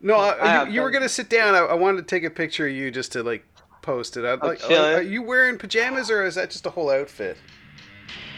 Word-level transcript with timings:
No, 0.00 0.14
I 0.16 0.58
uh, 0.58 0.64
you, 0.64 0.74
you 0.74 0.80
were 0.82 0.90
gonna 0.90 1.08
sit 1.08 1.28
down. 1.28 1.54
I, 1.54 1.58
I 1.58 1.74
wanted 1.74 1.98
to 1.98 2.04
take 2.04 2.24
a 2.24 2.30
picture 2.30 2.66
of 2.66 2.72
you 2.72 2.90
just 2.90 3.12
to 3.12 3.22
like 3.22 3.44
post 3.82 4.16
it. 4.16 4.24
I'm 4.24 4.38
like, 4.40 4.60
chilling. 4.60 4.94
are 4.94 5.02
you 5.02 5.22
wearing 5.22 5.58
pajamas 5.58 6.10
or 6.10 6.24
is 6.24 6.36
that 6.36 6.50
just 6.50 6.66
a 6.66 6.70
whole 6.70 6.90
outfit? 6.90 7.36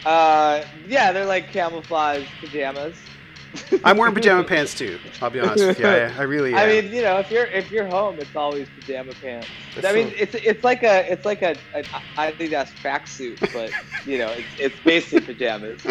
Uh, 0.05 0.63
yeah, 0.87 1.11
they're 1.11 1.25
like 1.25 1.51
camouflage 1.51 2.25
pajamas. 2.39 2.95
I'm 3.83 3.97
wearing 3.97 4.15
pajama 4.15 4.43
pants 4.45 4.73
too. 4.73 4.97
I'll 5.21 5.29
be 5.29 5.41
honest 5.41 5.65
with 5.65 5.79
you. 5.79 5.85
I, 5.85 6.05
I 6.17 6.21
really 6.21 6.53
am. 6.53 6.59
I 6.59 6.67
mean, 6.67 6.91
you 6.91 7.01
know, 7.01 7.19
if 7.19 7.29
you're 7.29 7.45
if 7.47 7.69
you're 7.69 7.87
home, 7.87 8.17
it's 8.19 8.35
always 8.35 8.67
pajama 8.79 9.13
pants. 9.21 9.47
That's 9.75 9.87
I 9.87 9.93
mean, 9.93 10.09
so- 10.09 10.15
it's 10.17 10.35
it's 10.35 10.63
like 10.63 10.83
a 10.83 11.11
it's 11.11 11.25
like 11.25 11.41
a, 11.41 11.55
a 11.75 11.83
Adidas 12.15 12.69
tracksuit, 12.81 13.39
but 13.53 13.71
you 14.05 14.17
know, 14.17 14.29
it's, 14.31 14.47
it's 14.57 14.75
basically 14.83 15.33
pajamas. 15.33 15.81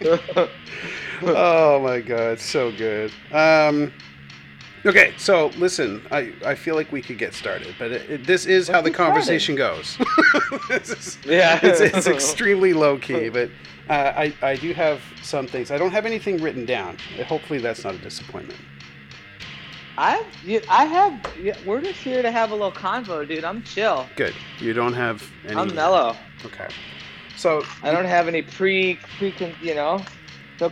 oh 1.22 1.80
my 1.82 2.00
god, 2.00 2.38
so 2.38 2.70
good. 2.70 3.10
Um, 3.32 3.92
okay, 4.86 5.14
so 5.16 5.48
listen, 5.56 6.02
I, 6.10 6.32
I 6.44 6.54
feel 6.54 6.74
like 6.74 6.92
we 6.92 7.02
could 7.02 7.18
get 7.18 7.34
started, 7.34 7.74
but 7.78 7.92
it, 7.92 8.10
it, 8.10 8.26
this 8.26 8.46
is 8.46 8.68
how 8.68 8.74
Let's 8.74 8.84
the 8.84 8.90
get 8.90 8.96
started. 8.96 9.12
conversation 9.12 9.54
goes. 9.56 9.98
Is- 10.70 11.18
yeah, 11.24 11.58
it's, 11.62 11.80
it's 11.80 12.06
extremely 12.06 12.72
low 12.72 12.98
key, 12.98 13.28
but 13.38 13.50
uh, 13.88 14.12
I, 14.16 14.34
I 14.42 14.56
do 14.56 14.72
have 14.72 15.00
some 15.22 15.46
things. 15.46 15.70
I 15.70 15.78
don't 15.78 15.92
have 15.92 16.06
anything 16.06 16.38
written 16.42 16.64
down. 16.64 16.96
Hopefully, 17.26 17.58
that's 17.58 17.84
not 17.84 17.94
a 17.94 17.98
disappointment. 17.98 18.58
I 19.98 20.24
I 20.68 20.84
have 20.84 21.64
we're 21.64 21.80
just 21.80 22.00
here 22.00 22.20
to 22.20 22.30
have 22.30 22.50
a 22.50 22.54
little 22.54 22.72
convo, 22.72 23.26
dude. 23.26 23.44
I'm 23.44 23.62
chill. 23.62 24.06
Good. 24.16 24.34
You 24.58 24.74
don't 24.74 24.92
have 24.92 25.26
any. 25.46 25.56
I'm 25.56 25.74
mellow. 25.74 26.16
Okay. 26.44 26.68
So 27.36 27.64
I 27.82 27.92
don't 27.92 28.04
have 28.04 28.28
any 28.28 28.42
pre 28.42 28.98
pre 29.18 29.34
you 29.62 29.74
know, 29.74 30.02
no 30.60 30.68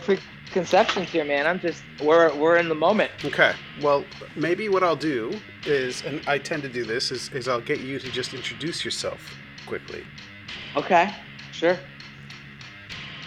preconceptions 0.55 1.09
here, 1.09 1.25
man. 1.25 1.49
I'm 1.49 1.59
just 1.59 1.83
we're 2.01 2.33
we're 2.37 2.59
in 2.59 2.69
the 2.69 2.77
moment. 2.77 3.11
Okay. 3.25 3.55
Well, 3.83 4.05
maybe 4.37 4.69
what 4.69 4.85
I'll 4.85 4.95
do 4.95 5.41
is, 5.67 6.05
and 6.05 6.23
I 6.29 6.39
tend 6.39 6.63
to 6.63 6.69
do 6.69 6.85
this, 6.85 7.11
is, 7.11 7.29
is 7.31 7.49
I'll 7.49 7.61
get 7.61 7.81
you 7.81 7.99
to 7.99 8.11
just 8.13 8.35
introduce 8.35 8.85
yourself 8.85 9.21
quickly. 9.67 10.05
Okay, 10.77 11.13
sure. 11.51 11.77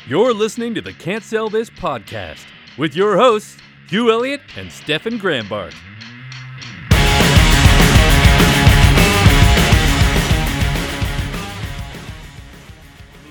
You're 0.08 0.34
listening 0.34 0.74
to 0.76 0.82
the 0.82 0.94
Can't 0.94 1.24
Sell 1.24 1.50
This 1.50 1.70
podcast 1.70 2.46
with 2.78 2.96
your 2.96 3.18
hosts, 3.18 3.58
Hugh 3.90 4.10
Elliott 4.10 4.42
and 4.56 4.72
Stefan 4.72 5.20
Grambart. 5.20 5.76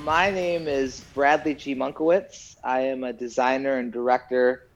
My 0.06 0.30
name 0.30 0.68
is 0.68 1.00
Bradley 1.14 1.56
G. 1.56 1.74
Munkowitz. 1.74 2.54
I 2.62 2.82
am 2.82 3.02
a 3.02 3.12
designer 3.12 3.78
and 3.78 3.92
director 3.92 4.68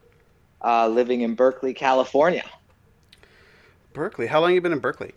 uh, 0.61 0.89
living 0.89 1.20
in 1.20 1.36
Berkeley, 1.36 1.73
California, 1.73 2.45
Berkeley. 3.92 4.27
How 4.27 4.41
long 4.41 4.51
have 4.51 4.56
you 4.56 4.61
been 4.61 4.73
in 4.73 4.81
Berkeley? 4.81 5.14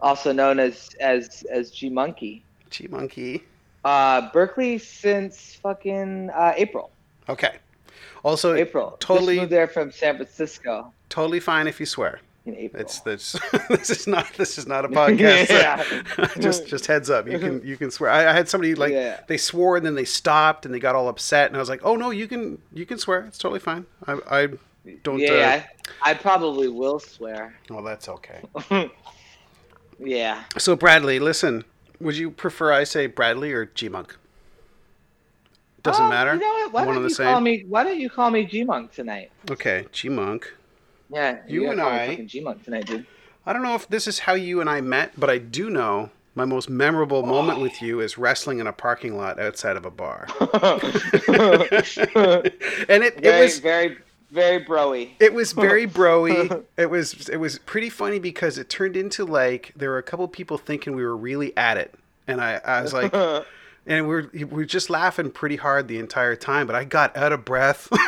also 0.00 0.30
known 0.30 0.60
as 0.60 0.90
as 1.00 1.44
as 1.50 1.72
G 1.72 1.88
Monkey. 1.88 2.44
G 2.70 2.86
Monkey. 2.86 3.42
Uh, 3.84 4.30
Berkeley 4.30 4.78
since 4.78 5.56
fucking 5.56 6.30
uh, 6.30 6.52
April. 6.56 6.92
Okay. 7.28 7.56
Also, 8.22 8.54
April. 8.54 8.96
totally- 9.00 9.34
Just 9.34 9.40
moved 9.40 9.52
there 9.52 9.66
from 9.66 9.90
San 9.90 10.14
Francisco 10.14 10.92
totally 11.08 11.40
fine 11.40 11.66
if 11.66 11.80
you 11.80 11.86
swear. 11.86 12.20
In 12.48 12.56
April. 12.56 12.80
It's 12.82 13.00
this. 13.00 13.36
this 13.68 13.90
is 13.90 14.06
not. 14.06 14.26
This 14.36 14.58
is 14.58 14.66
not 14.66 14.84
a 14.84 14.88
podcast. 15.00 15.48
Yeah. 15.50 16.28
just 16.40 16.66
just 16.66 16.86
heads 16.86 17.10
up. 17.10 17.28
You 17.28 17.38
can 17.38 17.64
you 17.64 17.76
can 17.76 17.90
swear. 17.90 18.10
I, 18.10 18.28
I 18.30 18.32
had 18.32 18.48
somebody 18.48 18.74
like 18.74 18.92
Yeah. 18.92 19.20
they 19.28 19.36
swore 19.36 19.76
and 19.76 19.86
then 19.86 19.94
they 19.94 20.04
stopped 20.04 20.64
and 20.66 20.74
they 20.74 20.80
got 20.80 20.94
all 20.94 21.08
upset 21.08 21.48
and 21.48 21.56
I 21.56 21.60
was 21.60 21.68
like, 21.68 21.80
oh 21.84 21.96
no, 21.96 22.10
you 22.10 22.26
can 22.26 22.60
you 22.72 22.84
can 22.86 22.98
swear. 22.98 23.20
It's 23.26 23.38
totally 23.38 23.60
fine. 23.60 23.86
I 24.06 24.18
I 24.30 24.48
don't. 25.04 25.18
yeah, 25.20 25.64
I, 26.02 26.10
I 26.10 26.14
probably 26.14 26.68
will 26.68 26.98
swear. 26.98 27.54
Uh, 27.70 27.74
well, 27.74 27.84
that's 27.84 28.08
okay. 28.08 28.40
yeah. 29.98 30.44
So 30.56 30.76
Bradley, 30.76 31.18
listen. 31.18 31.64
Would 32.00 32.16
you 32.16 32.30
prefer 32.30 32.72
I 32.72 32.84
say 32.84 33.06
Bradley 33.08 33.52
or 33.52 33.66
G 33.66 33.88
Monk? 33.88 34.16
Doesn't 35.82 36.04
Oh, 36.04 36.08
matter. 36.08 36.34
You 36.34 36.40
know 36.40 36.46
what? 36.48 36.72
Why 36.72 36.86
One 36.86 36.94
don't 36.96 37.04
you 37.04 37.10
same? 37.10 37.26
call 37.26 37.40
me? 37.40 37.64
Why 37.68 37.82
don't 37.84 37.98
you 37.98 38.08
call 38.10 38.30
me 38.30 38.44
G 38.44 38.62
Monk 38.64 38.92
tonight? 38.92 39.30
Okay, 39.50 39.86
G 39.92 40.08
Monk. 40.08 40.54
Yeah, 41.10 41.38
You 41.46 41.62
gotta 41.64 41.72
and 41.72 41.80
I- 41.80 42.54
tonight, 42.64 42.86
dude. 42.86 43.06
I 43.46 43.52
don't 43.52 43.62
know 43.62 43.74
if 43.74 43.88
this 43.88 44.06
is 44.06 44.20
how 44.20 44.34
you 44.34 44.60
and 44.60 44.68
I 44.68 44.80
met, 44.82 45.12
but 45.18 45.30
I 45.30 45.38
do 45.38 45.70
know 45.70 46.10
my 46.34 46.44
most 46.44 46.68
memorable 46.68 47.24
moment 47.24 47.60
with 47.60 47.80
you 47.80 48.00
is 48.00 48.18
wrestling 48.18 48.58
in 48.58 48.66
a 48.66 48.72
parking 48.72 49.16
lot 49.16 49.40
outside 49.40 49.76
of 49.76 49.86
a 49.86 49.90
bar. 49.90 50.28
and 50.40 50.52
it, 53.02 53.16
it 53.16 53.22
very, 53.22 53.44
was 53.44 53.58
very, 53.58 53.96
very 54.30 54.64
broy. 54.64 55.10
it 55.18 55.32
was 55.32 55.52
very 55.52 55.86
broy. 55.98 56.62
It 56.76 56.90
was 56.90 57.28
it 57.28 57.38
was 57.38 57.58
pretty 57.60 57.90
funny 57.90 58.18
because 58.18 58.58
it 58.58 58.68
turned 58.68 58.96
into 58.96 59.24
like 59.24 59.72
there 59.74 59.90
were 59.90 59.98
a 59.98 60.02
couple 60.02 60.26
people 60.28 60.58
thinking 60.58 60.94
we 60.94 61.04
were 61.04 61.16
really 61.16 61.56
at 61.56 61.76
it. 61.76 61.94
And 62.26 62.40
I, 62.40 62.60
I 62.64 62.82
was 62.82 62.92
like 62.92 63.12
and 63.88 64.06
we 64.06 64.14
were, 64.14 64.30
we 64.32 64.44
were 64.44 64.64
just 64.64 64.90
laughing 64.90 65.30
pretty 65.30 65.56
hard 65.56 65.88
the 65.88 65.98
entire 65.98 66.36
time, 66.36 66.66
but 66.66 66.76
I 66.76 66.84
got 66.84 67.16
out 67.16 67.32
of 67.32 67.44
breath. 67.44 67.88
and 67.90 67.98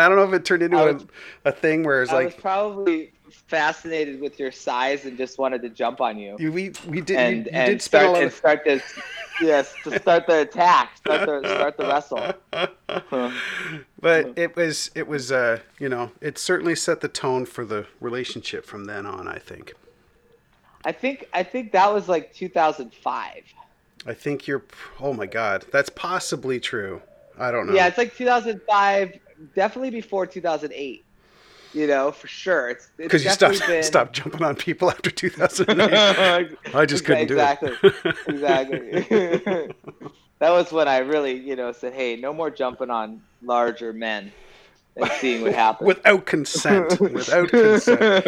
I 0.00 0.08
don't 0.08 0.16
know 0.16 0.24
if 0.24 0.32
it 0.34 0.44
turned 0.44 0.62
into 0.64 0.76
was- 0.76 1.06
a 1.44 1.52
thing 1.52 1.84
where 1.84 2.02
it's 2.02 2.12
I 2.12 2.24
was 2.24 2.32
like 2.34 2.42
probably 2.42 3.12
fascinated 3.30 4.20
with 4.20 4.40
your 4.40 4.50
size 4.50 5.04
and 5.04 5.16
just 5.16 5.38
wanted 5.38 5.62
to 5.62 5.68
jump 5.68 6.00
on 6.00 6.18
you 6.18 6.36
you, 6.40 6.50
we 6.50 6.72
we 6.88 7.00
did 7.00 7.16
and 7.16 7.36
you, 7.36 7.42
you 7.44 7.50
and 7.52 7.66
did 7.66 7.82
start 7.82 8.16
and 8.18 8.32
start 8.32 8.64
this. 8.64 8.82
Yes, 9.40 9.72
to 9.84 9.98
start 9.98 10.26
the 10.26 10.40
attack, 10.40 10.96
start 10.96 11.42
the 11.42 11.48
start 11.48 11.76
the 11.76 11.86
wrestle. 11.86 13.32
but 14.00 14.32
it 14.36 14.56
was 14.56 14.90
it 14.94 15.06
was 15.06 15.30
uh 15.30 15.60
you 15.78 15.88
know 15.88 16.10
it 16.20 16.38
certainly 16.38 16.74
set 16.74 17.00
the 17.00 17.08
tone 17.08 17.46
for 17.46 17.64
the 17.64 17.86
relationship 18.00 18.66
from 18.66 18.86
then 18.86 19.06
on 19.06 19.28
i 19.28 19.38
think 19.38 19.74
I 20.84 20.92
think 20.92 21.28
I 21.32 21.42
think 21.42 21.72
that 21.72 21.92
was 21.92 22.08
like 22.08 22.32
2005. 22.34 23.42
i 24.06 24.14
think 24.14 24.46
you're 24.46 24.64
oh 25.00 25.12
my 25.12 25.26
god 25.26 25.64
that's 25.70 25.90
possibly 25.90 26.58
true 26.58 27.02
i 27.38 27.50
don't 27.50 27.66
know 27.66 27.74
Yeah, 27.74 27.86
it's 27.86 27.98
like 27.98 28.14
2005, 28.16 29.18
definitely 29.54 29.90
before 29.90 30.26
2008. 30.26 31.04
You 31.72 31.86
know, 31.86 32.10
for 32.10 32.26
sure. 32.26 32.70
It's 32.70 32.90
because 32.96 33.22
you 33.24 33.30
stopped 33.30 33.64
been- 33.66 33.82
stopped 33.84 34.12
jumping 34.14 34.42
on 34.42 34.56
people 34.56 34.90
after 34.90 35.08
2008 35.10 36.56
i 36.74 36.84
just 36.86 37.04
couldn't 37.04 37.22
exactly, 37.30 37.70
do 37.80 37.88
it 37.88 38.16
exactly. 38.26 38.88
exactly. 38.88 39.74
that 40.40 40.50
was 40.50 40.72
when 40.72 40.88
I 40.88 40.98
really, 40.98 41.34
you 41.38 41.54
know, 41.54 41.70
said, 41.72 41.92
"Hey, 41.92 42.16
no 42.16 42.32
more 42.32 42.50
jumping 42.50 42.90
on 42.90 43.22
larger 43.42 43.92
men 43.92 44.32
and 44.96 45.10
seeing 45.12 45.42
what 45.42 45.54
happens." 45.54 45.86
without 45.86 46.26
consent 46.26 47.00
without 47.00 47.48
consent 47.48 48.26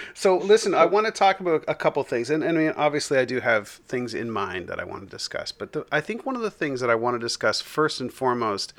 so 0.14 0.38
listen 0.38 0.74
i 0.74 0.84
want 0.84 1.06
to 1.06 1.12
talk 1.12 1.40
about 1.40 1.64
a 1.68 1.74
couple 1.74 2.02
things 2.02 2.30
and, 2.30 2.42
and 2.42 2.58
I 2.58 2.60
mean, 2.62 2.72
obviously 2.76 3.18
i 3.18 3.24
do 3.24 3.40
have 3.40 3.68
things 3.68 4.14
in 4.14 4.30
mind 4.30 4.68
that 4.68 4.80
i 4.80 4.84
want 4.84 5.04
to 5.04 5.08
discuss 5.08 5.52
but 5.52 5.72
the, 5.72 5.86
i 5.90 6.00
think 6.00 6.24
one 6.24 6.36
of 6.36 6.42
the 6.42 6.50
things 6.50 6.80
that 6.80 6.90
i 6.90 6.94
want 6.94 7.14
to 7.14 7.18
discuss 7.18 7.60
first 7.60 8.00
and 8.00 8.12
foremost 8.12 8.72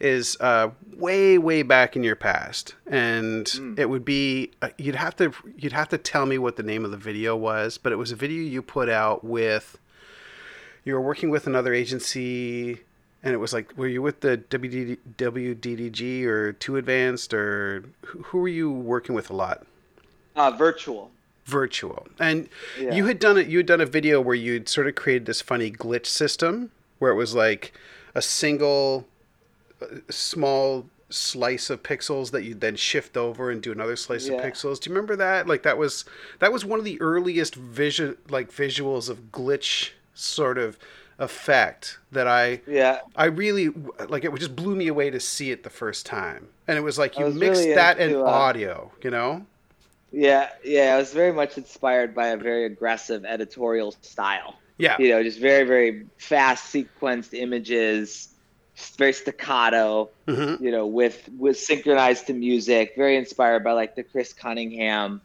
is 0.00 0.36
uh, 0.40 0.70
way 0.96 1.38
way 1.38 1.62
back 1.62 1.96
in 1.96 2.02
your 2.02 2.16
past 2.16 2.74
and 2.86 3.76
it 3.76 3.88
would 3.88 4.04
be 4.04 4.50
uh, 4.62 4.68
you'd 4.78 4.94
have 4.94 5.16
to 5.16 5.32
you'd 5.56 5.72
have 5.72 5.88
to 5.88 5.98
tell 5.98 6.26
me 6.26 6.38
what 6.38 6.56
the 6.56 6.62
name 6.62 6.84
of 6.84 6.90
the 6.90 6.96
video 6.96 7.36
was 7.36 7.78
but 7.78 7.92
it 7.92 7.96
was 7.96 8.12
a 8.12 8.16
video 8.16 8.42
you 8.42 8.60
put 8.60 8.88
out 8.88 9.24
with 9.24 9.78
you 10.84 10.94
were 10.94 11.00
working 11.00 11.30
with 11.30 11.46
another 11.46 11.72
agency 11.72 12.80
and 13.24 13.32
it 13.32 13.38
was 13.38 13.52
like 13.52 13.76
were 13.76 13.88
you 13.88 14.02
with 14.02 14.20
the 14.20 14.38
WD, 14.38 14.98
wddg 15.16 16.24
or 16.24 16.52
2Advanced 16.52 17.32
or 17.32 17.84
who 18.02 18.38
were 18.38 18.48
you 18.48 18.70
working 18.70 19.14
with 19.14 19.30
a 19.30 19.34
lot? 19.34 19.66
Uh, 20.36 20.52
Vir2L. 20.52 21.08
Vir2L. 21.48 22.08
And 22.20 22.48
Yeah. 22.78 22.94
you 22.94 23.06
had 23.06 23.18
done 23.18 23.38
it 23.38 23.48
you 23.48 23.58
had 23.58 23.66
done 23.66 23.80
a 23.80 23.86
video 23.86 24.20
where 24.20 24.36
you'd 24.36 24.68
sort 24.68 24.86
of 24.86 24.94
created 24.94 25.26
this 25.26 25.40
funny 25.40 25.70
glitch 25.70 26.06
system 26.06 26.70
where 26.98 27.10
it 27.10 27.16
was 27.16 27.34
like 27.34 27.72
a 28.14 28.22
single 28.22 29.06
uh, 29.82 29.86
small 30.10 30.86
slice 31.10 31.70
of 31.70 31.82
pixels 31.82 32.30
that 32.32 32.42
you'd 32.42 32.60
then 32.60 32.76
shift 32.76 33.16
over 33.16 33.50
and 33.50 33.62
do 33.62 33.70
another 33.70 33.94
slice 33.96 34.26
of 34.26 34.34
pixels. 34.40 34.80
Do 34.80 34.90
you 34.90 34.94
remember 34.96 35.16
that? 35.16 35.46
Like 35.46 35.62
that 35.62 35.78
was 35.78 36.04
that 36.40 36.52
was 36.52 36.64
one 36.64 36.78
of 36.78 36.84
the 36.84 37.00
earliest 37.00 37.54
vision 37.54 38.16
like 38.28 38.50
visuals 38.52 39.08
of 39.08 39.30
glitch 39.32 39.90
sort 40.14 40.58
of 40.58 40.78
effect 41.18 41.98
that 42.12 42.26
i 42.26 42.60
Yeah, 42.66 43.00
I 43.16 43.26
really 43.26 43.68
like 44.08 44.24
it. 44.24 44.34
Just 44.34 44.56
blew 44.56 44.74
me 44.74 44.88
away 44.88 45.10
to 45.10 45.20
see 45.20 45.50
it 45.50 45.62
the 45.62 45.70
first 45.70 46.06
time, 46.06 46.48
and 46.66 46.76
it 46.76 46.82
was 46.82 46.98
like 46.98 47.18
you 47.18 47.24
was 47.24 47.34
mixed 47.34 47.62
really 47.62 47.74
that 47.74 47.98
and 47.98 48.12
into, 48.12 48.24
uh, 48.24 48.28
audio. 48.28 48.90
You 49.02 49.10
know? 49.10 49.46
yeah, 50.12 50.50
yeah. 50.64 50.94
I 50.94 50.98
was 50.98 51.12
very 51.12 51.32
much 51.32 51.56
inspired 51.58 52.14
by 52.14 52.28
a 52.28 52.36
very 52.36 52.64
aggressive 52.64 53.24
editorial 53.24 53.92
style. 54.02 54.56
Yeah. 54.78 54.96
You 54.98 55.10
know, 55.10 55.22
just 55.22 55.38
very, 55.38 55.64
very 55.64 56.06
fast 56.18 56.72
sequenced 56.74 57.32
images, 57.32 58.28
very 58.98 59.12
staccato. 59.12 60.10
hmm 60.28 60.54
you 60.60 60.70
know, 60.70 60.86
with 60.86 61.28
with 61.38 61.58
synchronized 61.58 62.26
to 62.26 62.32
music, 62.32 62.94
very 62.96 63.16
inspired 63.16 63.62
by 63.62 63.72
like 63.72 63.94
the 63.94 64.02
Chris 64.02 64.32
Cunningham, 64.32 65.20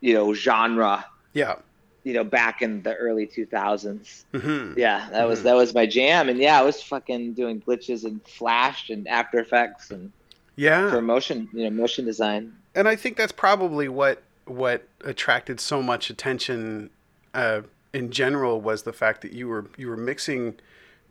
you 0.00 0.14
know, 0.14 0.34
genre, 0.34 1.04
Yeah. 1.32 1.56
You 2.04 2.12
know, 2.12 2.22
back 2.24 2.62
in 2.62 2.82
the 2.82 2.94
early 2.94 3.26
2000s. 3.26 4.24
hmm 4.32 4.74
Yeah, 4.76 5.08
that 5.10 5.24
was 5.26 5.40
Mhm. 5.40 5.44
that 5.44 5.54
was 5.56 5.74
my 5.74 5.86
jam, 5.86 6.28
and 6.28 6.38
yeah, 6.38 6.58
I 6.58 6.62
was 6.62 6.82
fucking 6.82 7.32
doing 7.34 7.60
glitches 7.60 8.04
and 8.04 8.20
Flash 8.26 8.90
and 8.90 9.08
After 9.08 9.38
Effects 9.40 9.90
and 9.90 10.12
Yeah. 10.56 10.90
for 10.90 11.00
motion, 11.02 11.48
you 11.52 11.64
know, 11.64 11.70
motion 11.70 12.04
design. 12.04 12.52
and 12.76 12.88
I 12.88 12.96
think 12.96 13.16
that's 13.16 13.32
probably 13.32 13.88
what 13.88 14.22
what 14.46 14.86
attracted 15.04 15.58
so 15.60 15.82
much 15.82 16.10
attention 16.10 16.90
uh, 17.32 17.62
in 17.94 18.10
general 18.10 18.60
was 18.60 18.82
the 18.82 18.92
fact 18.92 19.22
that 19.22 19.32
you 19.32 19.48
were 19.48 19.66
you 19.78 19.88
were 19.88 19.96
mixing 19.96 20.56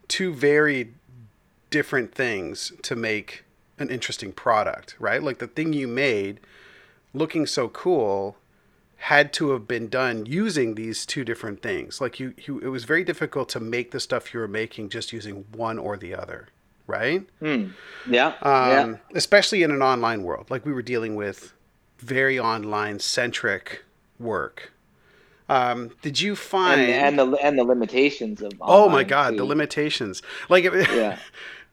two 0.08 0.34
very 0.34 0.94
different 1.72 2.14
things 2.14 2.72
to 2.84 2.96
make 2.96 3.44
an 3.80 3.90
interesting 3.90 4.32
product, 4.32 4.96
right? 5.00 5.24
Like 5.24 5.40
the 5.40 5.48
thing 5.48 5.74
you 5.74 5.88
made 5.88 6.40
looking 7.14 7.46
so 7.48 7.68
cool 7.70 8.38
had 9.04 9.34
to 9.34 9.52
have 9.52 9.68
been 9.68 9.90
done 9.90 10.26
using 10.26 10.76
these 10.76 11.06
two 11.06 11.26
different 11.26 11.62
things. 11.62 12.00
Like 12.00 12.22
you, 12.22 12.34
you 12.46 12.60
it 12.60 12.68
was 12.68 12.86
very 12.86 13.04
difficult 13.04 13.50
to 13.50 13.60
make 13.60 13.92
the 13.92 14.00
stuff 14.00 14.34
you 14.34 14.40
were 14.40 14.48
making 14.48 14.88
just 14.88 15.12
using 15.12 15.44
one 15.52 15.78
or 15.78 15.98
the 15.98 16.16
other, 16.16 16.48
right? 16.88 17.28
Hmm. 17.40 17.72
Yeah. 18.10 18.28
um, 18.42 18.70
yeah. 18.72 18.96
especially 19.14 19.62
in 19.62 19.72
an 19.72 19.82
online 19.82 20.24
world. 20.24 20.50
Like 20.50 20.66
we 20.66 20.72
were 20.72 20.82
dealing 20.82 21.16
with 21.18 21.54
very 22.00 22.40
online 22.40 23.00
centric 23.00 23.84
work. 24.20 24.72
Um, 25.50 25.92
did 26.02 26.22
you 26.22 26.38
find? 26.38 26.80
And, 26.80 27.20
and 27.20 27.20
the 27.20 27.38
and 27.44 27.60
the 27.60 27.66
limitations 27.66 28.42
of. 28.42 28.54
oh 28.62 28.88
my 28.88 29.04
God, 29.04 29.32
too. 29.32 29.38
the 29.38 29.44
limitations! 29.46 30.22
Like, 30.48 30.64
it, 30.64 30.74
Yeah. 30.90 31.20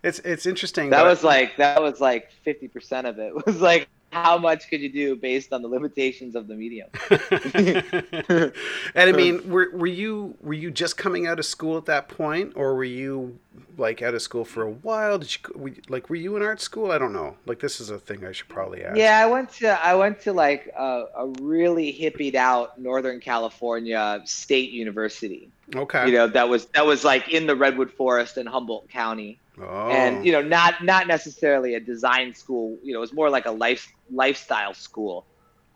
it's 0.02 0.18
it's 0.18 0.46
interesting. 0.46 0.90
That 0.90 1.04
was 1.04 1.22
like 1.22 1.56
that 1.58 1.80
was 1.80 2.00
like 2.00 2.32
fifty 2.42 2.66
percent 2.66 3.06
of 3.06 3.20
it 3.20 3.32
was 3.46 3.60
like 3.60 3.88
how 4.10 4.36
much 4.36 4.68
could 4.68 4.80
you 4.80 4.88
do 4.88 5.16
based 5.16 5.52
on 5.52 5.62
the 5.62 5.68
limitations 5.68 6.34
of 6.34 6.48
the 6.48 6.54
medium? 6.54 6.88
and 7.10 8.52
I 8.94 9.12
mean, 9.12 9.48
were 9.48 9.70
were 9.72 9.86
you 9.86 10.36
were 10.40 10.54
you 10.54 10.70
just 10.70 10.96
coming 10.96 11.26
out 11.26 11.38
of 11.38 11.46
school 11.46 11.76
at 11.76 11.84
that 11.86 12.08
point, 12.08 12.52
or 12.56 12.74
were 12.74 12.84
you 12.84 13.38
like 13.78 14.02
out 14.02 14.14
of 14.14 14.22
school 14.22 14.44
for 14.44 14.62
a 14.62 14.70
while? 14.70 15.18
Did 15.18 15.32
you 15.32 15.40
were 15.54 15.72
like 15.88 16.10
were 16.10 16.16
you 16.16 16.36
in 16.36 16.42
art 16.42 16.60
school? 16.60 16.90
I 16.90 16.98
don't 16.98 17.12
know. 17.12 17.36
Like 17.46 17.60
this 17.60 17.80
is 17.80 17.90
a 17.90 17.98
thing 17.98 18.24
I 18.24 18.32
should 18.32 18.48
probably 18.48 18.84
ask. 18.84 18.96
Yeah, 18.96 19.18
I 19.22 19.26
went 19.26 19.50
to 19.54 19.68
I 19.68 19.94
went 19.94 20.20
to 20.22 20.32
like 20.32 20.70
a, 20.76 21.04
a 21.16 21.26
really 21.40 21.92
hippied 21.92 22.34
out 22.34 22.80
Northern 22.80 23.20
California 23.20 24.20
state 24.24 24.70
university. 24.70 25.50
Okay. 25.74 26.06
You 26.06 26.12
know 26.12 26.26
that 26.26 26.48
was 26.48 26.66
that 26.66 26.84
was 26.84 27.04
like 27.04 27.28
in 27.28 27.46
the 27.46 27.54
redwood 27.54 27.92
forest 27.92 28.38
in 28.38 28.46
Humboldt 28.46 28.88
County, 28.90 29.38
oh. 29.62 29.88
and 29.90 30.24
you 30.24 30.32
know 30.32 30.42
not 30.42 30.84
not 30.84 31.06
necessarily 31.06 31.74
a 31.74 31.80
design 31.80 32.34
school. 32.34 32.78
You 32.82 32.92
know, 32.92 32.98
it 32.98 33.02
was 33.02 33.12
more 33.12 33.30
like 33.30 33.46
a 33.46 33.50
life 33.50 33.92
lifestyle 34.10 34.74
school. 34.74 35.24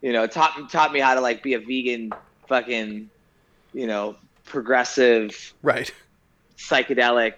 You 0.02 0.12
know, 0.12 0.26
taught 0.26 0.70
taught 0.70 0.92
me 0.92 1.00
how 1.00 1.14
to 1.14 1.20
like 1.20 1.42
be 1.42 1.54
a 1.54 1.58
vegan, 1.58 2.12
fucking, 2.46 3.08
you 3.72 3.86
know, 3.86 4.16
progressive 4.44 5.54
right. 5.62 5.90
psychedelic 6.58 7.34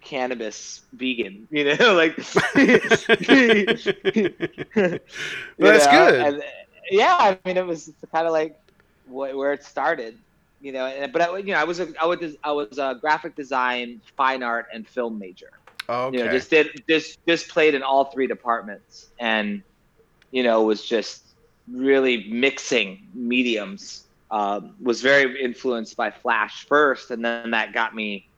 cannabis 0.00 0.82
vegan. 0.92 1.46
You 1.50 1.76
know, 1.76 1.94
like 1.94 2.16
Well, 5.58 5.72
that's 5.72 5.86
know, 5.86 6.10
good. 6.10 6.20
And, 6.20 6.42
yeah, 6.90 7.16
I 7.18 7.38
mean, 7.44 7.56
it 7.56 7.66
was 7.66 7.92
kind 8.12 8.26
of 8.26 8.32
like 8.32 8.58
wh- 9.06 9.36
where 9.36 9.52
it 9.52 9.62
started, 9.62 10.16
you 10.60 10.72
know. 10.72 10.86
And, 10.86 11.12
but 11.12 11.22
I, 11.22 11.36
you 11.38 11.52
know, 11.52 11.58
I 11.58 11.64
was 11.64 11.80
a 11.80 11.88
I 12.00 12.06
was 12.06 12.36
I 12.42 12.52
was 12.52 12.78
a 12.78 12.96
graphic 13.00 13.36
design, 13.36 14.00
fine 14.16 14.42
art, 14.42 14.66
and 14.72 14.88
film 14.88 15.18
major. 15.18 15.50
Okay. 15.88 16.18
You 16.18 16.24
know, 16.24 16.32
just 16.32 16.50
did 16.50 16.82
just 16.88 17.18
just 17.26 17.48
played 17.48 17.74
in 17.74 17.82
all 17.82 18.06
three 18.06 18.26
departments, 18.26 19.08
and 19.18 19.62
you 20.30 20.42
know, 20.42 20.62
was 20.62 20.84
just 20.84 21.24
really 21.70 22.28
mixing 22.28 23.08
mediums. 23.14 24.04
Um, 24.30 24.74
was 24.80 25.00
very 25.00 25.42
influenced 25.42 25.96
by 25.96 26.10
Flash 26.10 26.66
first, 26.66 27.10
and 27.10 27.24
then 27.24 27.52
that 27.52 27.72
got 27.72 27.94
me 27.94 28.28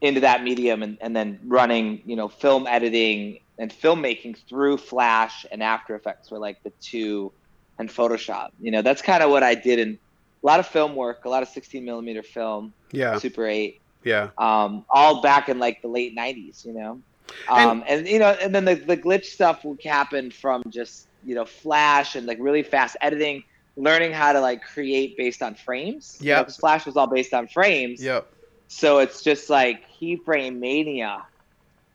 into 0.00 0.20
that 0.20 0.44
medium, 0.44 0.82
and, 0.82 0.96
and 1.00 1.16
then 1.16 1.40
running, 1.44 2.02
you 2.06 2.14
know, 2.14 2.28
film 2.28 2.66
editing 2.68 3.40
and 3.58 3.72
filmmaking 3.72 4.36
through 4.48 4.76
Flash 4.76 5.44
and 5.50 5.62
After 5.62 5.96
Effects 5.96 6.30
were 6.30 6.38
like 6.38 6.62
the 6.62 6.70
two, 6.80 7.32
and 7.78 7.88
Photoshop. 7.88 8.50
You 8.60 8.70
know, 8.70 8.82
that's 8.82 9.02
kind 9.02 9.22
of 9.22 9.30
what 9.30 9.42
I 9.42 9.54
did 9.54 9.78
in 9.78 9.98
a 10.42 10.46
lot 10.46 10.60
of 10.60 10.66
film 10.66 10.94
work, 10.94 11.24
a 11.24 11.28
lot 11.28 11.42
of 11.42 11.48
16 11.48 11.84
millimeter 11.84 12.22
film, 12.22 12.72
yeah. 12.92 13.18
Super 13.18 13.46
8, 13.46 13.80
Yeah. 14.04 14.30
um, 14.38 14.84
all 14.90 15.22
back 15.22 15.48
in 15.48 15.58
like 15.58 15.78
the 15.82 15.88
late 15.88 16.14
90s, 16.16 16.64
you 16.64 16.74
know. 16.74 17.02
Um, 17.48 17.84
and, 17.88 18.06
you 18.06 18.18
know, 18.18 18.30
and 18.40 18.54
then 18.54 18.64
the, 18.64 18.74
the 18.74 18.96
glitch 18.96 19.24
stuff 19.24 19.64
would 19.64 19.80
happen 19.84 20.30
from 20.30 20.62
just 20.70 21.08
you 21.22 21.34
know 21.34 21.44
Flash 21.44 22.14
and 22.16 22.26
like 22.26 22.38
really 22.40 22.62
fast 22.62 22.96
editing, 23.00 23.42
learning 23.76 24.12
how 24.12 24.32
to 24.32 24.40
like 24.40 24.62
create 24.62 25.16
based 25.16 25.42
on 25.42 25.54
frames. 25.54 26.16
Yep. 26.20 26.46
because 26.46 26.56
Flash 26.56 26.86
was 26.86 26.96
all 26.96 27.06
based 27.08 27.32
on 27.34 27.48
frames. 27.48 28.02
Yep. 28.02 28.26
So 28.68 28.98
it's 28.98 29.22
just 29.22 29.50
like 29.50 29.80
keyframe 30.00 30.58
mania, 30.58 31.22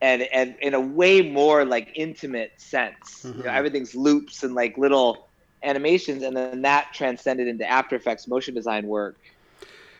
and 0.00 0.22
and 0.22 0.56
in 0.60 0.74
a 0.74 0.80
way 0.80 1.22
more 1.22 1.64
like 1.64 1.88
intimate 1.94 2.50
sense. 2.58 3.22
You 3.24 3.32
Mhm. 3.34 3.44
know, 3.44 3.50
everything's 3.50 3.94
loops 3.94 4.42
and 4.42 4.54
like 4.54 4.76
little 4.78 5.28
animations, 5.62 6.22
and 6.22 6.36
then 6.36 6.62
that 6.62 6.88
transcended 6.94 7.48
into 7.48 7.68
After 7.68 7.96
Effects 7.96 8.26
motion 8.28 8.54
design 8.54 8.86
work. 8.86 9.16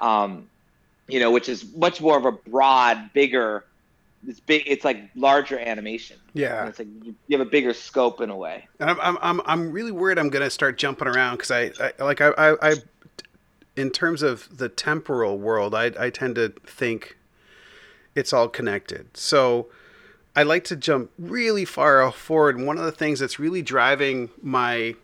Um, 0.01 0.49
you 1.13 1.21
know, 1.21 1.31
which 1.31 1.49
is 1.49 1.75
much 1.75 2.01
more 2.01 2.17
of 2.17 2.25
a 2.25 2.33
broad, 2.33 3.13
bigger. 3.13 3.65
It's 4.27 4.41
big. 4.41 4.65
It's 4.67 4.85
like 4.85 5.11
larger 5.15 5.59
animation. 5.59 6.19
Yeah. 6.35 6.61
And 6.61 6.69
it's 6.69 6.79
like 6.79 6.89
you 7.03 7.15
you 7.27 7.39
have 7.39 7.47
a 7.47 7.51
bigger 7.51 7.73
scope 7.73 8.21
in 8.21 8.29
a 8.29 8.37
way. 8.37 8.69
And 8.79 8.91
I'm, 8.91 9.01
I'm, 9.01 9.19
I'm, 9.23 9.41
I'm 9.47 9.73
really 9.73 9.93
worried 9.93 10.19
I'm 10.19 10.29
going 10.29 10.45
to 10.45 10.51
start 10.51 10.77
jumping 10.77 11.09
around 11.09 11.37
because 11.37 11.51
I, 11.51 11.73
I, 11.81 12.05
like, 12.05 12.21
I, 12.21 12.29
I, 12.37 12.71
I, 12.71 12.75
in 13.77 13.91
terms 13.91 14.23
of 14.23 14.59
the 14.59 14.69
temporal 14.69 15.39
world, 15.39 15.75
I, 15.75 15.93
I 15.99 16.11
tend 16.11 16.35
to 16.35 16.51
think 16.67 17.17
it's 18.15 18.33
all 18.33 18.49
connected. 18.49 19.17
So 19.17 19.69
I 20.37 20.43
like 20.43 20.65
to 20.65 20.77
jump 20.77 21.11
really 21.19 21.65
far 21.65 22.11
forward. 22.13 22.57
And 22.57 22.67
one 22.67 22.79
of 22.79 22.85
the 22.85 22.93
things 22.93 23.21
that's 23.21 23.39
really 23.39 23.63
driving 23.63 24.31
my 24.43 24.97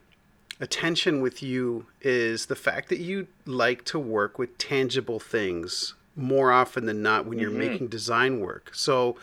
attention 0.61 1.20
with 1.20 1.43
you 1.43 1.87
is 2.00 2.47
the 2.47 2.56
fact 2.56 2.88
that 2.88 2.99
you 2.99 3.26
like 3.44 3.85
to 3.85 3.99
work 3.99 4.38
with 4.38 4.56
tangible 4.58 5.20
things 5.20 5.94
more 6.14 6.50
often 6.50 6.87
than 6.87 7.03
not 7.03 7.26
when 7.26 7.38
you're 7.38 7.50
Mhm. 7.50 7.56
making 7.56 7.88
design 7.88 8.41
work. 8.41 8.70
So 8.73 9.17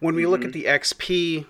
when 0.00 0.14
we 0.16 0.26
look 0.26 0.44
at 0.44 0.52
the 0.52 0.66
XP 0.66 1.46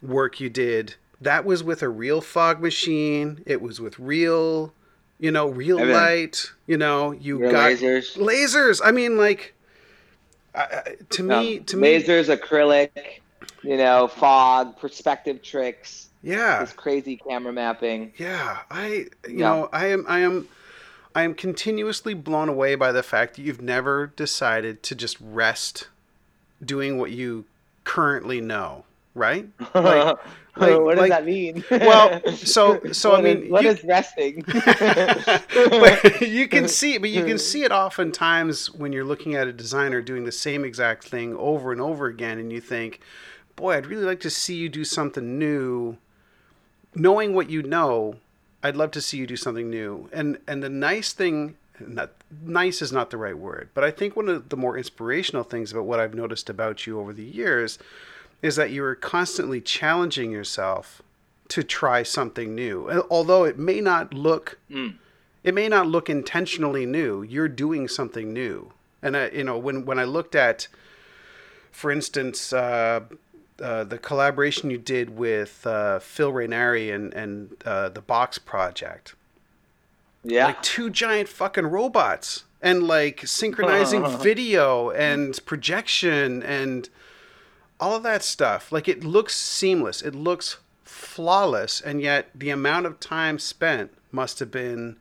work 0.00 0.38
you 0.40 0.48
did, 0.48 0.94
that 1.20 1.44
was 1.44 1.62
with 1.64 1.82
a 1.82 1.88
real 1.88 2.20
fog 2.20 2.60
machine. 2.60 3.42
It 3.46 3.60
was 3.60 3.80
with 3.80 3.98
real, 3.98 4.72
you 5.18 5.30
know, 5.32 5.48
real 5.48 5.84
light. 5.84 6.52
You 6.66 6.76
know, 6.76 7.10
you 7.12 7.40
got 7.40 7.72
lasers. 7.72 8.16
lasers. 8.16 8.80
I 8.84 8.92
mean, 8.92 9.16
like, 9.16 9.54
I- 10.54 10.96
to 11.10 11.22
me, 11.22 11.58
Um, 11.58 11.64
to 11.64 11.76
me, 11.76 12.00
lasers, 12.02 12.36
acrylic, 12.36 12.90
you 13.62 13.76
know, 13.76 14.06
fog, 14.06 14.78
perspective 14.78 15.42
tricks, 15.42 16.08
yeah, 16.22 16.60
this 16.60 16.72
crazy 16.72 17.16
camera 17.16 17.52
mapping. 17.52 18.12
yeah. 18.16 18.58
I, 18.70 18.86
you 18.86 19.38
Yeah. 19.38 19.48
know, 19.48 19.68
I 19.72 19.86
am, 19.86 20.04
I 20.08 20.20
am, 20.20 20.48
I 21.14 21.22
am 21.22 21.34
continuously 21.34 22.14
blown 22.14 22.48
away 22.48 22.74
by 22.74 22.92
the 22.92 23.02
fact 23.02 23.36
that 23.36 23.42
you've 23.42 23.60
never 23.62 24.06
decided 24.08 24.82
to 24.84 24.94
just 24.94 25.16
rest 25.20 25.88
doing 26.64 26.98
what 26.98 27.10
you 27.10 27.44
currently 27.84 28.40
know. 28.40 28.84
Right? 29.14 29.48
Like- 29.74 30.16
like- 30.56 30.80
what 30.80 30.92
does 30.96 31.00
like- 31.00 31.10
that 31.10 31.24
mean? 31.24 31.64
Well, 31.70 32.20
so- 32.36 32.80
so, 32.92 33.12
I 33.12 33.16
What 33.20 33.24
is- 33.26 33.40
mean, 33.40 33.50
what 33.50 33.62
you- 33.64 33.70
is 33.70 33.84
resting? 33.84 34.42
but 34.46 36.20
you 36.22 36.46
can 36.48 36.68
see 36.68 36.98
but 36.98 37.10
you 37.10 37.24
can 37.24 37.38
see 37.38 37.64
it 37.64 37.72
oftentimes 37.72 38.70
when 38.70 38.92
you're 38.92 39.04
looking 39.04 39.34
at 39.34 39.46
a 39.48 39.52
designer 39.52 40.00
doing 40.02 40.24
the 40.24 40.32
same 40.32 40.64
exact 40.64 41.04
thing 41.04 41.34
over 41.36 41.72
and 41.72 41.80
over 41.80 42.06
again 42.06 42.38
and 42.38 42.52
you 42.52 42.60
think 42.60 43.00
boy 43.56 43.74
i'd 43.76 43.86
really 43.86 44.04
like 44.04 44.20
to 44.20 44.30
see 44.30 44.54
you 44.54 44.68
do 44.68 44.84
something 44.84 45.38
new 45.38 45.96
knowing 46.94 47.34
what 47.34 47.50
you 47.50 47.62
know 47.62 48.16
i'd 48.62 48.76
love 48.76 48.90
to 48.90 49.00
see 49.00 49.16
you 49.18 49.26
do 49.26 49.36
something 49.36 49.70
new 49.70 50.08
and 50.12 50.38
and 50.46 50.62
the 50.62 50.68
nice 50.68 51.12
thing 51.12 51.56
not 51.80 52.10
nice 52.44 52.80
is 52.82 52.92
not 52.92 53.10
the 53.10 53.16
right 53.16 53.38
word 53.38 53.68
but 53.74 53.82
i 53.82 53.90
think 53.90 54.14
one 54.14 54.28
of 54.28 54.48
the 54.50 54.56
more 54.56 54.76
inspirational 54.76 55.42
things 55.42 55.72
about 55.72 55.84
what 55.84 55.98
i've 56.00 56.14
noticed 56.14 56.48
about 56.50 56.86
you 56.86 56.98
over 57.00 57.12
the 57.12 57.24
years 57.24 57.78
is 58.42 58.56
that 58.56 58.70
you 58.70 58.84
are 58.84 58.94
constantly 58.94 59.60
challenging 59.60 60.30
yourself 60.30 61.00
to 61.48 61.62
try 61.62 62.02
something 62.02 62.54
new 62.54 62.88
although 63.10 63.44
it 63.44 63.58
may 63.58 63.80
not 63.80 64.12
look 64.14 64.58
Mm. 64.70 64.94
it 65.44 65.54
may 65.54 65.68
not 65.68 65.86
look 65.88 66.08
intentionally 66.08 66.86
new. 66.86 67.22
You're 67.22 67.48
doing 67.48 67.88
something 67.88 68.32
new. 68.32 68.72
And 69.02 69.16
I, 69.16 69.28
you 69.30 69.42
know, 69.42 69.58
when 69.58 69.84
when 69.84 69.98
I 69.98 70.04
looked 70.04 70.36
at, 70.36 70.68
for 71.72 71.90
instance, 71.90 72.52
uh, 72.52 73.00
uh, 73.60 73.84
the 73.84 73.98
collaboration 73.98 74.70
you 74.70 74.78
did 74.78 75.16
with 75.16 75.66
uh, 75.66 75.98
Phil 75.98 76.32
Rainari 76.32 76.94
and 76.94 77.12
and 77.14 77.56
uh, 77.64 77.88
the 77.88 78.00
Box 78.00 78.38
Project, 78.38 79.14
yeah. 80.24 80.46
like 80.46 80.62
two 80.62 80.90
giant 80.90 81.28
fucking 81.28 81.66
robots, 81.66 82.44
and 82.60 82.82
like 82.82 83.26
synchronizing 83.26 84.06
video 84.18 84.90
and 84.90 85.38
projection 85.44 86.42
and 86.42 86.88
all 87.80 87.96
of 87.96 88.02
that 88.04 88.22
stuff. 88.22 88.72
Like 88.72 88.88
it 88.88 89.04
looks 89.04 89.36
seamless. 89.36 90.02
It 90.02 90.14
looks 90.14 90.58
flawless, 90.84 91.80
and 91.80 92.00
yet 92.00 92.30
the 92.34 92.50
amount 92.50 92.86
of 92.86 93.00
time 93.00 93.38
spent 93.38 93.92
must 94.12 94.38
have 94.38 94.50
been 94.50 94.96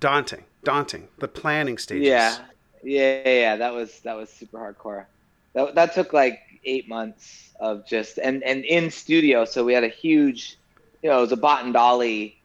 daunting. 0.00 0.44
Daunting. 0.64 1.08
The 1.18 1.28
planning 1.28 1.78
stages. 1.78 2.06
Yeah, 2.06 2.36
yeah, 2.82 3.22
yeah, 3.24 3.32
yeah. 3.32 3.56
That 3.56 3.72
was 3.72 4.00
that 4.00 4.16
was 4.16 4.28
super 4.28 4.58
hardcore. 4.58 5.06
that, 5.54 5.74
that 5.74 5.94
took 5.94 6.12
like 6.12 6.40
eight 6.66 6.88
months 6.88 7.52
of 7.60 7.86
just 7.86 8.18
and 8.18 8.42
and 8.44 8.64
in 8.64 8.90
studio. 8.90 9.44
So 9.44 9.64
we 9.64 9.74
had 9.74 9.84
a 9.84 9.88
huge, 9.88 10.56
you 11.02 11.10
know, 11.10 11.18
it 11.18 11.22
was 11.22 11.32
a 11.32 11.36
Bot 11.36 11.64
and 11.64 11.74
Dolly 11.74 12.36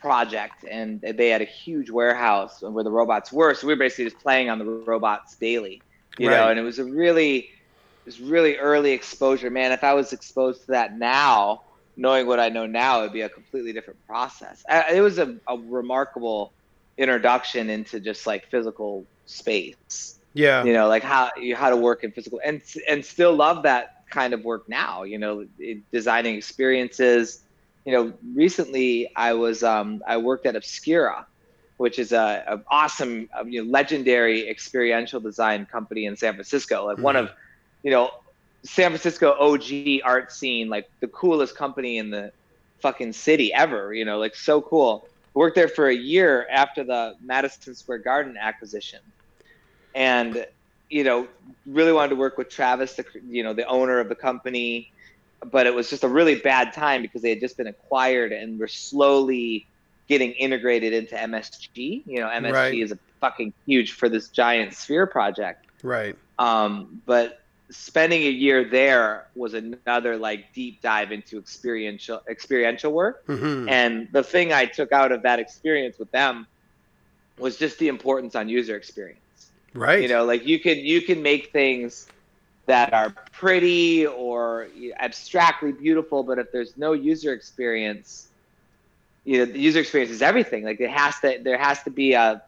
project, 0.00 0.64
and 0.70 1.00
they 1.02 1.28
had 1.30 1.42
a 1.42 1.46
huge 1.46 1.90
warehouse 1.90 2.58
where 2.62 2.84
the 2.84 2.90
robots 2.90 3.32
were. 3.32 3.54
So 3.54 3.66
we 3.66 3.74
were 3.74 3.78
basically 3.78 4.06
just 4.06 4.22
playing 4.22 4.50
on 4.50 4.58
the 4.58 4.66
robots 4.66 5.36
daily, 5.40 5.84
you 6.02 6.14
Right. 6.18 6.30
know. 6.30 6.48
And 6.48 6.58
it 6.58 6.62
was 6.62 6.78
a 6.78 6.84
really, 6.84 7.38
it 7.38 8.06
was 8.06 8.20
really 8.20 8.56
early 8.56 8.92
exposure. 8.92 9.50
Man, 9.50 9.72
if 9.72 9.84
I 9.84 9.94
was 9.94 10.12
exposed 10.12 10.66
to 10.66 10.72
that 10.72 10.96
now, 10.96 11.60
knowing 11.96 12.26
what 12.26 12.40
I 12.40 12.48
know 12.50 12.66
now, 12.66 13.00
it'd 13.00 13.12
be 13.12 13.22
a 13.22 13.30
completely 13.30 13.72
different 13.72 14.00
process. 14.06 14.62
Uh, 14.68 14.84
It 14.92 15.00
was 15.00 15.18
a, 15.18 15.36
a 15.48 15.56
remarkable 15.58 16.54
introduction 16.98 17.70
into 17.70 18.00
just 18.00 18.26
like 18.26 18.44
physical 18.50 19.06
space 19.26 20.18
Yeah. 20.34 20.64
you 20.64 20.72
know 20.72 20.88
like 20.88 21.04
how 21.04 21.30
you 21.40 21.54
how 21.54 21.70
to 21.70 21.76
work 21.76 22.02
in 22.02 22.10
physical 22.10 22.40
and 22.44 22.60
and 22.88 23.04
still 23.04 23.34
love 23.34 23.62
that 23.62 24.02
kind 24.10 24.34
of 24.34 24.44
work 24.44 24.68
now 24.68 25.04
you 25.04 25.18
know 25.18 25.46
designing 25.92 26.34
experiences. 26.36 27.40
You 27.84 27.92
know 27.92 28.12
recently 28.34 29.10
i 29.14 29.34
was 29.34 29.62
um 29.62 30.02
i 30.06 30.16
worked 30.16 30.46
at 30.46 30.56
obscura 30.56 31.26
which 31.76 31.98
is 31.98 32.12
a, 32.12 32.42
a 32.46 32.60
awesome 32.68 33.28
uh, 33.38 33.44
you 33.44 33.62
know, 33.62 33.70
legendary 33.70 34.48
experiential 34.48 35.20
design 35.20 35.66
company 35.66 36.06
in 36.06 36.16
san 36.16 36.32
francisco 36.32 36.86
like 36.86 36.98
one 36.98 37.14
of 37.14 37.30
you 37.82 37.90
know 37.90 38.10
san 38.62 38.90
francisco 38.90 39.32
og 39.32 39.62
art 40.02 40.32
scene 40.32 40.70
like 40.70 40.88
the 41.00 41.08
coolest 41.08 41.54
company 41.56 41.98
in 41.98 42.08
the 42.08 42.32
fucking 42.80 43.12
city 43.12 43.52
ever 43.52 43.94
you 43.94 44.04
know 44.04 44.18
like 44.18 44.34
so 44.34 44.60
cool. 44.60 45.06
Worked 45.34 45.56
there 45.56 45.68
for 45.68 45.88
a 45.88 45.94
year 45.94 46.46
after 46.50 46.84
the 46.84 47.16
madison 47.22 47.74
square 47.74 47.98
garden 47.98 48.36
acquisition 48.38 49.00
and 49.94 50.46
you 50.90 51.04
know 51.04 51.28
really 51.66 51.92
wanted 51.92 52.10
to 52.10 52.16
work 52.16 52.36
with 52.38 52.48
Travis, 52.50 52.94
the 52.94 53.04
you 53.28 53.42
know 53.42 53.54
the 53.54 53.66
owner 53.66 53.98
of 53.98 54.08
the 54.08 54.14
company, 54.16 54.90
but 55.50 55.66
it 55.66 55.74
was 55.74 55.88
just 55.90 56.04
a 56.04 56.08
really 56.08 56.36
bad 56.36 56.72
time 56.72 57.02
because 57.02 57.22
they 57.22 57.30
had 57.30 57.40
just 57.40 57.56
been 57.56 57.66
acquired 57.68 58.32
and 58.32 58.58
were 58.58 58.68
slowly 58.68 59.66
getting 60.08 60.32
integrated 60.32 60.92
into 60.92 61.14
MSG. 61.16 62.02
You 62.06 62.20
know, 62.20 62.28
MSG 62.28 62.52
Right. 62.52 62.74
is 62.82 62.92
a 62.92 62.98
fucking 63.20 63.52
huge 63.66 63.92
for 63.92 64.08
this 64.08 64.28
giant 64.30 64.74
sphere 64.74 65.06
project. 65.06 65.66
Right. 65.82 66.16
Um, 66.38 67.02
but 67.06 67.38
spending 67.70 68.22
a 68.22 68.30
year 68.30 68.64
there 68.64 69.26
was 69.34 69.54
another 69.54 70.04
like 70.04 70.34
deep 70.40 70.68
dive 70.68 70.98
into 70.98 71.38
experiential 71.38 72.20
experiential 72.28 72.92
work. 72.92 73.16
hmm 73.26 73.68
And 73.68 74.08
the 74.12 74.22
thing 74.22 74.52
I 74.52 74.66
took 74.66 74.92
out 74.92 75.12
of 75.12 75.22
that 75.22 75.38
experience 75.38 75.96
with 75.98 76.10
them 76.10 76.46
was 77.38 77.56
just 77.56 77.78
the 77.78 77.88
importance 77.88 78.34
on 78.36 78.48
user 78.48 78.76
experience 78.76 79.23
Right. 79.74 80.02
you 80.02 80.08
know 80.08 80.24
like 80.24 80.46
you 80.46 80.60
can 80.60 80.78
you 80.78 81.02
can 81.02 81.22
make 81.22 81.50
things 81.50 82.06
that 82.66 82.92
are 82.92 83.10
pretty 83.32 84.06
or 84.06 84.68
abstractly 85.00 85.72
beautiful 85.72 86.22
but 86.22 86.38
if 86.38 86.52
there's 86.52 86.76
no 86.76 86.92
user 86.92 87.32
experience 87.32 88.28
you 89.24 89.38
know 89.38 89.44
the 89.46 89.58
user 89.58 89.80
experience 89.80 90.12
is 90.12 90.22
everything 90.22 90.64
like 90.64 90.80
it 90.80 90.90
has 90.90 91.18
to 91.20 91.40
there 91.42 91.58
has 91.58 91.82
to 91.82 91.90
be 91.90 92.12
a 92.12 92.42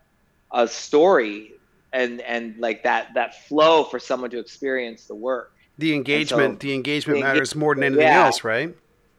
a 0.53 0.69
story 0.69 1.53
and 1.93 2.21
and 2.21 2.57
like 2.59 2.83
that 2.85 3.13
that 3.15 3.47
flow 3.47 3.85
for 3.85 3.99
someone 3.99 4.31
to 4.31 4.39
experience 4.39 5.07
the 5.07 5.15
work 5.15 5.53
the 5.79 5.95
engagement. 5.95 6.63
so- 6.63 6.67
the 6.67 6.75
engagement 6.75 7.19
the 7.19 7.25
matters 7.25 7.55
more 7.55 7.75
than 7.75 7.85
anything 7.85 8.03
yeah. 8.03 8.25
else, 8.25 8.45
right? 8.45 8.75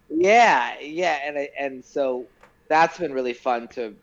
yeah 0.10 0.80
yeah 0.80 1.20
and 1.26 1.50
and 1.60 1.84
so 1.84 2.26
that's 2.70 2.98
been 2.98 3.14
really 3.14 3.34
fun 3.34 3.68
to 3.68 3.94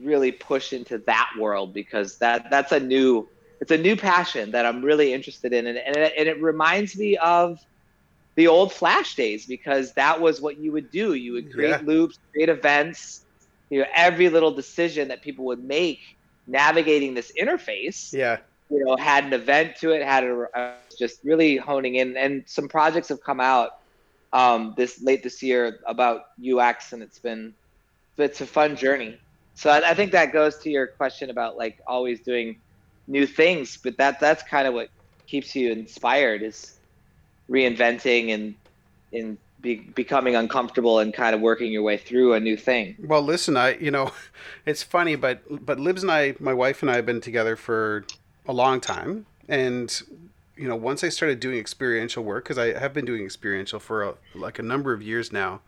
really 0.00 0.32
push 0.32 0.72
into 0.72 0.98
that 0.98 1.30
world 1.38 1.72
because 1.72 2.18
that 2.18 2.50
that's 2.50 2.72
a 2.72 2.80
new 2.80 3.28
it's 3.60 3.70
a 3.70 3.78
new 3.78 3.96
passion 3.96 4.52
that 4.52 4.66
I'm 4.66 4.82
really 4.82 5.12
interested 5.12 5.52
in 5.52 5.66
and 5.66 5.78
and 5.78 5.96
it, 5.96 6.12
and 6.18 6.28
it 6.28 6.42
reminds 6.42 6.96
me 6.96 7.16
of 7.18 7.58
the 8.36 8.48
old 8.48 8.72
flash 8.72 9.14
days 9.14 9.46
because 9.46 9.92
that 9.94 10.20
was 10.20 10.40
what 10.40 10.58
you 10.58 10.72
would 10.72 10.90
do 10.90 11.14
you 11.14 11.32
would 11.32 11.50
create 11.50 11.80
Yeah. 11.80 11.84
loops 11.84 12.18
create 12.32 12.48
events 12.48 13.24
you 13.70 13.80
know 13.80 13.86
every 13.94 14.28
little 14.28 14.52
decision 14.52 15.08
that 15.08 15.22
people 15.22 15.46
would 15.46 15.62
make 15.62 16.00
navigating 16.46 17.14
this 17.14 17.32
interface 17.40 18.12
Yeah. 18.12 18.38
you 18.70 18.84
know 18.84 18.96
had 18.96 19.24
an 19.24 19.32
event 19.32 19.76
to 19.80 19.90
it 19.92 20.02
had 20.02 20.24
a, 20.24 20.46
uh, 20.54 20.68
just 20.72 21.20
really 21.24 21.56
honing 21.56 21.94
in 21.96 22.16
and 22.16 22.44
some 22.46 22.68
projects 22.68 23.08
have 23.08 23.20
come 23.24 23.40
out 23.40 23.70
um, 24.32 24.74
this 24.76 25.00
late 25.02 25.22
this 25.22 25.42
year 25.42 25.78
about 25.86 26.22
ux 26.52 26.92
and 26.92 27.02
it's 27.02 27.18
been 27.20 27.54
it's 28.18 28.40
a 28.40 28.46
fun 28.46 28.76
journey 28.76 29.18
so 29.54 29.70
I, 29.70 29.90
I 29.90 29.94
think 29.94 30.12
that 30.12 30.32
goes 30.32 30.58
to 30.60 30.70
your 30.70 30.88
question 30.96 31.30
about 31.30 31.56
like 31.56 31.76
always 31.88 32.22
doing 32.22 32.60
new 33.06 33.26
things 33.26 33.76
but 33.76 33.96
that 33.96 34.20
that's 34.20 34.42
kind 34.42 34.66
of 34.66 34.74
what 34.74 34.88
keeps 35.26 35.54
you 35.54 35.72
inspired 35.72 36.42
is 36.42 36.78
reinventing 37.48 38.32
and 38.32 38.54
in 39.12 39.38
be, 39.64 39.76
becoming 39.76 40.36
uncomfortable 40.36 40.98
and 40.98 41.14
kind 41.14 41.34
of 41.34 41.40
working 41.40 41.72
your 41.72 41.82
way 41.82 41.96
through 41.96 42.34
a 42.34 42.40
new 42.40 42.56
thing 42.56 42.94
Well, 43.02 43.22
listen, 43.22 43.56
I 43.56 43.76
you 43.78 43.90
know, 43.90 44.12
it's 44.66 44.82
funny, 44.82 45.16
but 45.16 45.40
but 45.64 45.80
Libs 45.80 46.02
and 46.02 46.12
I, 46.12 46.34
my 46.38 46.52
wife 46.52 46.82
and 46.82 46.90
I, 46.90 46.96
have 46.96 47.06
been 47.06 47.20
together 47.20 47.56
for 47.56 48.04
a 48.46 48.52
long 48.52 48.80
time, 48.80 49.26
and 49.48 50.02
you 50.56 50.68
know, 50.68 50.76
once 50.76 51.02
I 51.02 51.08
started 51.08 51.40
doing 51.40 51.58
experiential 51.58 52.22
work, 52.22 52.44
because 52.44 52.58
I 52.58 52.78
have 52.78 52.92
been 52.92 53.04
doing 53.04 53.24
experiential 53.24 53.80
for 53.80 54.02
a, 54.04 54.14
like 54.34 54.58
a 54.58 54.62
number 54.62 54.92
of 54.92 55.02
years 55.02 55.32
now. 55.32 55.60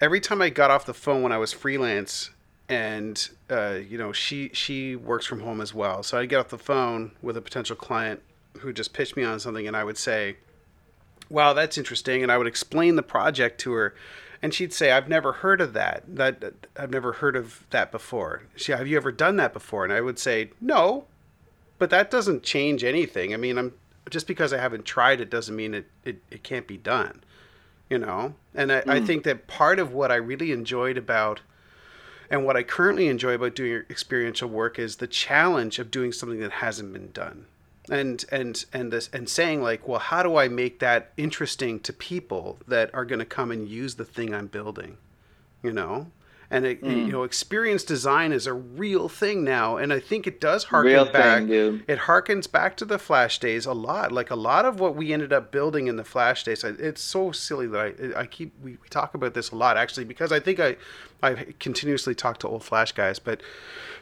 Every 0.00 0.20
time 0.20 0.40
I 0.40 0.48
got 0.48 0.70
off 0.70 0.86
the 0.86 0.94
phone 0.94 1.22
when 1.22 1.32
I 1.32 1.38
was 1.38 1.52
freelance, 1.52 2.30
and 2.70 3.30
uh, 3.50 3.78
you 3.88 3.98
know, 3.98 4.12
she 4.12 4.50
she 4.52 4.96
works 4.96 5.26
from 5.26 5.40
home 5.40 5.60
as 5.60 5.74
well, 5.74 6.02
so 6.02 6.18
I'd 6.18 6.28
get 6.28 6.38
off 6.38 6.48
the 6.48 6.58
phone 6.58 7.12
with 7.20 7.36
a 7.36 7.40
potential 7.40 7.76
client 7.76 8.22
who 8.58 8.72
just 8.72 8.92
pitched 8.92 9.16
me 9.16 9.24
on 9.24 9.40
something, 9.40 9.66
and 9.66 9.76
I 9.76 9.84
would 9.84 9.98
say, 9.98 10.36
wow, 11.30 11.52
that's 11.52 11.78
interesting. 11.78 12.22
And 12.22 12.30
I 12.30 12.36
would 12.36 12.46
explain 12.46 12.96
the 12.96 13.02
project 13.02 13.60
to 13.62 13.72
her. 13.72 13.94
And 14.42 14.52
she'd 14.54 14.72
say, 14.72 14.90
I've 14.90 15.08
never 15.08 15.32
heard 15.32 15.60
of 15.60 15.74
that. 15.74 16.02
That 16.08 16.54
I've 16.76 16.90
never 16.90 17.12
heard 17.12 17.36
of 17.36 17.64
that 17.70 17.92
before. 17.92 18.42
She, 18.56 18.72
have 18.72 18.88
you 18.88 18.96
ever 18.96 19.12
done 19.12 19.36
that 19.36 19.52
before? 19.52 19.84
And 19.84 19.92
I 19.92 20.00
would 20.00 20.18
say, 20.18 20.50
no, 20.60 21.04
but 21.78 21.90
that 21.90 22.10
doesn't 22.10 22.42
change 22.42 22.82
anything. 22.82 23.32
I 23.32 23.36
mean, 23.36 23.58
I'm 23.58 23.74
just 24.08 24.26
because 24.26 24.52
I 24.52 24.58
haven't 24.58 24.84
tried 24.84 25.20
it 25.20 25.30
doesn't 25.30 25.54
mean 25.54 25.74
it, 25.74 25.86
it, 26.04 26.22
it 26.30 26.42
can't 26.42 26.66
be 26.66 26.76
done, 26.76 27.22
you 27.88 27.98
know? 27.98 28.34
And 28.54 28.72
I, 28.72 28.82
I 28.86 29.00
think 29.00 29.24
that 29.24 29.46
part 29.46 29.78
of 29.78 29.92
what 29.92 30.10
I 30.10 30.16
really 30.16 30.52
enjoyed 30.52 30.96
about 30.96 31.40
and 32.30 32.44
what 32.44 32.56
I 32.56 32.62
currently 32.62 33.08
enjoy 33.08 33.34
about 33.34 33.56
doing 33.56 33.82
experiential 33.90 34.48
work 34.48 34.78
is 34.78 34.96
the 34.96 35.08
challenge 35.08 35.80
of 35.80 35.90
doing 35.90 36.12
something 36.12 36.38
that 36.40 36.52
hasn't 36.52 36.92
been 36.92 37.10
done. 37.10 37.46
And 37.90 38.24
and 38.30 38.64
and 38.72 38.92
this 38.92 39.10
and 39.12 39.28
saying 39.28 39.62
like, 39.62 39.88
well, 39.88 39.98
how 39.98 40.22
do 40.22 40.36
I 40.36 40.46
make 40.46 40.78
that 40.78 41.12
interesting 41.16 41.80
to 41.80 41.92
people 41.92 42.58
that 42.68 42.94
are 42.94 43.04
going 43.04 43.18
to 43.18 43.24
come 43.24 43.50
and 43.50 43.68
use 43.68 43.96
the 43.96 44.04
thing 44.04 44.32
I'm 44.32 44.46
building? 44.46 44.96
You 45.62 45.72
know? 45.72 46.12
And 46.52 46.66
it, 46.66 46.82
you 46.82 47.04
hmm. 47.04 47.10
know, 47.10 47.22
experience 47.22 47.84
design 47.84 48.32
is 48.32 48.48
a 48.48 48.52
real 48.52 49.08
thing 49.08 49.44
now, 49.44 49.76
and 49.76 49.92
I 49.92 50.00
think 50.00 50.26
it 50.26 50.40
does 50.40 50.64
harken 50.64 50.92
real 50.92 51.04
back. 51.04 51.38
thing 51.38 51.46
dude 51.46 51.84
It 51.86 52.00
harkens 52.00 52.50
back 52.50 52.76
to 52.78 52.84
the 52.84 52.98
Flash 52.98 53.38
days 53.38 53.66
a 53.66 53.72
lot. 53.72 54.10
Like 54.10 54.30
a 54.30 54.36
lot 54.36 54.64
of 54.64 54.80
what 54.80 54.96
we 54.96 55.12
ended 55.12 55.32
up 55.32 55.52
building 55.52 55.86
in 55.86 55.94
the 55.94 56.02
Flash 56.02 56.42
days. 56.42 56.64
It's 56.64 57.00
so 57.00 57.30
silly 57.30 57.68
that 57.68 58.14
I, 58.16 58.20
I 58.22 58.26
keep 58.26 58.52
we, 58.60 58.72
we 58.72 58.88
talk 58.88 59.14
about 59.14 59.34
this 59.34 59.52
a 59.52 59.56
lot 59.56 59.76
actually 59.76 60.04
because 60.04 60.32
I 60.32 60.40
think 60.40 60.58
I 60.58 60.76
I 61.22 61.46
continuously 61.60 62.16
talk 62.16 62.38
to 62.38 62.48
old 62.48 62.64
Flash 62.64 62.90
guys, 62.92 63.20
but 63.20 63.40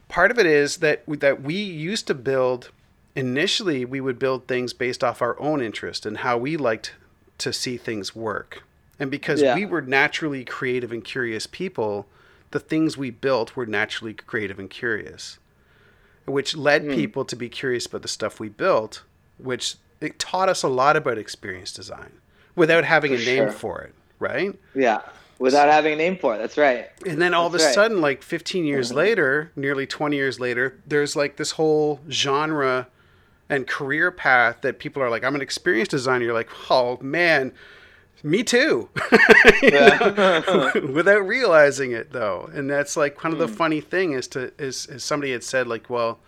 part 0.09 0.31
of 0.31 0.39
it 0.39 0.47
is 0.47 0.79
that 0.79 1.03
we, 1.07 1.19
that 1.19 1.43
we 1.43 1.55
used 1.55 2.07
to 2.07 2.15
build. 2.15 2.71
Initially, 3.15 3.85
we 3.85 4.01
would 4.01 4.19
build 4.19 4.47
things 4.47 4.73
based 4.73 5.03
off 5.03 5.21
our 5.21 5.39
own 5.41 5.61
interest 5.61 6.07
and 6.07 6.19
how 6.19 6.39
we 6.39 6.57
liked 6.57 6.95
to 7.39 7.53
see 7.53 7.77
things 7.77 8.15
work. 8.15 8.63
And 8.99 9.11
because 9.11 9.43
Yeah. 9.43 9.55
we 9.55 9.65
were 9.67 9.83
naturally 9.83 10.45
creative 10.45 10.93
and 10.93 11.05
curious 11.05 11.47
people, 11.47 12.07
the 12.51 12.61
things 12.61 12.97
we 12.97 13.11
built 13.11 13.57
were 13.57 13.67
naturally 13.67 14.15
creative 14.15 14.59
and 14.59 14.71
curious 14.71 15.39
which 16.27 16.55
led 16.57 16.83
Hmm. 16.85 16.91
people 16.95 17.25
to 17.25 17.35
be 17.35 17.49
curious 17.49 17.87
about 17.87 18.03
the 18.03 18.09
stuff 18.09 18.39
we 18.39 18.51
built, 18.51 19.03
which 19.39 19.77
it 20.01 20.19
taught 20.19 20.51
us 20.51 20.63
a 20.63 20.69
lot 20.69 20.95
about 20.95 21.17
experience 21.17 21.73
design 21.73 22.13
without 22.55 22.85
having 22.85 23.13
For 23.17 23.23
a 23.23 23.25
name 23.25 23.45
sure. 23.45 23.51
for 23.53 23.81
it, 23.81 23.95
right? 24.19 24.55
yeah 24.75 25.01
without 25.39 25.71
having 25.71 25.93
a 25.93 25.97
name 25.97 26.19
for 26.19 26.35
it 26.35 26.39
that's 26.39 26.59
right 26.59 26.91
And 27.07 27.23
then 27.23 27.33
all 27.33 27.47
of 27.47 27.55
a 27.55 27.59
right. 27.59 27.73
sudden, 27.75 28.01
like 28.03 28.23
15 28.23 28.65
years 28.67 28.93
later, 28.93 29.53
nearly 29.57 29.87
20 29.87 30.17
years 30.17 30.39
later, 30.41 30.79
there's 30.87 31.15
like 31.17 31.37
this 31.37 31.53
whole 31.53 32.01
genre 32.11 32.89
and 33.49 33.67
career 33.67 34.11
path 34.11 34.59
that 34.61 34.79
people 34.81 35.03
are 35.03 35.09
like, 35.09 35.25
I'm 35.25 35.35
an 35.37 35.41
experience 35.41 35.89
designer. 35.89 36.25
You're 36.27 36.35
like, 36.35 36.51
oh 36.71 36.99
man, 37.01 37.53
me 38.23 38.43
too. 38.43 38.89
Without 39.63 41.27
realizing 41.27 41.93
it 41.93 42.13
though. 42.13 42.51
And 42.53 42.69
that's 42.69 42.97
like 42.97 43.17
kind 43.17 43.33
of 43.33 43.39
the 43.39 43.49
funny 43.49 43.81
thing 43.81 44.13
is 44.13 44.29
to 44.29 44.53
is, 44.59 44.87
is 44.87 45.05
somebody 45.05 45.33
had 45.33 45.45
said 45.45 45.67
like, 45.67 45.89
well, 45.89 46.19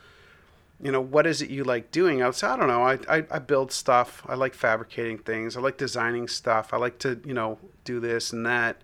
you 0.83 0.91
know, 0.91 1.01
what 1.01 1.27
is 1.27 1.43
it 1.43 1.51
you 1.51 1.65
like 1.65 1.91
doing? 1.91 2.23
I 2.23 2.31
say, 2.31 2.47
I 2.47 2.57
don't 2.57 2.69
know. 2.69 2.83
I, 2.83 2.99
I, 3.09 3.25
I 3.31 3.39
build 3.39 3.71
stuff. 3.71 4.23
I 4.27 4.35
like 4.35 4.55
fabricating 4.55 5.19
things. 5.19 5.57
I 5.57 5.61
like 5.61 5.77
designing 5.77 6.27
stuff. 6.29 6.73
I 6.73 6.79
like 6.79 6.99
to, 7.01 7.21
you 7.25 7.35
know, 7.35 7.59
do 7.85 8.01
this 8.01 8.33
and 8.33 8.47
that. 8.47 8.77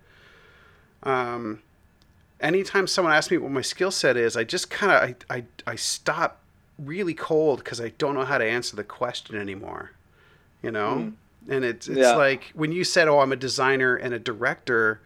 Um, 1.03 1.61
anytime 2.39 2.87
someone 2.87 3.13
asks 3.13 3.31
me 3.31 3.37
what 3.37 3.51
my 3.51 3.61
skill 3.61 3.91
set 3.91 4.17
is, 4.17 4.37
I 4.37 4.43
just 4.43 4.69
kind 4.69 4.91
of 4.91 5.15
I, 5.29 5.37
I 5.37 5.43
I 5.65 5.75
stop 5.75 6.41
really 6.77 7.13
cold 7.13 7.59
because 7.59 7.81
I 7.81 7.89
don't 7.97 8.13
know 8.13 8.25
how 8.25 8.37
to 8.37 8.45
answer 8.45 8.75
the 8.75 8.83
question 8.83 9.35
anymore. 9.35 9.91
you 10.61 10.71
know. 10.71 10.95
Mm. 10.95 11.13
And 11.49 11.63
it's 11.65 11.87
it's 11.87 11.97
Yeah. 11.99 12.15
like 12.15 12.51
when 12.53 12.71
you 12.71 12.83
said, 12.83 13.07
"Oh, 13.07 13.19
I'm 13.19 13.31
a 13.31 13.37
designer 13.37 13.95
and 13.95 14.13
a 14.13 14.19
director." 14.19 15.01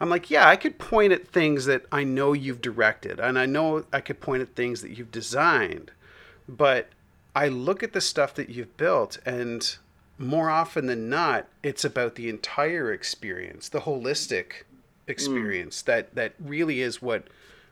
I'm 0.00 0.08
like, 0.10 0.30
yeah, 0.30 0.48
I 0.48 0.56
could 0.56 0.78
point 0.78 1.12
at 1.12 1.26
things 1.26 1.64
that 1.66 1.84
I 1.90 2.04
know 2.04 2.32
you've 2.32 2.60
directed, 2.60 3.18
and 3.18 3.38
I 3.38 3.46
know 3.46 3.84
I 3.92 4.00
could 4.00 4.20
point 4.20 4.42
at 4.42 4.54
things 4.54 4.80
that 4.82 4.92
you've 4.96 5.10
designed, 5.10 5.90
but 6.48 6.88
I 7.34 7.48
look 7.48 7.82
at 7.82 7.92
the 7.92 8.00
stuff 8.00 8.34
that 8.34 8.48
you've 8.48 8.76
built, 8.76 9.18
and 9.26 9.76
more 10.18 10.50
often 10.50 10.86
than 10.86 11.08
not, 11.08 11.46
it's 11.62 11.84
about 11.84 12.14
the 12.14 12.28
entire 12.28 12.92
experience, 12.92 13.68
the 13.68 13.80
holistic 13.80 14.64
experience 15.06 15.82
that 15.82 16.14
that 16.14 16.34
really 16.38 16.80
is 16.80 17.00
what 17.02 17.24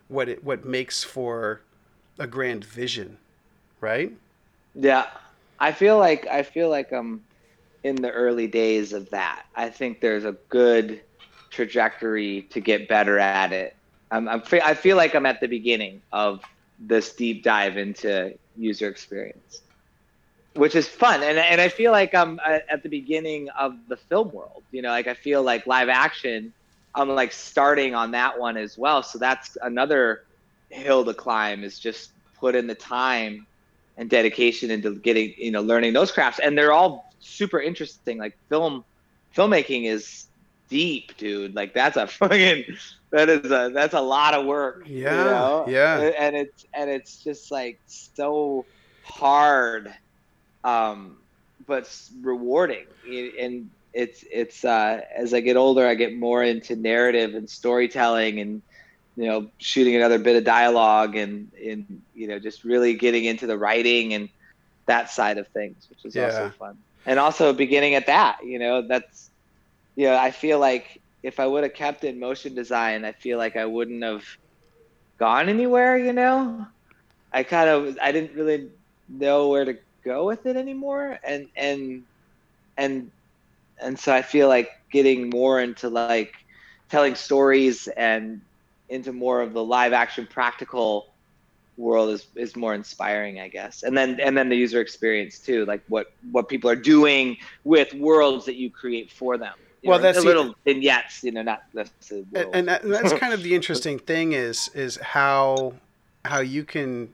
what 0.08 0.28
it 0.28 0.42
what 0.44 0.64
makes 0.64 1.04
for 1.04 1.60
a 2.18 2.26
grand 2.26 2.64
vision, 2.64 3.18
right? 3.80 4.12
Yeah, 4.74 5.06
I 5.58 5.72
feel 5.72 5.98
like 5.98 6.26
I 6.26 6.42
feel 6.42 6.68
like 6.68 6.92
I'm 6.92 7.22
in 7.86 7.96
the 7.96 8.10
early 8.10 8.48
days 8.48 8.92
of 8.92 9.08
that. 9.10 9.46
I 9.54 9.70
think 9.70 10.00
there's 10.00 10.24
a 10.24 10.32
good 10.48 11.00
trajectory 11.50 12.42
to 12.50 12.60
get 12.60 12.88
better 12.88 13.18
at 13.18 13.52
it. 13.52 13.76
I'm, 14.10 14.28
I'm 14.28 14.42
I 14.64 14.74
feel 14.74 14.96
like 14.96 15.14
I'm 15.14 15.24
at 15.24 15.40
the 15.40 15.46
beginning 15.46 16.02
of 16.12 16.42
this 16.80 17.12
deep 17.14 17.44
dive 17.44 17.76
into 17.76 18.36
user 18.56 18.88
experience, 18.88 19.62
which 20.54 20.74
is 20.74 20.88
fun. 20.88 21.22
And 21.22 21.38
and 21.38 21.60
I 21.60 21.68
feel 21.68 21.92
like 21.92 22.12
I'm 22.14 22.40
at 22.44 22.66
at 22.68 22.82
the 22.82 22.88
beginning 22.88 23.48
of 23.50 23.76
the 23.88 23.96
film 23.96 24.32
world. 24.32 24.64
You 24.72 24.82
know, 24.82 24.90
like 24.90 25.06
I 25.06 25.14
feel 25.14 25.42
like 25.42 25.66
live 25.66 25.88
action. 25.88 26.52
I'm 26.94 27.08
like 27.10 27.32
starting 27.32 27.94
on 27.94 28.10
that 28.12 28.38
one 28.38 28.56
as 28.56 28.76
well. 28.76 29.02
So 29.02 29.18
that's 29.18 29.56
another 29.62 30.24
hill 30.70 31.04
to 31.04 31.14
climb. 31.14 31.62
Is 31.62 31.78
just 31.78 32.10
put 32.38 32.56
in 32.56 32.66
the 32.66 32.74
time 32.74 33.46
and 33.96 34.10
dedication 34.10 34.70
into 34.70 34.96
getting 34.96 35.34
you 35.38 35.52
know 35.52 35.62
learning 35.62 35.92
those 35.92 36.10
crafts 36.12 36.38
and 36.38 36.56
they're 36.58 36.72
all 36.72 37.06
super 37.26 37.60
interesting 37.60 38.18
like 38.18 38.36
film 38.48 38.84
filmmaking 39.36 39.86
is 39.86 40.26
deep 40.68 41.16
dude 41.18 41.54
like 41.54 41.74
that's 41.74 41.96
a 41.96 42.06
fucking 42.18 42.64
that 43.12 43.28
is 43.28 43.50
a 43.50 43.70
that's 43.74 43.94
a 43.94 44.00
lot 44.00 44.34
of 44.34 44.46
work 44.46 44.88
you 45.08 45.10
Yeah, 45.14 45.24
know? 45.24 45.64
yeah. 45.68 46.10
and 46.18 46.36
it's 46.36 46.64
and 46.74 46.90
it's 46.90 47.22
just 47.22 47.50
like 47.50 47.80
so 47.86 48.66
hard 49.02 49.92
um 50.64 51.18
but 51.66 51.88
rewarding 52.22 52.86
and 53.04 53.70
it's 53.92 54.24
it's 54.30 54.64
uh 54.64 55.00
as 55.16 55.32
i 55.34 55.40
get 55.40 55.56
older 55.56 55.86
i 55.86 55.94
get 55.94 56.16
more 56.16 56.42
into 56.42 56.76
narrative 56.76 57.34
and 57.34 57.48
storytelling 57.48 58.40
and 58.40 58.62
you 59.16 59.26
know 59.26 59.48
shooting 59.58 59.94
another 59.96 60.18
bit 60.18 60.36
of 60.36 60.44
dialogue 60.44 61.16
and 61.16 61.52
and 61.64 62.02
you 62.14 62.28
know 62.28 62.38
just 62.38 62.64
really 62.64 62.94
getting 62.94 63.24
into 63.24 63.46
the 63.46 63.56
writing 63.58 64.14
and 64.14 64.28
that 64.86 65.10
side 65.10 65.38
of 65.38 65.48
things 65.48 65.86
which 65.88 66.04
is 66.04 66.16
Yeah. 66.16 66.24
also 66.24 66.50
fun 66.50 66.76
and 67.06 67.18
also 67.20 67.54
beginning 67.54 67.94
at 67.94 68.06
that 68.06 68.38
you 68.44 68.58
know 68.58 68.86
that's 68.88 69.30
you 69.96 70.06
know 70.06 70.16
i 70.16 70.30
feel 70.32 70.60
like 70.60 71.02
if 71.22 71.40
i 71.40 71.46
would 71.46 71.64
have 71.64 71.74
kept 71.74 72.04
in 72.04 72.20
motion 72.20 72.54
design 72.54 73.04
i 73.04 73.12
feel 73.12 73.38
like 73.38 73.56
i 73.56 73.66
wouldn't 73.66 74.04
have 74.04 74.24
gone 75.18 75.48
anywhere 75.48 75.96
you 75.98 76.12
know? 76.12 76.66
I 77.32 77.44
kind 77.44 77.68
of 77.68 77.98
i 78.02 78.12
didn't 78.12 78.34
really 78.36 78.70
know 79.08 79.48
where 79.50 79.64
to 79.64 79.78
go 80.04 80.26
with 80.26 80.46
it 80.46 80.56
anymore. 80.56 81.18
And 81.24 81.48
and 81.56 82.04
and 82.76 83.12
and 83.80 83.98
so 83.98 84.14
i 84.14 84.22
feel 84.22 84.48
like 84.48 84.70
getting 84.92 85.30
more 85.30 85.60
into 85.60 85.88
like 85.90 86.26
telling 86.88 87.14
stories 87.14 87.88
and 87.88 88.42
into 88.88 89.12
more 89.12 89.42
of 89.42 89.52
the 89.52 89.64
live 89.64 89.92
action 89.92 90.26
practical 90.26 91.15
world 91.76 92.10
is, 92.10 92.26
is 92.36 92.56
more 92.56 92.74
inspiring 92.74 93.40
i 93.40 93.48
guess. 93.48 93.82
And 93.82 93.96
then 93.96 94.18
and 94.20 94.36
then 94.36 94.48
the 94.48 94.56
user 94.56 94.80
experience 94.80 95.38
too 95.38 95.64
like 95.66 95.82
what 95.88 96.12
what 96.32 96.48
people 96.48 96.70
are 96.70 96.76
doing 96.76 97.36
with 97.64 97.92
worlds 97.94 98.44
that 98.46 98.56
you 98.56 98.70
create 98.70 99.10
for 99.10 99.36
them. 99.36 99.54
You 99.82 99.90
Well, 99.90 99.98
know, 99.98 100.02
that's 100.04 100.18
a 100.18 100.20
the- 100.22 100.26
little 100.26 100.54
vignettes 100.64 101.22
you 101.22 101.32
know 101.32 101.42
not 101.42 101.64
that's 101.74 102.10
and, 102.10 102.26
and, 102.54 102.68
that, 102.68 102.82
and 102.82 102.92
that's 102.92 103.12
kind 103.14 103.32
of 103.32 103.42
the 103.42 103.54
interesting 103.58 103.98
thing 103.98 104.32
is 104.32 104.68
is 104.74 104.96
how 104.96 105.74
how 106.24 106.40
you 106.40 106.64
can 106.64 107.12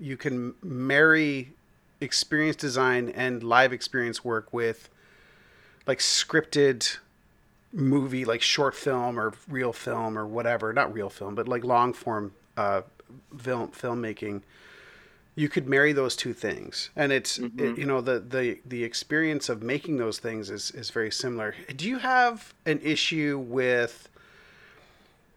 you 0.00 0.16
can 0.16 0.54
marry 0.62 1.52
experience 2.00 2.56
design 2.56 3.08
and 3.10 3.42
live 3.42 3.72
experience 3.72 4.24
work 4.24 4.52
with 4.52 4.88
like 5.86 5.98
scripted 5.98 6.98
movie 7.72 8.24
like 8.24 8.40
short 8.40 8.74
film 8.74 9.18
or 9.18 9.32
real 9.48 9.72
film 9.72 10.16
or 10.16 10.26
whatever 10.26 10.72
not 10.72 10.92
real 10.94 11.10
film 11.10 11.34
but 11.34 11.48
like 11.48 11.64
long 11.64 11.92
form 11.92 12.32
uh 12.56 12.80
film 13.36 13.68
filmmaking 13.72 14.42
you 15.34 15.48
could 15.48 15.68
marry 15.68 15.92
those 15.92 16.16
two 16.16 16.32
things. 16.32 16.90
And 16.96 17.12
it's 17.12 17.38
it- 17.38 17.56
Mhm. 17.56 17.78
you 17.78 17.84
know 17.86 18.00
the 18.00 18.18
the 18.18 18.58
the 18.66 18.82
experience 18.82 19.48
of 19.48 19.62
making 19.62 19.96
those 19.98 20.18
things 20.18 20.50
is 20.50 20.72
is 20.72 20.90
very 20.90 21.12
similar. 21.12 21.54
Do 21.76 21.88
you 21.88 21.98
have 21.98 22.52
an 22.66 22.80
issue 22.82 23.38
with 23.38 24.08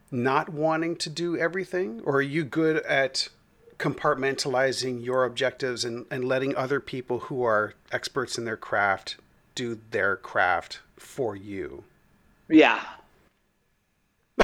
not 0.10 0.50
wanting 0.50 0.96
to 0.98 1.10
do 1.10 1.38
everything? 1.38 2.02
Or 2.04 2.16
are 2.16 2.22
you 2.22 2.44
good 2.44 2.78
at 2.78 3.30
compartmentalizing 3.78 5.04
your 5.04 5.24
objectives 5.26 5.86
and, 5.86 6.06
and 6.12 6.24
letting 6.26 6.56
other 6.56 6.80
people 6.80 7.20
who 7.20 7.44
are 7.44 7.74
experts 7.92 8.38
in 8.38 8.46
their 8.46 8.58
craft 8.58 9.18
do 9.56 9.80
their 9.92 10.16
craft 10.16 10.80
for 10.98 11.36
you? 11.36 11.84
Yeah 12.50 12.82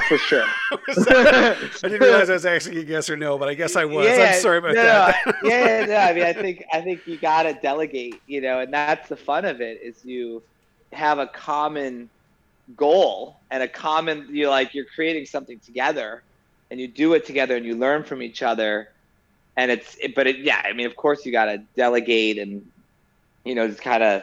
for 0.04 0.18
sure 0.18 0.44
I 0.88 1.56
didn't 1.82 2.00
realize 2.00 2.30
I 2.30 2.34
was 2.34 2.46
asking 2.46 2.78
a 2.78 2.80
yes 2.80 3.08
or 3.08 3.16
no, 3.16 3.38
but 3.38 3.48
I 3.48 3.54
guess 3.54 3.76
I 3.76 3.84
was. 3.84 4.06
I'm 4.06 4.40
sorry 4.40 4.58
about 4.58 4.74
no, 4.74 4.82
that. 4.82 5.16
Yeah, 5.42 5.80
yeah, 5.80 5.86
no. 5.86 5.96
I 5.96 6.12
mean, 6.12 6.24
I 6.24 6.32
think 6.32 6.64
I 6.72 6.80
think 6.80 7.06
you 7.06 7.16
gotta 7.16 7.54
delegate, 7.54 8.20
you 8.26 8.40
know, 8.40 8.60
and 8.60 8.72
that's 8.72 9.08
the 9.08 9.16
fun 9.16 9.44
of 9.44 9.60
it 9.60 9.80
is 9.82 10.04
you 10.04 10.42
have 10.92 11.18
a 11.18 11.26
common 11.26 12.10
goal 12.76 13.36
and 13.50 13.62
a 13.62 13.68
common 13.68 14.28
you 14.30 14.48
like 14.48 14.74
you're 14.74 14.84
creating 14.84 15.26
something 15.26 15.58
together, 15.60 16.22
and 16.70 16.78
you 16.80 16.88
do 16.88 17.14
it 17.14 17.24
together 17.24 17.56
and 17.56 17.64
you 17.64 17.74
learn 17.74 18.04
from 18.04 18.22
each 18.22 18.42
other, 18.42 18.90
and 19.56 19.70
it's 19.70 19.96
it, 19.96 20.14
but 20.14 20.26
it 20.26 20.38
yeah, 20.38 20.62
I 20.64 20.72
mean, 20.72 20.86
of 20.86 20.96
course 20.96 21.24
you 21.24 21.32
gotta 21.32 21.58
delegate 21.76 22.38
and 22.38 22.70
you 23.44 23.54
know 23.54 23.66
just 23.66 23.80
kind 23.80 24.02
of 24.02 24.22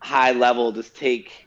high 0.00 0.32
level 0.32 0.72
just 0.72 0.94
take 0.94 1.43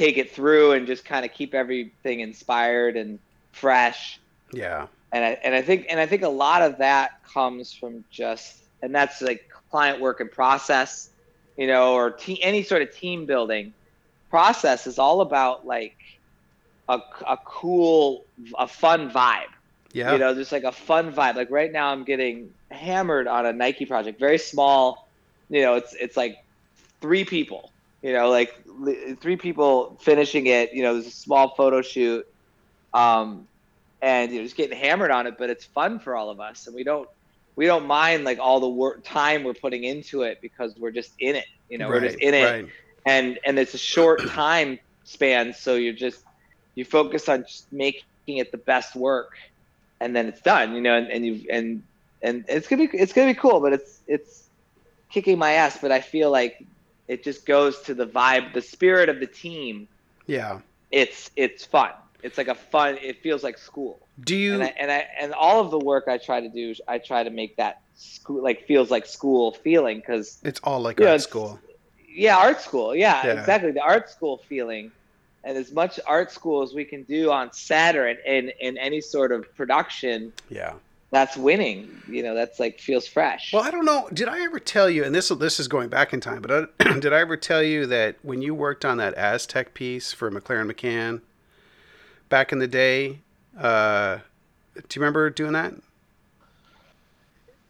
take 0.00 0.16
it 0.16 0.30
through 0.30 0.72
and 0.72 0.86
just 0.86 1.04
kind 1.04 1.26
of 1.26 1.32
keep 1.32 1.52
everything 1.52 2.20
inspired 2.20 2.96
and 2.96 3.18
fresh. 3.52 4.18
Yeah. 4.52 4.86
and 5.12 5.24
I 5.24 5.28
and 5.44 5.54
I 5.54 5.60
think 5.60 5.86
and 5.90 6.00
I 6.00 6.06
think 6.06 6.22
a 6.22 6.28
lot 6.28 6.62
of 6.62 6.78
that 6.78 7.22
comes 7.24 7.72
from 7.74 8.02
just 8.10 8.56
and 8.82 8.94
that's 8.94 9.20
like 9.20 9.50
client 9.70 10.00
work 10.00 10.20
and 10.20 10.32
process, 10.32 11.10
you 11.58 11.66
know, 11.66 11.92
or 11.94 12.10
te- 12.10 12.42
any 12.42 12.62
sort 12.62 12.80
of 12.82 12.94
team 12.96 13.26
building. 13.26 13.74
Process 14.30 14.86
is 14.86 14.98
all 14.98 15.20
about 15.20 15.66
like 15.66 15.96
a, 16.88 17.00
a 17.28 17.36
cool 17.44 18.24
a 18.58 18.66
fun 18.66 19.10
vibe. 19.10 19.52
Yeah. 19.92 20.12
you 20.12 20.18
know 20.18 20.32
just 20.34 20.52
like 20.52 20.64
a 20.64 20.72
fun 20.72 21.12
vibe. 21.12 21.34
Like 21.34 21.50
right 21.50 21.70
now 21.70 21.90
i'm 21.92 22.04
getting 22.04 22.52
hammered 22.70 23.26
on 23.26 23.44
a 23.44 23.52
nike 23.52 23.84
project 23.84 24.18
very 24.18 24.38
small. 24.38 25.08
You 25.50 25.62
know 25.62 25.74
it's 25.74 25.94
it's 25.94 26.16
like 26.16 26.42
three 27.02 27.24
people 27.24 27.69
you 28.02 28.12
know 28.12 28.30
like 28.30 28.54
three 29.20 29.36
people 29.36 29.98
finishing 30.00 30.46
it 30.46 30.72
you 30.72 30.82
know 30.82 30.94
there's 30.94 31.06
a 31.06 31.10
small 31.10 31.54
photo 31.54 31.82
shoot 31.82 32.26
um 32.94 33.46
and 34.02 34.32
you 34.32 34.38
know 34.38 34.44
just 34.44 34.56
getting 34.56 34.76
hammered 34.76 35.10
on 35.10 35.26
it 35.26 35.36
but 35.38 35.50
it's 35.50 35.64
fun 35.64 35.98
for 35.98 36.16
all 36.16 36.30
of 36.30 36.40
us 36.40 36.66
and 36.66 36.74
we 36.74 36.82
don't 36.84 37.08
we 37.56 37.66
don't 37.66 37.86
mind 37.86 38.24
like 38.24 38.38
all 38.38 38.60
the 38.60 38.68
work 38.68 39.02
time 39.04 39.44
we're 39.44 39.54
putting 39.54 39.84
into 39.84 40.22
it 40.22 40.38
because 40.40 40.76
we're 40.78 40.90
just 40.90 41.12
in 41.18 41.36
it 41.36 41.46
you 41.68 41.78
know 41.78 41.88
we're 41.88 42.00
just 42.00 42.18
in 42.18 42.34
it 42.34 42.44
right. 42.44 42.68
and 43.06 43.38
and 43.44 43.58
it's 43.58 43.74
a 43.74 43.78
short 43.78 44.26
time 44.28 44.78
span 45.04 45.52
so 45.52 45.74
you're 45.74 45.92
just 45.92 46.24
you 46.74 46.84
focus 46.84 47.28
on 47.28 47.42
just 47.42 47.70
making 47.72 48.02
it 48.28 48.50
the 48.52 48.58
best 48.58 48.96
work 48.96 49.36
and 50.00 50.16
then 50.16 50.26
it's 50.26 50.40
done 50.40 50.74
you 50.74 50.80
know 50.80 50.96
and, 50.96 51.08
and 51.08 51.26
you 51.26 51.44
and 51.50 51.82
and 52.22 52.44
it's 52.48 52.68
gonna 52.68 52.86
be 52.86 52.96
it's 52.96 53.12
gonna 53.12 53.32
be 53.32 53.38
cool 53.38 53.60
but 53.60 53.72
it's 53.72 54.00
it's 54.06 54.48
kicking 55.10 55.38
my 55.38 55.52
ass 55.52 55.78
but 55.80 55.90
i 55.90 56.00
feel 56.00 56.30
like 56.30 56.64
it 57.12 57.24
just 57.28 57.44
goes 57.54 57.74
to 57.82 57.92
the 58.00 58.06
vibe 58.06 58.46
the 58.54 58.62
spirit 58.62 59.08
of 59.08 59.16
the 59.24 59.26
team 59.44 59.74
Yeah. 60.26 60.60
it's 61.02 61.30
it's 61.44 61.62
fun 61.76 61.90
it's 62.22 62.36
like 62.40 62.48
a 62.48 62.54
fun 62.74 62.90
it 63.10 63.16
feels 63.24 63.42
like 63.42 63.56
school 63.58 63.98
Do 64.30 64.36
you? 64.36 64.54
and 64.54 64.62
I, 64.62 64.72
and 64.82 64.90
I 64.96 65.00
and 65.22 65.32
all 65.34 65.58
of 65.64 65.68
the 65.70 65.78
work 65.92 66.04
i 66.14 66.16
try 66.28 66.38
to 66.40 66.48
do 66.60 66.74
i 66.94 66.96
try 66.98 67.20
to 67.28 67.30
make 67.30 67.52
that 67.56 67.74
school 67.96 68.42
like 68.48 68.58
feels 68.70 68.88
like 68.94 69.06
school 69.06 69.52
feeling 69.66 69.96
because 70.00 70.38
it's 70.50 70.60
all 70.64 70.80
like 70.88 70.96
art 71.00 71.06
it's- 71.08 71.24
school. 71.24 71.58
yeah 72.26 72.36
art 72.46 72.60
school 72.68 72.94
yeah, 73.04 73.26
Yeah. 73.26 73.40
exactly 73.40 73.72
the 73.72 73.82
art 73.94 74.06
school 74.10 74.36
feeling 74.50 74.84
and 75.42 75.56
as 75.56 75.72
much 75.72 75.98
art 76.06 76.30
school 76.38 76.58
as 76.62 76.70
we 76.80 76.84
can 76.92 77.02
do 77.04 77.30
on 77.38 77.46
set 77.52 77.92
or 77.96 78.06
in, 78.12 78.18
in, 78.36 78.52
in 78.60 78.72
any 78.88 79.00
sort 79.00 79.30
of 79.32 79.40
production 79.56 80.18
Yeah. 80.60 80.74
That's 81.10 81.36
winning 81.36 82.00
you 82.08 82.22
know 82.22 82.34
that's 82.34 82.58
like 82.60 82.78
feels 82.80 83.06
fresh 83.06 83.52
Well, 83.52 83.62
I 83.62 83.70
don't 83.70 83.84
know. 83.84 84.08
Did 84.12 84.28
I 84.28 84.42
ever 84.42 84.58
tell 84.58 84.88
you? 84.90 85.04
And 85.04 85.14
this 85.14 85.28
this 85.28 85.58
is 85.60 85.68
going 85.68 85.88
back 85.88 86.12
in 86.12 86.20
time, 86.20 86.42
but 86.42 86.70
I, 86.80 86.98
did 87.00 87.12
I 87.12 87.20
ever 87.20 87.36
tell 87.36 87.62
you 87.62 87.86
that 87.86 88.16
when 88.22 88.42
you 88.42 88.54
worked 88.54 88.84
on 88.84 88.96
that 88.98 89.16
Aztek 89.16 89.74
piece 89.74 90.12
for 90.12 90.30
McLaren 90.30 90.70
McCann 90.70 91.20
back 92.28 92.52
in 92.52 92.58
the 92.58 92.68
day? 92.68 93.18
Uh, 93.58 94.18
do 94.74 94.80
you 94.94 95.00
remember 95.00 95.30
doing 95.30 95.52
that? 95.52 95.74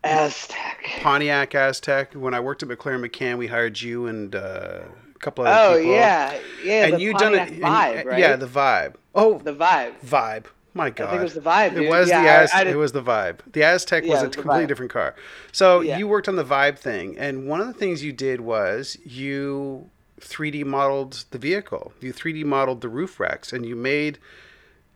Aztek. 0.05 1.01
Pontiac 1.03 1.51
Aztek. 1.51 2.15
When 2.15 2.33
I 2.35 2.41
worked 2.41 2.63
at 2.63 2.69
McLaren 2.69 3.07
McCann, 3.07 3.37
we 3.39 3.47
hired 3.47 3.81
you 3.81 4.07
and 4.07 4.35
uh, 4.35 4.81
a 5.15 5.19
couple 5.19 5.47
other 5.47 5.75
Oh 5.75 5.79
people. 5.79 5.93
Oh 5.93 5.97
yeah, 5.97 6.39
yeah. 6.65 6.85
and 6.87 6.95
the 6.95 7.01
you 7.01 7.13
done 7.15 7.35
it. 7.35 7.61
Pontiac 7.61 7.97
and- 7.97 8.07
right? 8.07 8.19
Yeah, 8.19 8.37
the 8.37 8.47
vibe. 8.47 8.95
Oh, 9.15 9.39
the 9.39 9.55
vibe. 9.55 9.95
vibe. 10.05 10.45
My 10.73 10.91
God, 10.91 11.09
I 11.09 11.11
think 11.11 11.21
it 11.21 11.25
was 11.25 11.35
the 11.35 11.41
vibe. 11.41 11.73
It 11.77 11.89
was 11.89 12.09
yeah, 12.09 12.23
the 12.23 12.29
Az- 12.29 12.51
I 12.55 12.63
it 12.63 12.77
was 12.77 12.93
the 12.93 13.03
vibe. 13.03 13.39
The 13.53 13.61
Aztek 13.63 14.05
Yeah, 14.05 14.11
was 14.11 14.23
a 14.23 14.27
was 14.27 14.37
completely 14.37 14.67
different 14.67 14.93
car. 14.93 15.15
So 15.53 15.81
Yeah. 15.81 15.99
you 15.99 16.07
worked 16.07 16.29
on 16.29 16.37
the 16.37 16.45
vibe 16.45 16.79
thing, 16.79 17.19
and 17.19 17.47
one 17.49 17.61
of 17.61 17.67
the 17.67 17.73
things 17.73 18.05
you 18.05 18.13
did 18.13 18.41
was 18.41 18.97
you 19.05 19.91
3D 20.21 20.65
modeled 20.65 21.25
the 21.33 21.39
vehicle. 21.39 21.93
You 22.01 22.13
3D 22.13 22.45
modeled 22.45 22.83
the 22.83 22.89
roof 22.89 23.19
racks, 23.19 23.53
and 23.53 23.67
you 23.67 23.75
made 23.75 24.19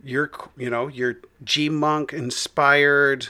your 0.04 0.30
you 0.56 0.70
know 0.70 0.86
your 0.86 1.16
G 1.42 1.68
Monk 1.68 2.12
inspired 2.12 3.28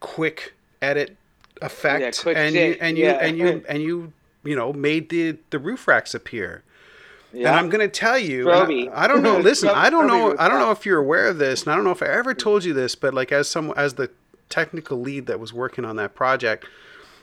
quick 0.00 0.54
edit 0.80 1.16
effect, 1.60 2.02
Yeah, 2.18 2.22
quick 2.22 2.36
and 2.36 2.54
you 2.54 2.76
and 2.80 2.98
you 2.98 3.04
yeah. 3.06 3.18
and 3.20 3.38
you 3.38 3.64
and 3.68 3.82
you 3.82 4.12
you 4.44 4.54
know 4.54 4.72
made 4.72 5.08
the 5.08 5.38
the 5.50 5.58
roof 5.58 5.88
racks 5.88 6.14
appear. 6.14 6.62
Yeah. 7.32 7.48
And 7.48 7.56
I'm 7.56 7.68
going 7.68 7.80
to 7.80 7.88
tell 7.88 8.18
you. 8.18 8.50
I, 8.50 9.04
I 9.04 9.06
don't 9.06 9.22
know. 9.22 9.38
Listen, 9.40 9.68
I 9.70 9.90
don't 9.90 10.06
know. 10.06 10.36
I 10.38 10.48
don't 10.48 10.58
know 10.58 10.70
if 10.70 10.84
you're 10.86 10.98
aware 10.98 11.28
of 11.28 11.38
this, 11.38 11.62
and 11.62 11.72
I 11.72 11.76
don't 11.76 11.84
know 11.84 11.90
if 11.90 12.02
I 12.02 12.06
ever 12.06 12.34
told 12.34 12.64
you 12.64 12.72
this, 12.72 12.94
but 12.94 13.14
like 13.14 13.32
as 13.32 13.48
some 13.48 13.72
as 13.76 13.94
the 13.94 14.10
technical 14.48 15.00
lead 15.00 15.26
that 15.26 15.40
was 15.40 15.52
working 15.52 15.84
on 15.84 15.96
that 15.96 16.14
project, 16.14 16.66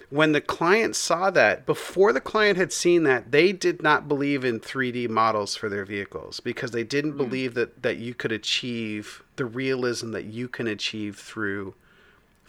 when 0.09 0.31
the 0.31 0.41
client 0.41 0.95
saw 0.95 1.29
that, 1.29 1.65
before 1.65 2.11
the 2.11 2.21
client 2.21 2.57
had 2.57 2.73
seen 2.73 3.03
that, 3.03 3.31
they 3.31 3.51
did 3.51 3.83
not 3.83 4.07
believe 4.07 4.43
in 4.43 4.59
3D 4.59 5.07
models 5.09 5.55
for 5.55 5.69
their 5.69 5.85
vehicles 5.85 6.39
because 6.39 6.71
they 6.71 6.83
didn't 6.83 7.15
believe 7.15 7.53
that 7.53 7.83
that 7.83 7.97
you 7.97 8.13
could 8.13 8.31
achieve 8.31 9.23
the 9.35 9.45
realism 9.45 10.11
that 10.11 10.25
you 10.25 10.47
can 10.47 10.67
achieve 10.67 11.17
through 11.17 11.75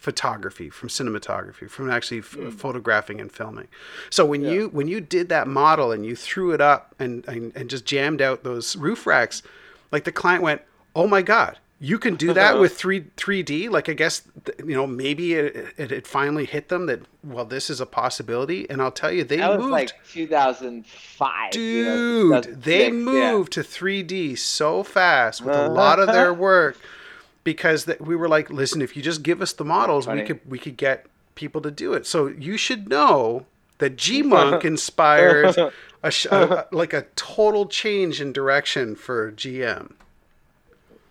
photography 0.00 0.70
from 0.70 0.88
cinematography 0.88 1.68
from 1.68 1.90
actually 1.90 2.20
f- 2.20 2.32
hmm. 2.32 2.48
photographing 2.48 3.20
and 3.20 3.30
filming. 3.30 3.68
So 4.08 4.24
when 4.24 4.42
you 4.42 4.70
when 4.70 4.88
you 4.88 4.98
did 4.98 5.28
that 5.28 5.46
model 5.46 5.92
and 5.92 6.06
you 6.06 6.16
threw 6.16 6.52
it 6.52 6.60
up 6.62 6.94
and, 6.98 7.26
and 7.28 7.54
and 7.54 7.68
just 7.68 7.84
jammed 7.84 8.22
out 8.22 8.42
those 8.42 8.76
roof 8.76 9.06
racks 9.06 9.42
like 9.92 10.04
the 10.04 10.12
client 10.12 10.42
went 10.42 10.62
oh 10.96 11.06
my 11.06 11.20
god 11.20 11.58
you 11.82 11.98
can 11.98 12.14
do 12.14 12.32
that 12.32 12.52
uh-huh. 12.52 12.60
with 12.60 12.76
3 12.76 13.02
3d 13.16 13.70
like 13.70 13.88
i 13.88 13.92
guess 13.92 14.22
you 14.58 14.74
know 14.74 14.86
maybe 14.86 15.34
it, 15.34 15.74
it, 15.76 15.92
it 15.92 16.06
finally 16.06 16.44
hit 16.44 16.68
them 16.68 16.86
that 16.86 17.00
well 17.22 17.44
this 17.44 17.68
is 17.68 17.80
a 17.80 17.86
possibility. 17.86 18.68
And 18.70 18.80
i'll 18.80 18.90
tell 18.90 19.12
you 19.12 19.24
they 19.24 19.36
that 19.36 19.58
moved 19.58 19.70
like 19.70 19.92
2005. 20.06 21.50
Dude, 21.50 21.62
you 21.62 22.30
know, 22.30 22.40
they 22.40 22.88
2006, 22.88 22.90
yeah. 22.90 23.32
moved 23.32 23.52
to 23.52 23.60
3D 23.60 24.38
so 24.38 24.82
fast 24.82 25.42
with 25.42 25.54
a 25.54 25.68
lot 25.68 25.98
of 25.98 26.06
their 26.06 26.32
work 26.48 26.78
because 27.44 27.84
that 27.86 28.00
we 28.00 28.14
were 28.16 28.28
like, 28.28 28.50
listen, 28.50 28.82
if 28.82 28.96
you 28.96 29.02
just 29.02 29.22
give 29.22 29.40
us 29.42 29.52
the 29.52 29.64
models, 29.64 30.06
we 30.06 30.22
could 30.22 30.40
we 30.48 30.58
could 30.58 30.76
get 30.76 31.06
people 31.34 31.60
to 31.62 31.70
do 31.70 31.92
it. 31.94 32.06
So 32.06 32.26
you 32.26 32.56
should 32.56 32.88
know 32.88 33.46
that 33.78 33.96
G 33.96 34.22
Monk 34.22 34.64
inspired 34.72 35.56
a, 36.02 36.12
a 36.30 36.66
like 36.70 36.92
a 36.92 37.06
total 37.16 37.66
change 37.66 38.20
in 38.20 38.32
direction 38.32 38.94
for 38.94 39.32
GM. 39.32 39.92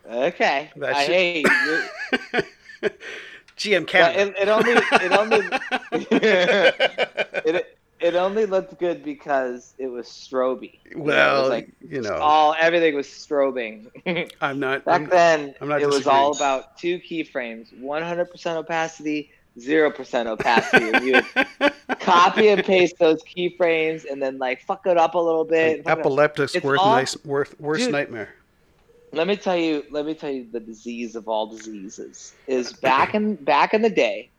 Okay. 0.10 0.72
That 0.76 0.96
I 0.96 1.04
should- 1.06 1.16
hate 1.16 1.46
you. 1.48 2.90
GM 3.58 3.86
Canada. 3.86 4.34
it, 4.42 4.44
it 4.44 4.48
only 4.48 4.72
it 4.72 5.12
only 5.12 5.42
it, 7.46 7.79
it 8.00 8.16
only 8.16 8.46
looked 8.46 8.78
good 8.80 9.04
because 9.04 9.74
it 9.78 9.88
was 9.88 10.08
stroby. 10.08 10.80
Well, 10.96 11.42
was 11.42 11.50
like 11.50 11.70
you 11.88 12.02
know, 12.02 12.16
all 12.16 12.56
everything 12.60 12.96
was 12.96 13.08
strobing. 13.08 13.88
I'm 14.42 14.60
not. 14.60 14.86
Back 14.86 15.02
I'm- 15.02 15.10
then, 15.10 15.56
I'm 15.62 15.68
not 15.70 15.82
it 15.82 15.88
was 15.88 16.08
all 16.08 16.36
about 16.36 16.78
two 16.78 17.00
keyframes: 17.00 17.74
100% 17.82 18.56
opacity, 18.56 19.32
0% 19.58 20.26
opacity. 20.28 20.90
and 20.90 21.06
you 21.06 21.22
would 21.60 21.74
copy 22.00 22.48
and 22.50 22.64
paste 22.64 22.98
those 23.00 23.22
keyframes, 23.24 24.06
and 24.10 24.22
then 24.22 24.38
like 24.38 24.62
fuck 24.62 24.86
it 24.88 24.98
up 24.98 25.16
a 25.16 25.20
little 25.20 25.46
bit. 25.46 25.84
epileptic's 25.86 26.56
worth 26.64 26.80
all- 26.80 26.96
nice, 26.96 27.18
worth 27.26 27.60
worst 27.60 27.84
Dude. 27.84 27.92
nightmare. 27.92 28.30
let 29.12 29.28
me 29.28 29.36
tell 29.36 29.58
you 29.58 29.84
let 29.92 30.06
me 30.06 30.14
tell 30.14 30.30
you 30.32 30.48
the 30.52 30.60
disease 30.60 31.16
of 31.16 31.28
all 31.28 31.48
diseases 31.48 32.34
is 32.48 32.74
back 32.74 33.14
in 33.16 33.36
back 33.36 33.74
in 33.74 33.82
the 33.82 33.90
day 33.90 34.30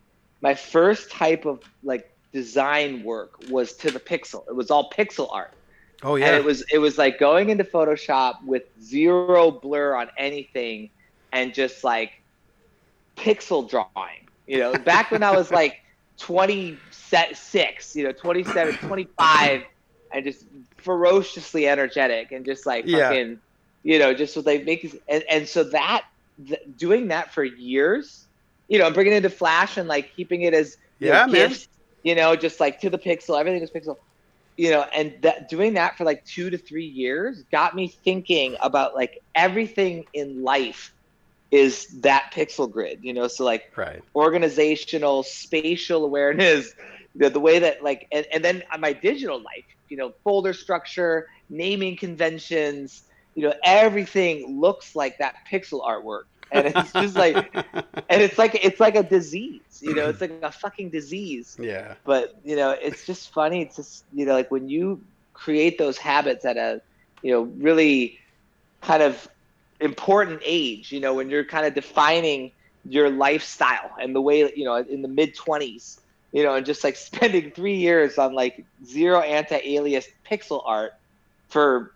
my 0.41 0.55
first 0.55 1.11
type 1.11 1.45
of 1.45 1.61
like 1.83 2.10
design 2.33 3.03
work 3.03 3.31
was 3.39 3.73
to 3.77 3.91
the 3.91 3.99
pixel 3.99 4.43
it 4.47 4.55
was 4.55 4.71
all 4.71 4.89
pixel 4.91 5.29
art 5.31 5.51
Oh 6.03 6.15
and 6.21 6.33
yeah. 6.33 6.35
it 6.35 6.43
was 6.43 6.63
it 6.71 6.79
was 6.79 6.97
like 6.97 7.19
going 7.19 7.49
into 7.49 7.63
photoshop 7.63 8.35
with 8.45 8.63
zero 8.81 9.51
blur 9.51 9.95
on 9.95 10.09
anything 10.17 10.89
and 11.31 11.53
just 11.53 11.83
like 11.83 12.11
pixel 13.17 13.69
drawing 13.69 14.27
you 14.45 14.57
know 14.59 14.77
back 14.77 15.11
when 15.11 15.23
i 15.23 15.31
was 15.31 15.51
like 15.51 15.75
26 16.19 17.95
you 17.95 18.03
know 18.03 18.11
27 18.11 18.77
25 18.87 19.63
and 20.13 20.23
just 20.25 20.45
ferociously 20.77 21.67
energetic 21.67 22.31
and 22.31 22.45
just 22.45 22.65
like 22.65 22.85
Yeah. 22.85 23.09
fucking 23.09 23.39
you 23.83 23.99
know 23.99 24.13
just 24.13 24.35
was 24.35 24.45
like 24.45 24.65
making 24.65 24.91
and, 25.07 25.23
and 25.29 25.47
so 25.47 25.65
that 25.65 26.03
th- 26.45 26.59
doing 26.75 27.09
that 27.09 27.33
for 27.33 27.43
years 27.43 28.27
you 28.67 28.79
know 28.79 28.91
bringing 28.91 29.13
it 29.13 29.17
into 29.17 29.29
flash 29.29 29.77
and 29.77 29.87
like 29.87 30.13
keeping 30.15 30.41
it 30.41 30.53
as 30.53 30.77
Yeah, 30.99 31.25
know, 31.25 31.31
man. 31.31 31.49
You 32.03 32.15
know 32.15 32.35
just 32.35 32.59
like 32.59 32.81
to 32.81 32.89
the 32.89 32.97
pixel 32.97 33.39
everything 33.39 33.61
was 33.61 33.71
pixel 33.71 33.97
you 34.57 34.69
know 34.69 34.85
and 34.93 35.13
that 35.21 35.49
doing 35.49 35.73
that 35.73 35.97
for 35.97 36.03
like 36.03 36.23
two 36.25 36.49
to 36.49 36.57
three 36.57 36.85
years 36.85 37.43
got 37.51 37.75
me 37.75 37.87
thinking 37.87 38.55
about 38.61 38.95
like 38.95 39.21
everything 39.35 40.05
in 40.13 40.43
life 40.43 40.93
is 41.51 41.87
that 42.01 42.31
pixel 42.33 42.71
grid 42.71 42.99
you 43.01 43.13
know 43.13 43.27
so 43.27 43.43
like 43.43 43.71
right. 43.75 44.01
organizational 44.15 45.23
spatial 45.23 46.05
awareness 46.05 46.73
the, 47.15 47.29
the 47.29 47.39
way 47.39 47.59
that 47.59 47.83
like 47.83 48.07
and, 48.11 48.25
and 48.31 48.43
then 48.43 48.63
my 48.79 48.93
digital 48.93 49.41
life 49.41 49.65
you 49.89 49.97
know 49.97 50.13
folder 50.23 50.53
structure 50.53 51.27
naming 51.49 51.95
conventions 51.95 53.03
you 53.35 53.43
know 53.43 53.53
everything 53.63 54.59
looks 54.59 54.95
like 54.95 55.17
that 55.17 55.35
pixel 55.49 55.85
artwork 55.85 56.23
and 56.51 56.67
it's 56.67 56.91
just 56.93 57.15
like 57.15 57.53
and 57.55 58.21
it's 58.21 58.37
like 58.37 58.59
it's 58.63 58.79
like 58.79 58.95
a 58.95 59.03
disease 59.03 59.61
you 59.81 59.93
know 59.93 60.09
it's 60.09 60.21
like 60.25 60.33
a 60.41 60.51
fucking 60.51 60.89
disease 60.89 61.57
yeah. 61.59 61.95
but 62.05 62.35
you 62.43 62.55
know 62.55 62.71
it's 62.71 63.05
just 63.05 63.31
funny 63.33 63.61
It's 63.61 63.77
just 63.77 64.03
you 64.13 64.25
know 64.25 64.33
like 64.33 64.51
when 64.51 64.69
you 64.69 65.01
create 65.33 65.77
those 65.77 65.97
habits 65.97 66.45
at 66.45 66.57
a 66.57 66.81
you 67.21 67.31
know 67.31 67.43
really 67.57 68.19
kind 68.81 69.01
of 69.01 69.27
important 69.79 70.41
age 70.43 70.91
you 70.91 70.99
know 70.99 71.13
when 71.13 71.29
you're 71.29 71.45
kind 71.45 71.65
of 71.65 71.73
defining 71.73 72.51
your 72.85 73.09
lifestyle 73.09 73.91
and 73.99 74.15
the 74.15 74.21
way 74.21 74.51
you 74.55 74.65
know 74.65 74.75
in 74.75 75.01
the 75.01 75.07
mid 75.07 75.35
20s 75.35 75.99
you 76.31 76.43
know 76.43 76.55
and 76.55 76.65
just 76.65 76.83
like 76.83 76.95
spending 77.09 77.51
three 77.51 77.75
years 77.77 78.17
on 78.17 78.33
like 78.33 78.63
zero 78.85 79.19
anti-alias 79.21 80.07
pixel 80.29 80.61
art 80.65 80.93
for 81.49 81.93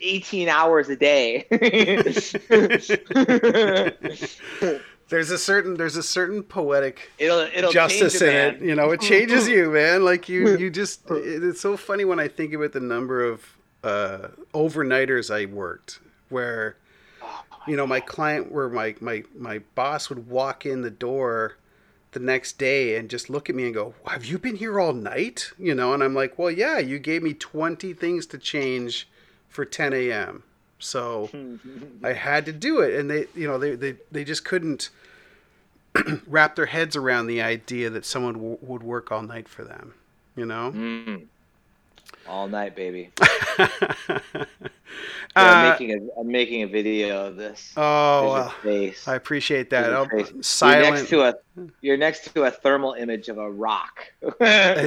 18 0.00 0.48
hours 0.48 0.88
a 0.88 0.96
day 0.96 1.46
There's 5.08 5.30
a 5.30 5.38
certain 5.38 5.76
there's 5.76 5.96
a 5.96 6.02
certain 6.02 6.42
poetic 6.42 7.10
it'll 7.18 7.46
it'll 7.54 7.70
justice 7.70 8.20
in 8.20 8.26
man. 8.26 8.54
it. 8.56 8.62
You 8.62 8.74
know, 8.74 8.90
it 8.90 9.00
changes 9.00 9.46
you, 9.46 9.70
man. 9.70 10.04
Like 10.04 10.28
you 10.28 10.48
you 10.58 10.68
just 10.68 11.08
it, 11.10 11.44
it's 11.44 11.60
so 11.60 11.76
funny 11.76 12.04
when 12.04 12.18
I 12.18 12.26
think 12.26 12.52
about 12.52 12.72
the 12.72 12.80
number 12.80 13.22
of 13.22 13.44
uh, 13.84 14.28
overnighters 14.52 15.32
I 15.32 15.46
worked 15.46 16.00
where 16.28 16.76
you 17.68 17.76
know 17.76 17.86
my 17.86 18.00
client 18.00 18.50
where 18.50 18.68
my 18.68 18.96
my 19.00 19.22
my 19.38 19.60
boss 19.76 20.08
would 20.08 20.28
walk 20.28 20.66
in 20.66 20.82
the 20.82 20.90
door 20.90 21.56
the 22.10 22.20
next 22.20 22.58
day 22.58 22.96
and 22.96 23.08
just 23.08 23.30
look 23.30 23.48
at 23.48 23.54
me 23.54 23.66
and 23.66 23.74
go, 23.74 23.94
"Have 24.08 24.24
you 24.24 24.38
been 24.38 24.56
here 24.56 24.80
all 24.80 24.92
night?" 24.92 25.52
You 25.56 25.76
know, 25.76 25.94
and 25.94 26.02
I'm 26.02 26.14
like, 26.14 26.36
"Well, 26.36 26.50
yeah, 26.50 26.78
you 26.78 26.98
gave 26.98 27.22
me 27.22 27.32
20 27.32 27.92
things 27.92 28.26
to 28.26 28.38
change 28.38 29.08
for 29.56 29.64
10 29.64 29.92
a.m." 29.92 30.44
So 30.78 31.30
I 32.04 32.12
had 32.12 32.46
to 32.46 32.52
do 32.52 32.80
it, 32.80 32.94
and 32.98 33.10
they, 33.10 33.26
you 33.34 33.48
know, 33.48 33.58
they 33.58 33.74
they, 33.74 33.96
they 34.12 34.24
just 34.24 34.44
couldn't 34.44 34.90
wrap 36.26 36.54
their 36.54 36.66
heads 36.66 36.94
around 36.94 37.26
the 37.26 37.42
idea 37.42 37.90
that 37.90 38.04
someone 38.04 38.34
w- 38.34 38.58
would 38.60 38.82
work 38.82 39.10
all 39.10 39.22
night 39.22 39.48
for 39.48 39.64
them. 39.64 39.94
You 40.36 40.46
know. 40.46 40.72
Mm. 40.72 41.26
All 42.28 42.48
night 42.48 42.74
baby 42.74 43.10
uh, 45.36 45.44
I'm 45.44 45.70
making 45.70 45.92
a 45.92 46.20
I'm 46.20 46.28
making 46.28 46.62
a 46.62 46.66
video 46.66 47.26
of 47.26 47.36
this. 47.36 47.72
oh. 47.76 48.54
I 48.64 49.14
appreciate 49.14 49.70
that. 49.70 49.90
There's 49.90 50.10
your 50.10 50.34
You're 50.34 50.42
silent, 50.42 50.94
next 50.94 51.08
to 51.10 51.22
a 51.22 51.34
you're 51.82 51.96
next 51.96 52.34
to 52.34 52.44
a 52.44 52.50
thermal 52.50 52.94
image 52.94 53.28
of 53.28 53.38
a 53.38 53.50
rock. 53.50 54.12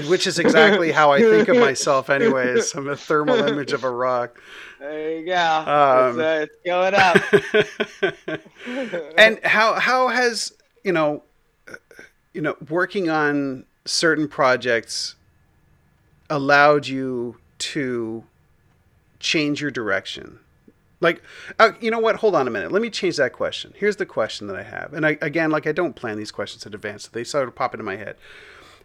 which 0.08 0.28
is 0.28 0.40
exactly 0.40 0.92
how 0.92 1.12
I 1.12 1.20
think 1.20 1.48
of 1.50 1.58
myself, 1.58 2.10
anyways. 2.10 2.74
I'm 2.74 2.88
a 2.88 2.96
thermal 2.96 3.36
image 3.48 3.74
of 3.74 3.84
a 3.84 3.92
rock. 3.92 4.42
There 4.80 5.20
you 5.20 5.26
go. 5.26 5.36
Um, 5.36 6.20
it's, 6.20 6.20
uh, 6.20 6.46
it's 6.46 6.58
going 6.66 6.96
up. 6.96 7.18
and 9.18 9.40
how 9.44 9.74
how 9.80 10.08
has 10.08 10.54
you 10.84 10.92
know 10.92 11.24
uh, 11.68 11.76
you 12.34 12.42
know 12.42 12.56
working 12.70 13.10
on 13.10 13.66
certain 13.86 14.28
projects 14.28 15.16
allowed 16.30 16.88
you 16.88 17.38
to 17.60 18.26
change 19.20 19.62
your 19.62 19.72
direction 19.72 20.40
Like, 21.02 21.22
uh, 21.60 21.72
you 21.80 21.92
know 21.92 22.00
what? 22.00 22.18
Hold 22.18 22.36
on 22.36 22.48
a 22.48 22.52
minute. 22.52 22.72
Let 22.72 22.82
me 22.82 22.90
change 22.90 23.18
that 23.18 23.34
question. 23.34 23.74
Here's 23.78 23.98
the 23.98 24.06
question 24.06 24.48
that 24.48 24.56
I 24.58 24.64
have. 24.64 24.94
And 24.94 25.06
I, 25.06 25.18
again, 25.22 25.52
like, 25.52 25.68
I 25.68 25.72
don't 25.72 25.96
plan 25.96 26.18
these 26.18 26.32
questions 26.32 26.66
in 26.66 26.74
advance. 26.74 27.04
So 27.06 27.10
they 27.14 27.24
sort 27.24 27.48
of 27.48 27.56
pop 27.56 27.74
into 27.74 27.84
my 27.86 27.96
head. 27.98 28.18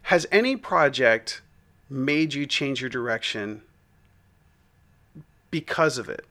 Has 0.03 0.27
any 0.31 0.55
project 0.57 1.41
made 1.89 2.33
you 2.33 2.45
change 2.47 2.81
your 2.81 2.89
direction 2.89 3.63
because 5.51 5.97
of 5.97 6.09
it? 6.09 6.25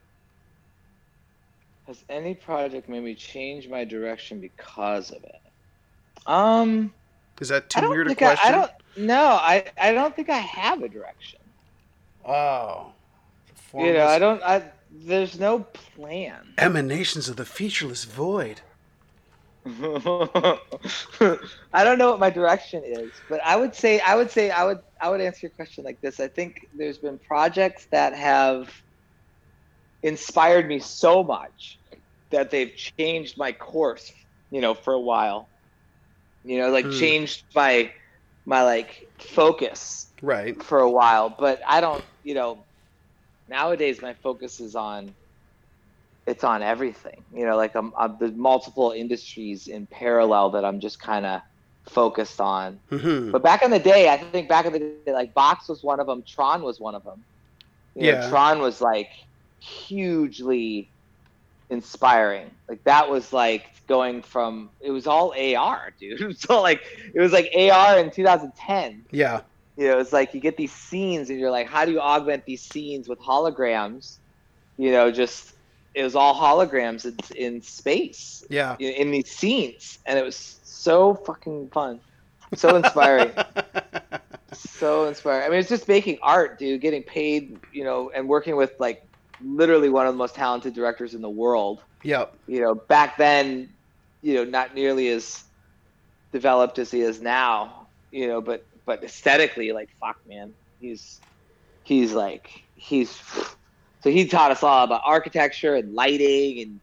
Has 1.87 2.03
any 2.09 2.35
project 2.35 2.89
made 2.89 3.03
me 3.03 3.15
change 3.15 3.67
my 3.69 3.85
direction 3.85 4.39
because 4.41 5.11
of 5.11 5.23
it? 5.23 5.41
Um, 6.25 6.93
Is 7.39 7.49
that 7.49 7.69
too 7.69 7.87
weird 7.87 8.07
a 8.07 8.11
I, 8.11 8.15
question? 8.15 8.49
I 8.49 8.51
don't. 8.51 8.71
No, 8.97 9.37
I 9.41 9.71
I 9.77 9.93
don't 9.93 10.13
think 10.15 10.29
I 10.29 10.37
have 10.39 10.81
a 10.81 10.89
direction. 10.89 11.39
Oh. 12.25 12.91
You 13.77 13.93
know, 13.93 14.07
I 14.07 14.19
don't. 14.19 14.41
I 14.43 14.71
there's 14.89 15.39
no 15.39 15.59
plan. 15.59 16.53
Emanations 16.57 17.29
of 17.29 17.37
the 17.37 17.45
featureless 17.45 18.03
void. 18.03 18.61
I 19.65 20.59
don't 21.83 21.97
know 21.97 22.11
what 22.11 22.19
my 22.19 22.29
direction 22.29 22.83
is, 22.85 23.21
but 23.27 23.41
I 23.43 23.55
would 23.55 23.73
say 23.75 23.99
I 23.99 24.15
would 24.15 24.29
say 24.31 24.51
I 24.51 24.63
would 24.65 24.79
I 25.01 25.09
would 25.09 25.21
answer 25.21 25.39
your 25.47 25.51
question 25.51 25.83
like 25.83 25.99
this. 26.01 26.19
I 26.19 26.27
think 26.27 26.57
there's 26.73 26.99
been 26.99 27.19
projects 27.27 27.87
that 27.91 28.13
have 28.13 28.71
inspired 30.03 30.67
me 30.67 30.79
so 30.79 31.23
much 31.23 31.79
that 32.31 32.51
they've 32.51 32.73
changed 32.97 33.37
my 33.37 33.51
course, 33.51 34.11
you 34.51 34.61
know, 34.61 34.73
for 34.73 34.93
a 34.93 34.99
while. 34.99 35.49
You 36.43 36.59
know, 36.59 36.69
like 36.71 36.83
Hmm. 36.83 36.91
changed 36.91 37.43
my 37.55 37.91
my 38.45 38.63
like 38.63 38.95
focus 39.19 40.11
Right. 40.21 40.61
for 40.61 40.79
a 40.79 40.89
while, 40.91 41.35
but 41.37 41.59
I 41.67 41.81
don't, 41.81 42.03
you 42.23 42.33
know, 42.35 42.65
nowadays 43.47 44.01
my 44.01 44.13
focus 44.13 44.59
is 44.59 44.75
on 44.75 45.15
it's 46.25 46.43
on 46.43 46.61
everything. 46.61 47.23
You 47.33 47.45
know, 47.45 47.55
like 47.57 47.75
I'm, 47.75 47.91
I'm 47.97 48.17
the 48.19 48.31
multiple 48.31 48.91
industries 48.91 49.67
in 49.67 49.87
parallel 49.87 50.51
that 50.51 50.65
I'm 50.65 50.79
just 50.79 50.99
kind 50.99 51.25
of 51.25 51.41
focused 51.89 52.41
on. 52.41 52.81
hmm 52.89 53.33
But 53.33 53.43
back 53.43 53.63
in 53.63 53.71
the 53.71 53.79
day, 53.79 54.09
I 54.09 54.17
think 54.17 54.39
back 54.39 54.57
in 54.57 54.63
the 54.63 54.69
day, 54.69 54.85
like 54.85 55.11
Box 55.11 55.41
was 55.45 55.59
one 55.59 55.71
of 55.71 55.79
them, 55.79 55.99
Tron 56.05 56.39
was 56.39 56.59
one 56.59 56.71
of 56.71 56.81
them. 56.85 57.03
You 57.95 57.95
know, 57.95 57.99
Yeah. 57.99 58.29
Tron 58.29 58.59
was 58.59 58.81
like 58.81 59.09
hugely 59.59 60.91
inspiring. 61.69 62.51
Like 62.69 62.81
that 62.85 63.09
was 63.09 63.33
like 63.33 63.63
going 63.87 64.21
from 64.21 64.69
it 64.81 64.91
was 64.91 65.07
all 65.07 65.33
AR, 65.37 65.93
dude. 65.99 66.37
so 66.39 66.61
like 66.61 66.81
it 67.13 67.19
was 67.19 67.31
like 67.31 67.51
AR 67.57 67.99
in 67.99 68.11
2010 68.11 69.05
Yeah. 69.11 69.41
you 69.77 69.87
know, 69.87 69.99
it's 69.99 70.13
like 70.13 70.33
you 70.33 70.39
get 70.39 70.57
these 70.57 70.71
scenes 70.71 71.29
and 71.29 71.39
you're 71.39 71.51
like, 71.51 71.67
how 71.67 71.85
do 71.85 71.91
you 71.91 71.99
augment 71.99 72.45
these 72.45 72.61
scenes 72.61 73.07
with 73.07 73.19
holograms? 73.19 74.17
You 74.77 74.91
know, 74.91 75.11
just 75.11 75.53
it 75.93 76.03
was 76.03 76.15
all 76.15 76.35
holograms 76.35 77.05
in, 77.05 77.37
in 77.37 77.61
space 77.61 78.45
Yeah. 78.49 78.75
in, 78.79 78.93
in 78.93 79.11
these 79.11 79.31
scenes, 79.31 79.99
and 80.05 80.19
it 80.19 80.23
was 80.25 80.59
so 80.63 81.15
fucking 81.15 81.69
fun, 81.69 81.99
so 82.53 82.75
inspiring, 82.75 83.31
so 84.53 85.05
inspiring. 85.05 85.45
I 85.45 85.49
mean, 85.49 85.59
it's 85.59 85.69
just 85.69 85.87
making 85.87 86.19
art, 86.21 86.59
dude, 86.59 86.81
getting 86.81 87.03
paid, 87.03 87.59
you 87.71 87.83
know, 87.83 88.11
and 88.13 88.27
working 88.27 88.55
with 88.57 88.73
like 88.79 89.05
literally 89.41 89.89
one 89.89 90.05
of 90.07 90.13
the 90.13 90.17
most 90.17 90.35
talented 90.35 90.73
directors 90.73 91.13
in 91.13 91.21
the 91.21 91.29
world 91.29 91.81
yep. 92.05 92.33
you 92.47 92.61
know, 92.61 92.75
back 92.75 93.17
then, 93.17 93.69
you 94.25 94.35
know, 94.35 94.45
not 94.45 94.75
nearly 94.75 95.09
as 95.09 95.43
developed 96.33 96.79
as 96.79 96.91
he 96.91 97.01
is 97.01 97.21
now, 97.21 97.89
you 98.11 98.27
know, 98.27 98.41
but 98.41 98.63
but 98.85 99.03
aesthetically, 99.03 99.73
like 99.73 99.89
fuck, 100.01 100.17
man, 100.27 100.55
he's 100.79 101.21
he's 101.83 102.13
like 102.13 102.49
he's 102.75 103.11
so 104.03 104.11
he 104.11 104.27
taught 104.27 104.51
us 104.51 104.63
all 104.63 104.83
about 104.83 105.01
architecture 105.05 105.75
and 105.75 105.93
lighting 105.93 106.61
and 106.61 106.81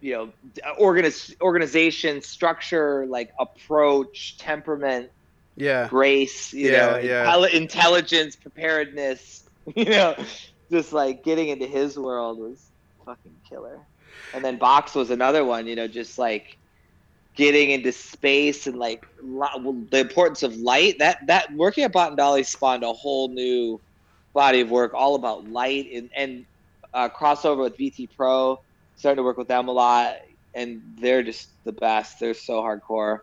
you 0.00 0.14
know 0.14 0.32
organiz- 0.80 1.34
organization 1.42 2.22
structure 2.22 3.06
like 3.08 3.30
approach 3.40 4.38
temperament 4.38 5.10
Yeah. 5.56 5.90
grace 5.90 6.52
you 6.52 6.70
Yeah, 6.70 6.72
know 6.72 6.98
yeah. 6.98 7.32
intelli- 7.32 7.54
intelligence 7.54 8.36
preparedness 8.36 9.44
you 9.76 9.84
know 9.86 10.16
just 10.70 10.92
like 10.92 11.24
getting 11.24 11.48
into 11.48 11.66
his 11.66 11.98
world 11.98 12.38
was 12.38 12.70
fucking 13.06 13.36
killer 13.48 13.86
and 14.32 14.44
then 14.44 14.58
box 14.58 14.94
was 14.94 15.10
another 15.10 15.44
one 15.44 15.66
you 15.66 15.76
know 15.76 15.88
just 15.88 16.18
like 16.18 16.58
getting 17.34 17.70
into 17.70 17.90
space 17.90 18.66
and 18.66 18.78
like 18.78 19.06
the 19.18 19.98
importance 19.98 20.42
of 20.42 20.56
light 20.56 20.98
that 20.98 21.26
that 21.26 21.52
working 21.54 21.84
at 21.84 21.92
Bot 21.92 22.16
Dolly 22.16 22.44
spawned 22.44 22.84
a 22.84 22.92
whole 22.92 23.28
new 23.28 23.80
body 24.32 24.60
of 24.60 24.70
work 24.70 24.94
all 24.94 25.14
about 25.14 25.48
light 25.48 25.90
and 25.92 26.10
and 26.14 26.46
uh, 26.92 27.08
crossover 27.08 27.62
with 27.62 27.76
VT 27.76 28.08
Pro 28.16 28.60
starting 28.96 29.16
to 29.16 29.22
work 29.24 29.36
with 29.36 29.48
them 29.48 29.68
a 29.68 29.72
lot 29.72 30.16
and 30.54 30.80
they're 31.00 31.24
just 31.24 31.48
the 31.64 31.72
best. 31.72 32.20
They're 32.20 32.34
so 32.34 32.62
hardcore 32.62 33.20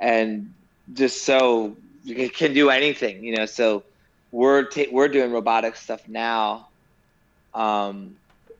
and 0.00 0.52
just 0.92 1.24
so 1.24 1.76
can 2.34 2.52
do 2.52 2.70
anything 2.70 3.24
you 3.24 3.34
know 3.34 3.46
so 3.46 3.82
we're 4.30 4.64
ta- 4.64 4.90
we're 4.92 5.08
doing 5.08 5.32
robotic 5.32 5.76
stuff 5.76 6.06
now. 6.08 6.68
Um 7.54 8.16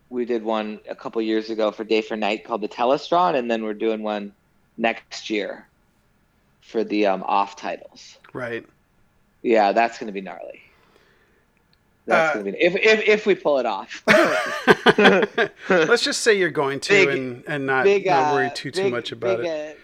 we 0.09 0.25
did 0.25 0.43
one 0.43 0.81
a 0.89 0.95
couple 0.95 1.21
years 1.21 1.51
ago 1.51 1.71
for 1.71 1.85
day 1.85 2.01
for 2.01 2.17
night 2.17 2.45
called 2.45 2.63
the 2.63 2.69
telestron 2.69 3.35
and 3.35 3.51
then 3.51 3.63
we're 3.63 3.75
doing 3.75 4.03
one 4.03 4.33
next 4.79 5.31
year 5.31 5.67
for 6.61 6.85
the 6.85 7.07
um, 7.07 7.23
off 7.25 7.57
titles 7.57 8.19
Right. 8.33 8.67
yeah 9.43 9.73
that's 9.73 9.99
going 9.99 10.09
to 10.09 10.13
be 10.13 10.21
gnarly 10.21 10.63
that's 12.07 12.31
Uh, 12.31 12.35
going 12.43 12.47
to 12.47 12.53
be 12.53 12.59
if, 12.65 12.75
if 12.77 13.09
if 13.09 13.27
we 13.27 13.35
pull 13.35 13.59
it 13.59 13.67
off 13.67 14.03
Let's 15.69 16.03
just 16.05 16.23
say 16.23 16.39
you're 16.39 16.51
going 16.51 16.81
to 16.81 16.93
Big- 16.93 17.09
and, 17.09 17.45
and 17.47 17.67
not, 17.67 17.85
big, 17.85 18.07
not 18.07 18.33
uh, 18.33 18.35
worry 18.35 18.51
too 18.55 18.71
too 18.71 18.85
big- 18.85 18.93
much 18.93 19.13
about 19.13 19.41
it. 19.41 19.47
uh, 19.47 19.75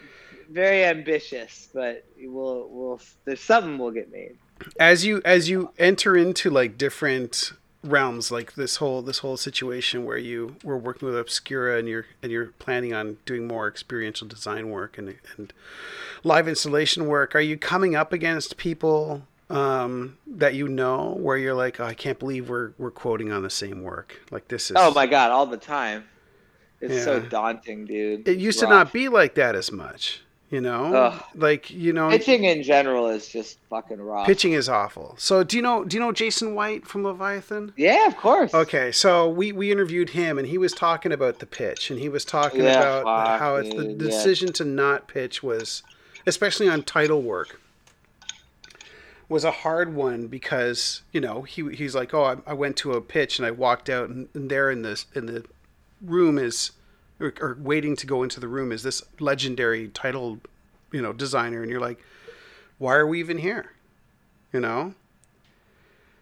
very 0.51 0.85
ambitious 0.85 1.69
but 1.73 2.05
we'll 2.21 2.67
we'll 2.69 2.99
there's 3.25 3.39
something 3.41 3.77
will 3.77 3.91
get 3.91 4.11
made 4.11 4.37
As 4.79 5.03
you 5.05 5.21
as 5.25 5.49
you 5.49 5.71
enter 5.79 6.15
into 6.15 6.49
like 6.49 6.77
different 6.77 7.53
realms 7.83 8.31
like 8.31 8.53
this 8.55 8.77
whole 8.77 9.01
this 9.01 9.19
whole 9.19 9.37
situation 9.37 10.05
where 10.05 10.17
you 10.17 10.55
were 10.63 10.77
working 10.77 11.05
with 11.05 11.17
Obscura 11.17 11.77
and 11.77 11.87
you're 11.87 12.05
and 12.21 12.31
you're 12.31 12.47
planning 12.59 12.93
on 12.93 13.17
doing 13.25 13.47
more 13.47 13.67
experiential 13.67 14.27
design 14.27 14.69
work 14.69 14.97
and 14.97 15.15
and 15.37 15.53
live 16.23 16.47
installation 16.47 17.07
work, 17.07 17.35
are 17.35 17.41
you 17.41 17.57
coming 17.57 17.95
up 17.95 18.13
against 18.13 18.57
people 18.57 19.23
um, 19.49 20.17
that 20.25 20.55
you 20.55 20.67
know 20.67 21.15
where 21.19 21.37
you're 21.37 21.53
like, 21.53 21.79
oh, 21.79 21.85
I 21.85 21.93
can't 21.93 22.17
believe 22.17 22.49
we're 22.49 22.71
we're 22.77 22.91
quoting 22.91 23.31
on 23.31 23.43
the 23.43 23.49
same 23.49 23.83
work. 23.83 24.21
Like 24.31 24.47
this 24.47 24.71
is 24.71 24.77
oh 24.79 24.93
my 24.93 25.05
god 25.05 25.31
all 25.31 25.45
the 25.45 25.57
time. 25.57 26.05
It's 26.81 27.05
so 27.05 27.21
daunting 27.21 27.85
dude. 27.85 28.27
It 28.27 28.39
used 28.39 28.59
to 28.59 28.67
not 28.67 28.91
be 28.91 29.07
like 29.07 29.35
that 29.35 29.55
as 29.55 29.71
much, 29.71 30.21
you 30.53 30.61
know? 30.61 30.93
Ugh. 30.93 31.23
Like, 31.33 31.71
you 31.71 31.93
know, 31.93 32.09
pitching 32.11 32.43
in 32.43 32.61
general 32.61 33.07
is 33.07 33.27
just 33.27 33.57
fucking 33.71 33.99
rough 33.99 34.27
pitching 34.27 34.53
is 34.53 34.69
awful. 34.69 35.15
So, 35.17 35.43
do 35.43 35.57
you 35.57 35.63
know 35.63 35.83
do 35.83 35.97
you 35.97 35.99
know 35.99 36.11
Jason 36.11 36.53
White 36.53 36.85
from 36.85 37.03
Leviathan? 37.03 37.73
yeah 37.75 38.05
of 38.05 38.15
course 38.17 38.53
Okay, 38.53 38.91
so 38.91 39.27
we, 39.27 39.51
we 39.51 39.71
interviewed 39.71 40.11
him 40.11 40.37
and 40.37 40.47
he 40.47 40.59
was 40.59 40.71
talking 40.71 41.11
about 41.11 41.39
the 41.39 41.47
pitch 41.47 41.89
and 41.89 41.99
he 41.99 42.07
was 42.07 42.23
talking 42.23 42.61
Yeah, 42.63 42.99
about 42.99 43.03
fuck, 43.03 43.39
how 43.39 43.55
it's 43.55 43.73
the 43.73 43.87
yeah. 43.87 43.97
decision 43.97 44.53
to 44.53 44.63
not 44.63 45.07
pitch 45.07 45.41
was 45.41 45.81
especially 46.27 46.69
on 46.69 46.83
title 46.83 47.21
work 47.23 47.59
was 49.27 49.43
a 49.43 49.51
hard 49.51 49.95
one 49.95 50.27
because, 50.27 51.01
you 51.11 51.19
know, 51.19 51.41
he 51.41 51.73
he's 51.73 51.95
like, 51.95 52.13
"Oh, 52.13 52.23
I, 52.23 52.35
I 52.45 52.53
went 52.53 52.75
to 52.77 52.91
a 52.93 53.01
pitch 53.01 53.39
and 53.39 53.45
I 53.47 53.51
walked 53.51 53.89
out 53.89 54.09
and, 54.09 54.27
and 54.35 54.51
there 54.51 54.69
in 54.69 54.83
this 54.83 55.07
in 55.15 55.25
the 55.25 55.43
room 56.01 56.37
is 56.37 56.71
or, 57.23 57.33
or 57.41 57.57
waiting 57.61 57.95
to 57.97 58.07
go 58.07 58.23
into 58.23 58.39
the 58.39 58.47
room 58.49 58.71
is 58.71 58.83
this 58.83 59.03
legendary 59.19 59.89
title, 59.89 60.39
you 60.91 61.01
know, 61.01 61.13
designer 61.13 61.61
and 61.63 61.71
you're 61.71 61.81
like, 61.81 61.99
"Why 62.79 62.95
are 62.95 63.07
we 63.07 63.19
even 63.19 63.39
here?" 63.39 63.73
You 64.53 64.59
know? 64.61 64.95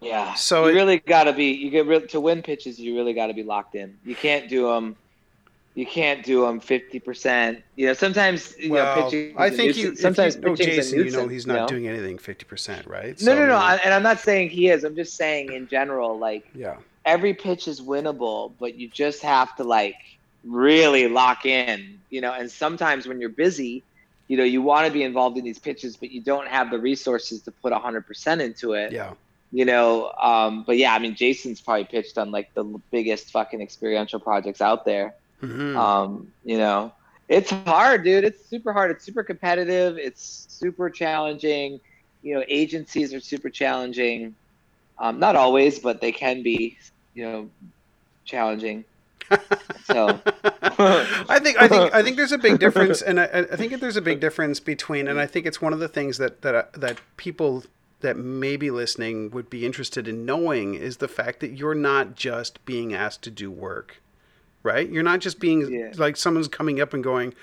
Yeah. 0.01 0.33
So 0.35 0.65
you 0.65 0.71
it- 0.71 0.73
really 0.75 0.99
got 0.99 1.25
to 1.25 1.33
be 1.33 1.45
you 1.51 1.69
get 1.69 1.85
re- 1.87 2.07
to 2.07 2.21
win 2.21 2.41
pitches. 2.41 2.79
You 2.79 2.95
really 2.95 3.13
got 3.13 3.27
to 3.27 3.33
be 3.33 3.43
locked 3.43 3.75
in. 3.75 3.97
You 4.03 4.15
can't 4.15 4.49
do 4.49 4.67
them. 4.67 4.97
You 5.75 5.85
can't 5.85 6.23
do 6.25 6.41
them 6.45 6.59
fifty 6.59 6.99
percent. 6.99 7.63
You 7.75 7.87
know, 7.87 7.93
sometimes 7.93 8.55
you 8.57 8.75
know 8.75 8.85
Well, 8.85 9.03
pitching. 9.09 9.35
I 9.37 9.49
think 9.49 9.77
you, 9.77 9.95
sometimes 9.95 10.35
you 10.35 10.41
know 10.41 10.55
Jason, 10.55 11.03
you 11.03 11.11
know 11.11 11.27
nuisance, 11.27 11.31
he's 11.31 11.45
you 11.45 11.53
not 11.53 11.61
know? 11.61 11.67
doing 11.67 11.87
anything 11.87 12.17
fifty 12.17 12.45
percent, 12.45 12.87
right? 12.87 13.19
No, 13.21 13.33
So, 13.33 13.35
no, 13.35 13.45
no. 13.45 13.55
I 13.55 13.57
I, 13.57 13.71
mean, 13.73 13.79
and 13.85 13.93
I'm 13.93 14.03
not 14.03 14.19
saying 14.19 14.49
he 14.49 14.69
is. 14.69 14.83
I'm 14.83 14.95
just 14.95 15.15
saying 15.15 15.53
in 15.53 15.67
general, 15.67 16.17
like 16.17 16.45
yeah, 16.53 16.77
every 17.05 17.33
pitch 17.33 17.67
is 17.69 17.79
winnable, 17.81 18.53
but 18.59 18.75
you 18.75 18.89
just 18.89 19.21
have 19.21 19.55
to 19.57 19.63
like 19.63 19.95
really 20.43 21.07
lock 21.07 21.45
in, 21.45 21.99
you 22.09 22.21
know. 22.21 22.33
And 22.33 22.49
sometimes 22.49 23.07
when 23.07 23.19
you're 23.19 23.29
busy, 23.29 23.83
you 24.27 24.37
know, 24.37 24.43
you 24.43 24.61
want 24.61 24.87
to 24.87 24.93
be 24.93 25.03
involved 25.03 25.37
in 25.37 25.43
these 25.43 25.59
pitches, 25.59 25.95
but 25.97 26.11
you 26.11 26.21
don't 26.21 26.47
have 26.47 26.69
the 26.71 26.79
resources 26.79 27.41
to 27.43 27.51
put 27.51 27.73
100% 27.73 28.39
into 28.41 28.73
it. 28.73 28.91
yeah, 28.91 29.13
You 29.51 29.65
know, 29.65 30.11
um, 30.21 30.63
but 30.65 30.77
yeah, 30.77 30.93
I 30.93 30.99
mean, 30.99 31.15
Jason's 31.15 31.61
probably 31.61 31.85
pitched 31.85 32.17
on 32.17 32.31
like 32.31 32.53
the 32.53 32.63
biggest 32.91 33.31
fucking 33.31 33.61
experiential 33.61 34.19
projects 34.19 34.61
out 34.61 34.85
there. 34.85 35.13
Mhm. 35.41 35.75
Um, 35.75 36.31
you 36.45 36.57
know, 36.57 36.93
it's 37.27 37.49
hard, 37.51 38.03
dude. 38.03 38.23
It's 38.23 38.45
super 38.45 38.73
hard. 38.73 38.91
It's 38.91 39.03
super 39.05 39.23
competitive. 39.23 39.97
It's 39.97 40.45
super 40.49 40.89
challenging. 40.89 41.79
You 42.21 42.35
know, 42.35 42.43
agencies 42.47 43.13
are 43.13 43.19
super 43.19 43.49
challenging. 43.49 44.35
Um, 44.99 45.19
not 45.19 45.35
always, 45.35 45.79
but 45.79 46.01
they 46.01 46.11
can 46.11 46.43
be, 46.43 46.77
you 47.13 47.23
know, 47.23 47.49
challenging. 48.25 48.85
So 49.85 50.19
I 50.79 51.39
think 51.41 51.61
I 51.61 51.67
think 51.67 51.93
I 51.93 52.01
think 52.03 52.17
there's 52.17 52.31
a 52.31 52.37
big 52.37 52.59
difference, 52.59 53.01
and 53.01 53.19
I, 53.19 53.25
I 53.51 53.55
think 53.55 53.79
there's 53.79 53.97
a 53.97 54.01
big 54.01 54.19
difference 54.25 54.59
between, 54.59 55.07
and 55.07 55.19
I 55.19 55.25
think 55.25 55.45
it's 55.45 55.61
one 55.61 55.73
of 55.73 55.79
the 55.79 55.87
things 55.87 56.17
that 56.17 56.41
that 56.41 56.73
that 56.73 56.97
people 57.17 57.63
that 58.01 58.17
may 58.17 58.57
be 58.57 58.71
listening 58.71 59.29
would 59.31 59.49
be 59.49 59.65
interested 59.65 60.07
in 60.07 60.25
knowing 60.25 60.73
is 60.73 60.97
the 60.97 61.07
fact 61.07 61.39
that 61.39 61.51
you're 61.51 61.75
not 61.75 62.15
just 62.15 62.63
being 62.65 62.93
asked 62.95 63.21
to 63.21 63.29
do 63.29 63.51
work, 63.51 64.01
right? 64.63 64.89
You're 64.89 65.03
not 65.03 65.19
just 65.19 65.39
being 65.39 65.71
Yeah. 65.71 65.91
like 65.97 66.17
someone's 66.17 66.47
coming 66.47 66.81
up 66.81 66.93
and 66.95 67.03
going, 67.03 67.33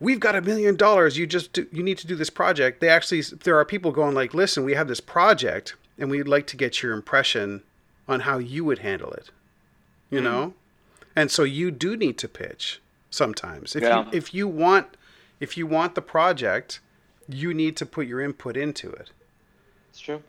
"We've 0.00 0.20
got 0.20 0.34
a 0.36 0.42
million 0.42 0.76
dollars. 0.76 1.16
You 1.16 1.26
just 1.26 1.52
do, 1.54 1.66
you 1.72 1.82
need 1.82 1.98
to 1.98 2.06
do 2.06 2.16
this 2.16 2.30
project." 2.30 2.80
They 2.80 2.88
actually 2.90 3.22
there 3.22 3.56
are 3.58 3.64
people 3.64 3.92
going 3.92 4.14
like, 4.14 4.34
"Listen, 4.34 4.64
we 4.64 4.74
have 4.74 4.88
this 4.88 5.00
project, 5.00 5.74
and 5.98 6.10
we'd 6.10 6.28
like 6.28 6.46
to 6.48 6.56
get 6.56 6.82
your 6.82 6.92
impression 6.92 7.62
on 8.06 8.20
how 8.20 8.36
you 8.38 8.64
would 8.64 8.80
handle 8.80 9.12
it." 9.12 9.30
You 10.10 10.18
Mm-hmm. 10.18 10.24
know, 10.24 10.54
and 11.16 11.30
so 11.30 11.42
you 11.44 11.70
do 11.70 11.96
need 11.96 12.18
to 12.18 12.28
pitch 12.28 12.80
sometimes 13.10 13.76
if 13.76 13.82
Yeah. 13.82 14.04
you 14.04 14.08
if 14.12 14.34
you 14.34 14.48
want 14.48 14.96
if 15.40 15.56
you 15.56 15.66
want 15.66 15.94
the 15.94 16.02
project, 16.02 16.80
you 17.28 17.52
need 17.54 17.76
to 17.76 17.86
put 17.86 18.06
your 18.06 18.20
input 18.20 18.56
into 18.56 18.90
it. 18.90 19.10
it's 19.90 20.00
true. 20.00 20.22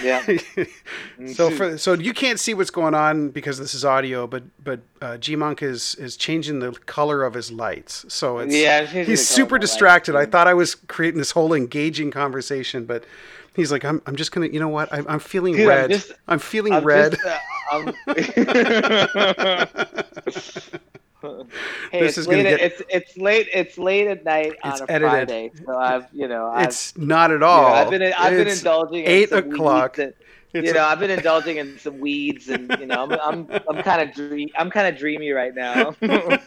Yeah. 0.00 0.24
so 1.34 1.50
for 1.50 1.76
so 1.76 1.94
you 1.94 2.12
can't 2.14 2.38
see 2.38 2.54
what's 2.54 2.70
going 2.70 2.94
on 2.94 3.30
because 3.30 3.58
this 3.58 3.74
is 3.74 3.84
audio, 3.84 4.26
but 4.28 4.44
but 4.62 4.80
uh, 5.00 5.16
GMUNK 5.18 5.60
is 5.62 5.96
is 5.96 6.16
changing 6.16 6.60
the 6.60 6.70
color 6.86 7.24
of 7.24 7.34
his 7.34 7.50
lights. 7.50 8.04
So 8.08 8.38
it's 8.38 8.54
Yeah, 8.54 8.84
he's 8.86 9.26
super 9.26 9.42
of 9.46 9.50
my 9.50 9.56
lights, 9.64 9.70
distracted. 9.72 10.14
I 10.16 10.24
thought 10.26 10.46
I 10.46 10.54
was 10.54 10.76
creating 10.76 11.18
this 11.18 11.32
whole 11.32 11.52
engaging 11.52 12.12
conversation, 12.12 12.84
but 12.84 13.04
he's 13.56 13.72
like, 13.72 13.84
I'm 13.84 14.00
I'm 14.06 14.14
just 14.14 14.30
gonna 14.30 14.46
you 14.46 14.60
know 14.60 14.68
what 14.68 14.92
I'm 14.92 15.04
I'm 15.08 15.18
feeling 15.18 15.54
Dude, 15.56 15.62
I'm 15.68 15.88
red. 15.88 16.04
I'm, 16.28 16.38
feeling 16.38 16.72
I'm 16.74 16.84
red. 16.84 17.12
just, 17.12 17.26
uh, 17.26 17.38
I'm- 17.72 17.88
um, 21.24 21.32
hey, 21.92 22.00
This 22.00 22.10
it's 22.10 22.18
is 22.18 22.26
gonna 22.26 22.42
late. 22.42 22.46
at- 22.54 22.58
get- 22.58 22.72
It's 22.72 22.82
it's 22.90 23.16
late. 23.16 23.48
It's 23.52 23.78
late 23.78 24.06
at 24.08 24.24
night 24.24 24.54
It's 24.64 24.80
on 24.80 24.88
a 24.88 24.92
edited. 24.92 25.10
Friday, 25.10 25.50
so 25.64 25.78
I've 25.78 26.06
you 26.12 26.28
know 26.28 26.46
I've, 26.46 26.66
it's 26.68 26.96
not 26.98 27.30
at 27.30 27.34
you 27.34 27.38
know, 27.40 27.46
all. 27.46 27.74
I've 27.74 27.90
been 27.90 28.02
I've 28.02 28.30
been 28.36 28.48
indulging 28.48 29.04
eight 29.06 29.28
some 29.30 29.50
o'clock. 29.50 29.98
and- 29.98 30.14
It's 30.52 30.66
you 30.66 30.74
know, 30.74 30.84
I've 30.84 31.00
been 31.00 31.10
indulging 31.10 31.56
in 31.56 31.78
some 31.78 31.98
weeds, 31.98 32.48
and 32.48 32.74
you 32.78 32.86
know, 32.86 33.04
I'm 33.04 33.12
I'm, 33.12 33.60
I'm 33.70 33.82
kind 33.82 34.06
of 34.06 34.14
dream 34.14 34.50
I'm 34.56 34.70
kind 34.70 34.86
of 34.86 34.98
dreamy 34.98 35.30
right 35.30 35.54
now. 35.54 35.94
All 36.02 36.38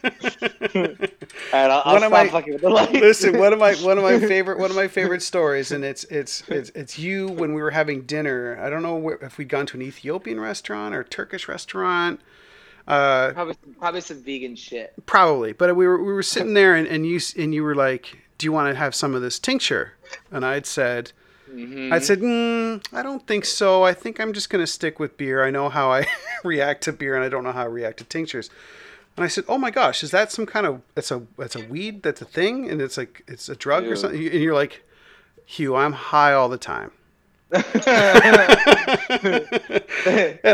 right, 1.54 1.54
I'll, 1.54 1.82
I'll 1.86 1.98
stop 1.98 2.12
my- 2.12 2.28
fucking 2.30 2.54
with 2.54 2.62
the 2.62 2.70
lights. 2.70 2.92
Listen, 2.94 3.40
one 3.40 3.54
of 3.54 3.60
my 3.60 3.74
one 3.76 3.98
of 3.98 4.04
my 4.04 4.20
favorite 4.28 4.60
one 4.60 4.70
of 4.70 4.76
my 4.76 4.88
favorite 4.88 5.24
stories, 5.24 5.72
and 5.72 5.84
it's 5.84 6.04
it's 6.06 6.44
it's 6.50 6.70
it's 6.76 7.00
you 7.00 7.30
when 7.30 7.54
we 7.54 7.62
were 7.62 7.72
having 7.72 8.04
dinner. 8.04 8.60
I 8.62 8.70
don't 8.70 8.84
know 8.84 8.96
where, 8.96 9.18
if 9.22 9.38
we'd 9.38 9.50
gone 9.50 9.66
to 9.68 9.78
an 9.78 9.82
Ethiopian 9.82 10.40
restaurant 10.40 10.94
or 10.94 11.04
Turkish 11.04 11.48
restaurant. 11.48 12.20
Uh, 12.88 13.32
probably 13.32 13.56
probably 13.80 14.02
some 14.02 14.22
vegan 14.22 14.56
shit. 14.56 14.94
probably, 15.08 15.54
but 15.54 15.76
we 15.76 15.88
were 15.88 15.98
we 16.04 16.14
were 16.14 16.22
sitting 16.22 16.54
there, 16.54 16.76
and, 16.76 16.88
and 16.88 17.08
you 17.08 17.20
and 17.38 17.54
you 17.56 17.64
were 17.64 17.74
like, 17.76 18.20
"Do 18.38 18.46
you 18.46 18.52
want 18.52 18.70
to 18.72 18.76
have 18.76 18.94
some 18.94 19.16
of 19.16 19.24
this 19.24 19.40
tincture?" 19.40 19.94
And 20.32 20.46
I'd 20.46 20.68
said, 20.68 21.12
Mhm. 21.56 21.92
I 21.94 22.00
said, 22.00 22.20
mm, 22.20 22.86
I 22.92 23.02
don't 23.02 23.26
think 23.26 23.46
so. 23.46 23.84
I 23.84 23.94
think 23.94 24.20
I'm 24.20 24.34
just 24.34 24.50
going 24.50 24.62
to 24.64 24.68
stick 24.68 25.00
with 25.00 25.18
beer. 25.18 25.44
I 25.44 25.50
know 25.52 25.70
how 25.70 25.92
I 25.92 26.06
react 26.44 26.84
to 26.84 26.92
beer, 26.94 27.16
and 27.16 27.24
I 27.24 27.30
don't 27.30 27.44
know 27.44 27.52
how 27.52 27.62
I 27.64 27.66
react 27.66 27.98
to 28.00 28.04
tinctures. 28.04 28.50
And 29.18 29.24
I 29.24 29.28
said, 29.30 29.46
Oh 29.48 29.58
my 29.58 29.72
gosh, 29.72 30.04
is 30.04 30.12
that 30.12 30.32
some 30.32 30.46
kind 30.46 30.66
of 30.66 30.82
it's 30.98 31.10
a 31.10 31.22
it's 31.40 31.56
a 31.56 31.66
weed 31.66 32.04
that's 32.04 32.22
a 32.22 32.26
thing, 32.26 32.70
and 32.70 32.82
it's 32.82 32.98
like 32.98 33.24
it's 33.28 33.48
a 33.48 33.56
drug 33.56 33.86
or 33.86 33.96
something? 33.96 34.20
And 34.22 34.42
you're 34.42 34.54
like, 34.54 34.84
Hugh, 35.46 35.76
I'm 35.76 35.94
high 35.94 36.34
all 36.34 36.50
the 36.50 36.58
time. 36.58 36.92
and 37.52 37.66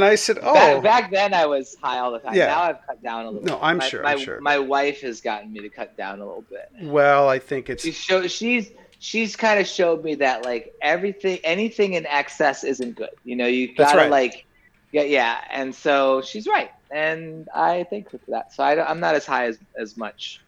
I 0.06 0.16
said, 0.16 0.38
Oh, 0.42 0.82
back, 0.82 0.84
back 0.84 1.12
then 1.12 1.34
I 1.34 1.46
was 1.46 1.76
high 1.82 2.00
all 2.00 2.12
the 2.12 2.20
time. 2.20 2.36
Yeah. 2.36 2.48
Now 2.48 2.62
I've 2.64 2.86
cut 2.86 3.02
down 3.02 3.26
a 3.26 3.32
little. 3.32 3.48
No, 3.48 3.56
bit. 3.56 3.64
I'm 3.64 3.78
my, 3.78 3.88
sure, 3.88 4.04
My, 4.04 4.12
I'm 4.12 4.20
sure. 4.20 4.42
my 4.42 4.60
wife 4.60 5.02
has 5.02 5.22
gotten 5.22 5.52
me 5.52 5.62
to 5.62 5.70
cut 5.70 5.98
down 5.98 6.20
a 6.20 6.26
little 6.26 6.44
bit. 6.50 6.70
well, 6.84 7.28
I 7.30 7.40
think 7.40 7.70
it's 7.70 7.84
She 7.84 7.92
show, 7.92 8.28
she's 8.28 8.72
she's 9.02 9.36
kind 9.36 9.60
of 9.60 9.68
showed 9.68 10.04
me 10.04 10.16
that 10.16 10.46
like 10.46 10.74
everything 10.82 11.40
anything 11.44 11.94
in 11.94 12.06
excess 12.06 12.64
isn't 12.64 12.96
good. 12.96 13.10
You 13.26 13.36
know, 13.36 13.48
you 13.48 13.76
gotta 13.76 13.98
right. 13.98 14.12
like 14.12 14.46
yeah 14.94 15.04
yeah. 15.04 15.40
And 15.50 15.76
so 15.76 16.22
she's 16.22 16.48
right, 16.48 16.72
and 16.92 17.50
I 17.54 17.86
thank 17.90 18.10
her 18.12 18.20
for 18.20 18.32
that. 18.32 18.54
So 18.54 18.64
I, 18.64 18.90
I'm 18.90 19.02
not 19.02 19.16
as 19.16 19.26
high 19.26 19.48
as 19.48 19.58
as 19.78 19.98
much. 19.98 20.40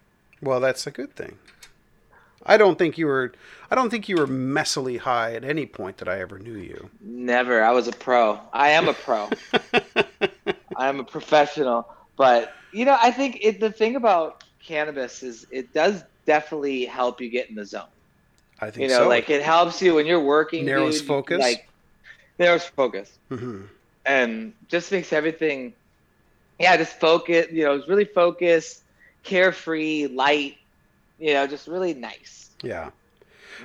well, 0.42 0.62
that's 0.62 0.88
a 0.88 0.92
good 0.92 1.14
thing. 1.16 1.38
I 2.46 2.58
don't 2.58 2.78
think 2.78 2.98
you 2.98 3.08
were 3.08 3.34
I 3.72 3.76
don't 3.76 3.90
think 3.90 4.08
you 4.08 4.18
were 4.18 4.28
messily 4.28 5.00
high 5.00 5.34
at 5.34 5.44
any 5.44 5.66
point 5.66 5.98
that 5.98 6.08
I 6.08 6.20
ever 6.22 6.38
knew 6.38 6.56
you. 6.56 6.90
Never. 7.02 7.64
I 7.64 7.72
was 7.72 7.88
a 7.88 7.92
pro. 7.92 8.40
I 8.54 8.70
am 8.70 8.88
a 8.88 8.94
pro. 8.94 9.30
I 10.78 10.88
am 10.88 11.00
a 11.00 11.04
professional. 11.04 11.90
But 12.18 12.54
you 12.72 12.86
know, 12.86 12.98
I 13.02 13.10
think 13.10 13.40
it, 13.42 13.60
the 13.60 13.72
thing 13.72 13.96
about 13.96 14.44
cannabis 14.60 15.24
is 15.24 15.48
it 15.50 15.74
does 15.74 16.04
definitely 16.26 16.86
help 16.86 17.20
you 17.20 17.30
get 17.30 17.50
in 17.50 17.56
the 17.56 17.66
zone. 17.66 17.88
I 18.64 18.72
think 18.72 18.84
You 18.84 18.88
know, 18.90 19.04
so. 19.04 19.10
like 19.10 19.30
it 19.30 19.42
helps 19.42 19.82
you 19.82 19.96
when 19.96 20.06
you're 20.06 20.20
working. 20.24 20.66
Narrows 20.66 21.00
dude, 21.00 21.08
focus? 21.08 21.40
Like 21.40 21.68
narrows 22.40 22.64
focus, 22.66 23.12
Mhm. 23.30 23.68
and 24.06 24.54
just 24.68 24.92
makes 24.92 25.14
everything. 25.14 25.74
Yeah, 26.60 26.78
just 26.78 27.00
focus. 27.00 27.48
You 27.52 27.64
know, 27.66 27.74
it's 27.76 27.88
really 27.88 28.06
focused, 28.06 28.84
carefree, 29.24 30.08
light. 30.08 30.58
You 31.20 31.34
know, 31.34 31.48
just 31.48 31.68
really 31.68 31.94
nice. 31.94 32.50
Yeah. 32.62 32.90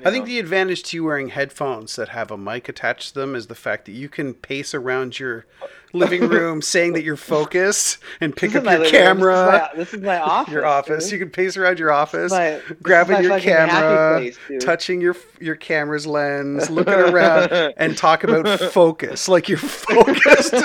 I 0.05 0.11
think 0.11 0.24
know? 0.24 0.27
the 0.27 0.38
advantage 0.38 0.83
to 0.85 0.96
you 0.96 1.05
wearing 1.05 1.29
headphones 1.29 1.96
that 1.96 2.11
have 2.11 2.31
a 2.31 2.37
mic 2.38 2.68
attached 2.68 3.14
to 3.14 3.20
them 3.20 3.35
is 3.35 3.46
the 3.48 3.55
fact 3.55 3.85
that 3.87 3.92
you 3.92 4.09
can 4.09 4.35
pace 4.35 4.74
around 4.74 5.18
your 5.18 5.46
living 5.92 6.29
room 6.29 6.61
saying 6.62 6.92
that 6.92 7.03
you're 7.03 7.16
focused 7.16 7.98
and 8.20 8.37
pick 8.37 8.53
This 8.53 8.64
up 8.66 8.79
your 8.81 8.90
camera, 8.90 9.70
This 9.74 9.92
is 9.94 10.01
my, 10.01 10.09
this 10.09 10.18
is 10.18 10.18
my 10.18 10.18
office. 10.20 10.53
your 10.53 10.66
office. 10.66 11.05
dude. 11.05 11.12
You 11.12 11.18
can 11.20 11.31
pace 11.31 11.57
around 11.57 11.79
your 11.79 11.90
office, 11.92 12.31
my- 12.31 12.61
grabbing 12.83 13.22
your 13.22 13.40
camera, 13.40 14.18
place, 14.18 14.38
touching 14.61 15.01
your 15.01 15.16
your 15.40 15.55
camera's 15.57 16.07
lens, 16.07 16.68
looking 16.79 16.92
around, 16.94 17.51
and 17.77 17.96
talk 17.96 18.24
about 18.24 18.61
focus 18.72 19.29
like 19.29 19.48
you're 19.48 19.57
focused. 19.59 20.51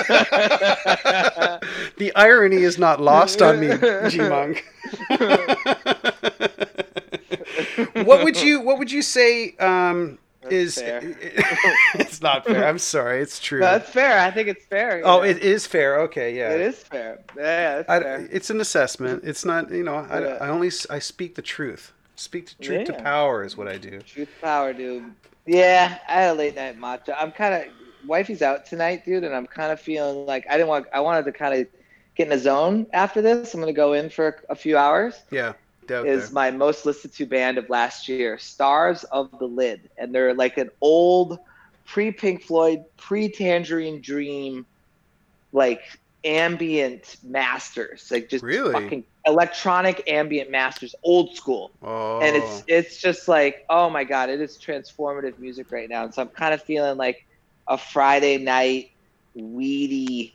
the 1.96 2.12
irony 2.14 2.56
is 2.62 2.78
not 2.78 3.00
lost 3.00 3.40
on 3.42 3.60
me, 3.60 3.68
GMUNK. 3.68 4.62
What 8.04 8.24
would 8.24 8.40
you 8.40 8.60
What 8.60 8.78
would 8.78 8.90
you 8.90 9.02
say? 9.02 9.56
Um, 9.56 10.18
That's 10.42 10.54
is 10.54 10.78
it's 11.94 12.20
not 12.20 12.44
fair. 12.44 12.66
I'm 12.66 12.78
sorry. 12.78 13.20
It's 13.20 13.40
true. 13.40 13.60
No, 13.60 13.66
that's 13.66 13.90
fair. 13.90 14.20
I 14.20 14.30
think 14.30 14.48
it's 14.48 14.64
fair. 14.66 15.00
oh, 15.04 15.18
know. 15.18 15.22
it 15.22 15.38
is 15.38 15.66
fair. 15.66 16.00
Okay, 16.00 16.36
yeah. 16.36 16.50
It 16.50 16.60
is 16.60 16.78
fair. 16.78 17.20
Yeah, 17.36 17.78
it's 17.80 17.88
I, 17.88 18.00
fair. 18.00 18.28
it's 18.30 18.50
an 18.50 18.60
assessment. 18.60 19.22
It's 19.24 19.44
not. 19.44 19.70
You 19.70 19.84
know. 19.84 20.06
I, 20.10 20.20
Yeah. 20.20 20.38
I 20.40 20.48
only 20.48 20.70
I 20.90 20.98
speak 20.98 21.34
the 21.34 21.42
truth. 21.42 21.92
Speak 22.16 22.56
the 22.56 22.62
truth 22.62 22.86
to 22.86 22.92
power 22.92 23.42
is 23.42 23.56
what 23.56 23.66
I 23.66 23.76
do. 23.76 24.00
Truth 24.00 24.28
power, 24.40 24.72
dude. 24.72 25.12
Yeah, 25.46 25.98
I 26.08 26.12
had 26.12 26.30
a 26.30 26.34
late 26.34 26.54
night 26.54 26.80
matcha. 26.80 27.14
I'm 27.18 27.32
kind 27.32 27.54
of 27.54 27.72
wifey's 28.06 28.42
out 28.42 28.66
tonight, 28.66 29.04
dude, 29.04 29.24
and 29.24 29.34
I'm 29.34 29.46
kind 29.46 29.72
of 29.72 29.80
feeling 29.80 30.26
like 30.26 30.46
I 30.48 30.52
didn't 30.56 30.68
want. 30.68 30.86
I 30.92 31.00
wanted 31.00 31.24
to 31.24 31.32
kind 31.32 31.60
of 31.60 31.66
get 32.14 32.28
in 32.28 32.32
a 32.32 32.38
zone 32.38 32.86
after 32.92 33.20
this. 33.20 33.54
I'm 33.54 33.60
gonna 33.60 33.72
go 33.72 33.92
in 33.94 34.10
for 34.10 34.42
a 34.48 34.54
few 34.54 34.76
hours. 34.76 35.22
Yeah. 35.30 35.54
Doubt 35.86 36.06
is 36.06 36.24
there. 36.24 36.34
my 36.34 36.50
most 36.50 36.86
listened 36.86 37.12
to 37.14 37.26
band 37.26 37.58
of 37.58 37.68
last 37.68 38.08
year, 38.08 38.38
Stars 38.38 39.04
of 39.04 39.30
the 39.38 39.46
Lid, 39.46 39.90
and 39.98 40.14
they're 40.14 40.34
like 40.34 40.58
an 40.58 40.70
old 40.80 41.38
pre 41.86 42.10
Pink 42.10 42.42
Floyd, 42.42 42.84
pre 42.96 43.28
Tangerine 43.28 44.00
Dream, 44.00 44.66
like 45.52 45.82
ambient 46.24 47.16
masters, 47.22 48.10
like 48.10 48.28
just 48.28 48.42
Really? 48.42 48.72
fucking 48.72 49.04
electronic 49.26 50.02
ambient 50.08 50.50
masters, 50.50 50.94
old 51.02 51.36
school. 51.36 51.70
Oh. 51.82 52.20
And 52.20 52.36
it's 52.36 52.60
oh. 52.60 52.64
it's 52.66 53.00
just 53.00 53.28
like, 53.28 53.64
oh 53.70 53.90
my 53.90 54.04
god, 54.04 54.30
it 54.30 54.40
is 54.40 54.56
transformative 54.56 55.38
music 55.38 55.70
right 55.70 55.88
now. 55.88 56.04
And 56.04 56.14
so 56.14 56.22
I'm 56.22 56.28
kind 56.28 56.54
of 56.54 56.62
feeling 56.62 56.96
like 56.96 57.26
a 57.68 57.78
Friday 57.78 58.38
night 58.38 58.90
weedy, 59.34 60.34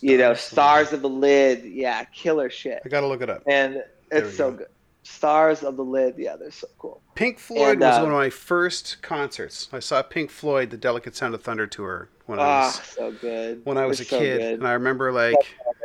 you 0.00 0.18
know, 0.18 0.34
Stars 0.34 0.92
of 0.92 1.02
the 1.02 1.08
Lid, 1.08 1.64
yeah, 1.64 2.04
killer 2.04 2.50
shit. 2.50 2.82
I 2.84 2.88
gotta 2.88 3.06
look 3.06 3.22
it 3.22 3.30
up. 3.30 3.42
And 3.46 3.82
it's 4.10 4.36
so 4.36 4.50
go. 4.50 4.58
good. 4.58 4.68
Stars 5.02 5.62
of 5.62 5.76
the 5.76 5.84
Lid, 5.84 6.14
yeah, 6.18 6.36
they're 6.36 6.50
so 6.50 6.68
cool. 6.78 7.00
Pink 7.14 7.38
Floyd 7.38 7.72
And, 7.72 7.80
was 7.80 7.96
uh, 7.98 8.02
one 8.02 8.12
of 8.12 8.18
my 8.18 8.30
first 8.30 9.00
concerts. 9.02 9.68
I 9.72 9.78
saw 9.80 10.02
Pink 10.02 10.30
Floyd, 10.30 10.70
the 10.70 10.76
Delicate 10.76 11.16
Sound 11.16 11.34
of 11.34 11.42
Thunder 11.42 11.66
tour 11.66 12.08
when 12.26 12.38
I 12.38 12.42
Ah, 12.42 12.66
was 12.66 12.74
so 12.86 13.12
good. 13.12 13.62
when 13.64 13.78
I 13.78 13.86
was 13.86 13.98
They're 13.98 14.04
a 14.04 14.08
so 14.08 14.18
kid, 14.18 14.38
good. 14.40 14.58
and 14.60 14.68
I 14.68 14.72
remember 14.72 15.10
like 15.12 15.36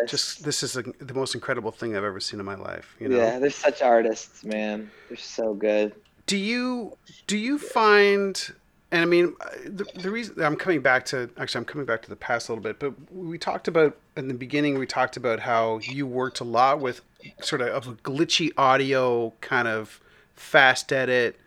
just 0.07 0.43
this 0.43 0.63
is 0.63 0.75
a, 0.77 0.83
the 0.99 1.13
most 1.13 1.33
incredible 1.33 1.71
thing 1.71 1.95
I've 1.95 2.03
ever 2.03 2.19
seen 2.19 2.39
in 2.39 2.45
my 2.45 2.55
life. 2.55 2.95
You 2.99 3.07
know. 3.09 3.17
yeah, 3.17 3.39
they're 3.39 3.49
such 3.49 3.81
artists, 3.81 4.43
man. 4.43 4.91
They're 5.09 5.17
so 5.17 5.53
good. 5.53 5.93
Do 6.27 6.37
you 6.37 6.97
do 7.27 7.37
you 7.37 7.57
find? 7.57 8.53
And 8.91 9.01
I 9.01 9.05
mean, 9.05 9.33
the, 9.65 9.85
the 9.95 10.11
reason 10.11 10.41
I'm 10.41 10.55
coming 10.55 10.81
back 10.81 11.05
to 11.05 11.29
actually 11.37 11.59
I'm 11.59 11.65
coming 11.65 11.85
back 11.85 12.01
to 12.03 12.09
the 12.09 12.15
past 12.15 12.49
a 12.49 12.51
little 12.51 12.63
bit, 12.63 12.79
but 12.79 12.93
we 13.11 13.37
talked 13.37 13.67
about 13.67 13.97
in 14.15 14.27
the 14.27 14.33
beginning. 14.33 14.77
We 14.77 14.85
talked 14.85 15.17
about 15.17 15.39
how 15.39 15.79
you 15.79 16.05
worked 16.05 16.39
a 16.39 16.43
lot 16.43 16.79
with 16.79 17.01
sort 17.41 17.61
of, 17.61 17.67
of 17.69 17.87
a 17.87 17.93
glitchy 17.93 18.51
audio 18.57 19.33
kind 19.41 19.67
of 19.67 19.99
fast 20.35 20.91
edit 20.93 21.39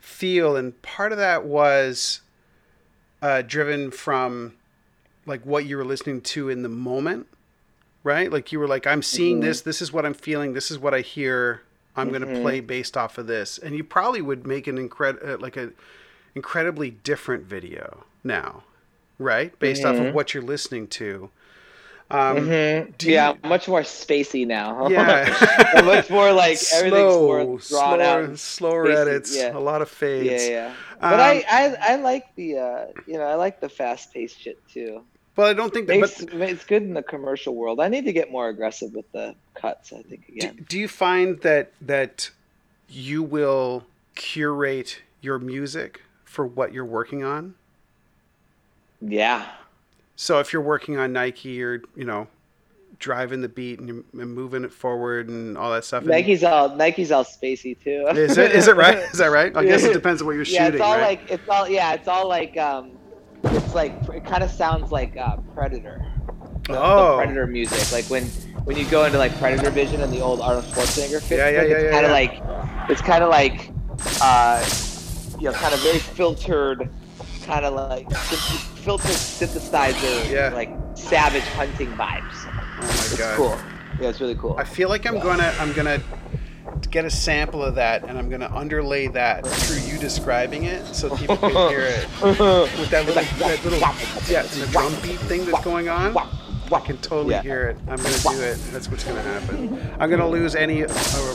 feel, 0.00 0.56
and 0.56 0.80
part 0.82 1.12
of 1.12 1.18
that 1.18 1.44
was 1.44 2.20
uh, 3.20 3.42
driven 3.42 3.90
from 3.90 4.54
like 5.26 5.44
what 5.44 5.66
you 5.66 5.76
were 5.76 5.84
listening 5.84 6.20
to 6.22 6.48
in 6.48 6.62
the 6.62 6.68
moment, 6.68 7.26
right? 8.04 8.32
Like 8.32 8.52
you 8.52 8.58
were 8.58 8.68
like, 8.68 8.86
I'm 8.86 9.02
seeing 9.02 9.38
Mhm. 9.38 9.42
this. 9.42 9.60
This 9.62 9.82
is 9.82 9.92
what 9.92 10.06
I'm 10.06 10.14
feeling. 10.14 10.52
This 10.54 10.70
is 10.70 10.78
what 10.78 10.94
I 10.94 11.00
hear. 11.00 11.62
I'm 11.96 12.10
going 12.10 12.22
to 12.22 12.40
play 12.40 12.60
based 12.60 12.96
off 12.96 13.18
of 13.18 13.26
this, 13.26 13.58
and 13.58 13.74
you 13.76 13.82
probably 13.82 14.22
would 14.22 14.46
make 14.46 14.68
an 14.68 14.78
incredible, 14.78 15.28
uh, 15.34 15.36
like 15.38 15.56
a 15.56 15.70
incredibly 16.36 16.90
different 16.90 17.44
video 17.44 18.04
now, 18.22 18.62
right? 19.18 19.58
Based 19.58 19.84
off 19.84 19.98
of 19.98 20.06
Mhm. 20.06 20.12
what 20.12 20.32
you're 20.32 20.42
listening 20.42 20.86
to. 20.88 21.30
Um, 22.10 22.36
Mhm. 22.38 22.96
do 22.96 23.10
yeah, 23.10 23.34
you- 23.34 23.48
much 23.48 23.68
more 23.68 23.82
spacey 23.82 24.46
now. 24.46 24.88
Yeah. 24.90 25.28
And 25.76 25.86
much 25.86 26.08
more 26.08 26.32
like 26.32 26.58
everything's 26.72 27.14
more 27.16 27.44
drawn 27.44 27.60
slower, 27.60 28.00
out. 28.00 28.38
slower 28.38 28.86
spacey, 28.86 28.96
edits, 28.96 29.36
yeah. 29.36 29.56
a 29.56 29.58
lot 29.60 29.82
of 29.82 29.90
fades. 29.90 30.44
Yeah, 30.48 30.50
yeah. 30.50 30.74
But 31.00 31.12
Um, 31.14 31.20
I, 31.20 31.44
I, 31.50 31.76
I 31.92 31.96
like 31.96 32.34
the, 32.34 32.56
uh, 32.58 32.86
you 33.06 33.18
know, 33.18 33.24
I 33.24 33.34
like 33.34 33.60
the 33.60 33.68
fast-paced 33.68 34.40
shit 34.40 34.58
too. 34.68 35.02
Well, 35.36 35.46
I 35.48 35.52
don't 35.52 35.72
think 35.72 35.86
that. 35.86 36.00
Makes, 36.00 36.24
But 36.24 36.48
it's 36.50 36.64
good 36.64 36.82
in 36.82 36.94
the 36.94 37.02
commercial 37.02 37.54
world. 37.54 37.78
I 37.78 37.88
need 37.88 38.06
to 38.06 38.12
get 38.12 38.32
more 38.32 38.48
aggressive 38.48 38.92
with 38.94 39.10
the 39.12 39.34
cuts. 39.54 39.92
I 39.92 40.02
think 40.02 40.26
do, 40.40 40.48
do 40.68 40.78
you 40.78 40.88
find 40.88 41.38
that 41.42 41.70
that 41.82 42.30
you 42.88 43.22
will 43.22 43.84
curate 44.16 45.02
your 45.20 45.38
music 45.38 46.00
for 46.24 46.44
what 46.46 46.72
you're 46.72 46.84
working 46.84 47.22
on? 47.22 47.54
Yeah. 49.00 49.46
So 50.20 50.40
if 50.40 50.52
you're 50.52 50.62
working 50.62 50.98
on 50.98 51.12
Nike, 51.12 51.50
you're 51.50 51.80
you 51.94 52.04
know 52.04 52.26
driving 52.98 53.40
the 53.40 53.48
beat 53.48 53.78
and, 53.78 53.88
you're, 53.88 54.02
and 54.20 54.34
moving 54.34 54.64
it 54.64 54.72
forward 54.72 55.28
and 55.28 55.56
all 55.56 55.70
that 55.70 55.84
stuff. 55.84 56.02
and- 56.02 56.10
Nike's 56.10 56.42
all 56.42 56.74
Nike's 56.74 57.12
all 57.12 57.22
spacey 57.24 57.78
too. 57.80 58.08
is 58.18 58.36
it 58.36 58.50
is 58.50 58.66
it 58.66 58.74
right? 58.74 58.98
Is 59.12 59.18
that 59.18 59.28
right? 59.28 59.56
I 59.56 59.64
guess 59.64 59.84
it 59.84 59.92
depends 59.92 60.20
on 60.20 60.26
what 60.26 60.32
you're 60.34 60.42
yeah, 60.42 60.64
shooting. 60.64 60.80
it's 60.80 60.82
all 60.82 60.96
right? 60.98 61.20
like 61.20 61.30
it's 61.30 61.48
all 61.48 61.68
yeah, 61.68 61.92
it's 61.94 62.08
all 62.08 62.26
like 62.28 62.56
um, 62.58 62.98
it's 63.44 63.74
like 63.76 63.92
it 64.12 64.24
kind 64.24 64.42
of 64.42 64.50
sounds 64.50 64.90
like 64.90 65.16
uh, 65.16 65.36
Predator. 65.54 66.04
The, 66.66 66.72
the 66.72 66.82
Oh. 66.82 67.14
Predator 67.18 67.46
music, 67.46 67.92
like 67.92 68.04
when 68.06 68.24
when 68.64 68.76
you 68.76 68.86
go 68.90 69.04
into 69.04 69.18
like 69.18 69.38
Predator 69.38 69.70
Vision 69.70 70.00
and 70.02 70.12
the 70.12 70.20
old 70.20 70.40
Arnold 70.40 70.64
Schwarzenegger 70.64 71.20
fits, 71.22 71.30
Yeah, 71.30 71.48
yeah, 71.48 71.58
like, 71.60 71.68
yeah, 71.70 71.76
it's 71.76 71.84
yeah, 71.84 71.90
kind 71.92 72.04
of 72.06 72.10
yeah. 72.10 72.80
like 72.80 72.90
it's 72.90 73.00
kind 73.00 73.22
of 73.22 73.30
like 73.30 73.70
uh, 74.20 74.68
you 75.38 75.44
know, 75.44 75.52
kind 75.52 75.72
of 75.72 75.80
very 75.80 76.00
filtered, 76.00 76.90
kind 77.44 77.64
of 77.64 77.74
like 77.74 78.08
filtered 78.78 79.10
synthesizer, 79.10 80.30
Yeah. 80.30 80.50
like 80.54 80.70
savage 80.94 81.42
hunting 81.42 81.88
vibes. 81.92 82.46
oh 82.46 82.80
my 82.80 82.88
It's 82.88 83.16
god. 83.18 83.36
cool. 83.36 83.58
Yeah, 84.00 84.08
it's 84.10 84.20
really 84.20 84.34
cool. 84.36 84.54
I 84.58 84.64
feel 84.64 84.88
like 84.88 85.06
I'm 85.06 85.18
gonna 85.18 85.52
I'm 85.58 85.72
gonna 85.72 86.00
get 86.90 87.04
a 87.04 87.10
sample 87.10 87.62
of 87.62 87.74
that 87.74 88.04
and 88.04 88.16
I'm 88.18 88.28
gonna 88.30 88.50
underlay 88.54 89.08
that 89.08 89.44
through 89.46 89.80
you 89.80 89.98
describing 89.98 90.64
it 90.64 90.86
so 90.94 91.14
people 91.16 91.36
can 91.36 91.50
hear 91.68 91.80
it 91.80 92.06
with 92.22 92.90
that 92.90 93.04
little 93.06 93.22
that 93.38 93.64
little 93.64 93.78
yeah 94.30 94.42
the 94.42 94.66
drum 94.70 94.92
beat 95.02 95.18
thing 95.20 95.44
that's 95.46 95.64
going 95.64 95.88
on. 95.88 96.16
I 96.70 96.80
can 96.80 96.98
totally 96.98 97.34
Yeah. 97.34 97.42
hear 97.42 97.68
it. 97.68 97.78
I'm 97.88 97.96
gonna 97.96 98.18
do 98.18 98.42
it. 98.42 98.58
That's 98.72 98.88
what's 98.90 99.02
gonna 99.04 99.22
happen. 99.22 99.80
I'm 99.98 100.10
gonna 100.10 100.28
lose 100.28 100.54
any 100.54 100.84
uh, 100.84 100.88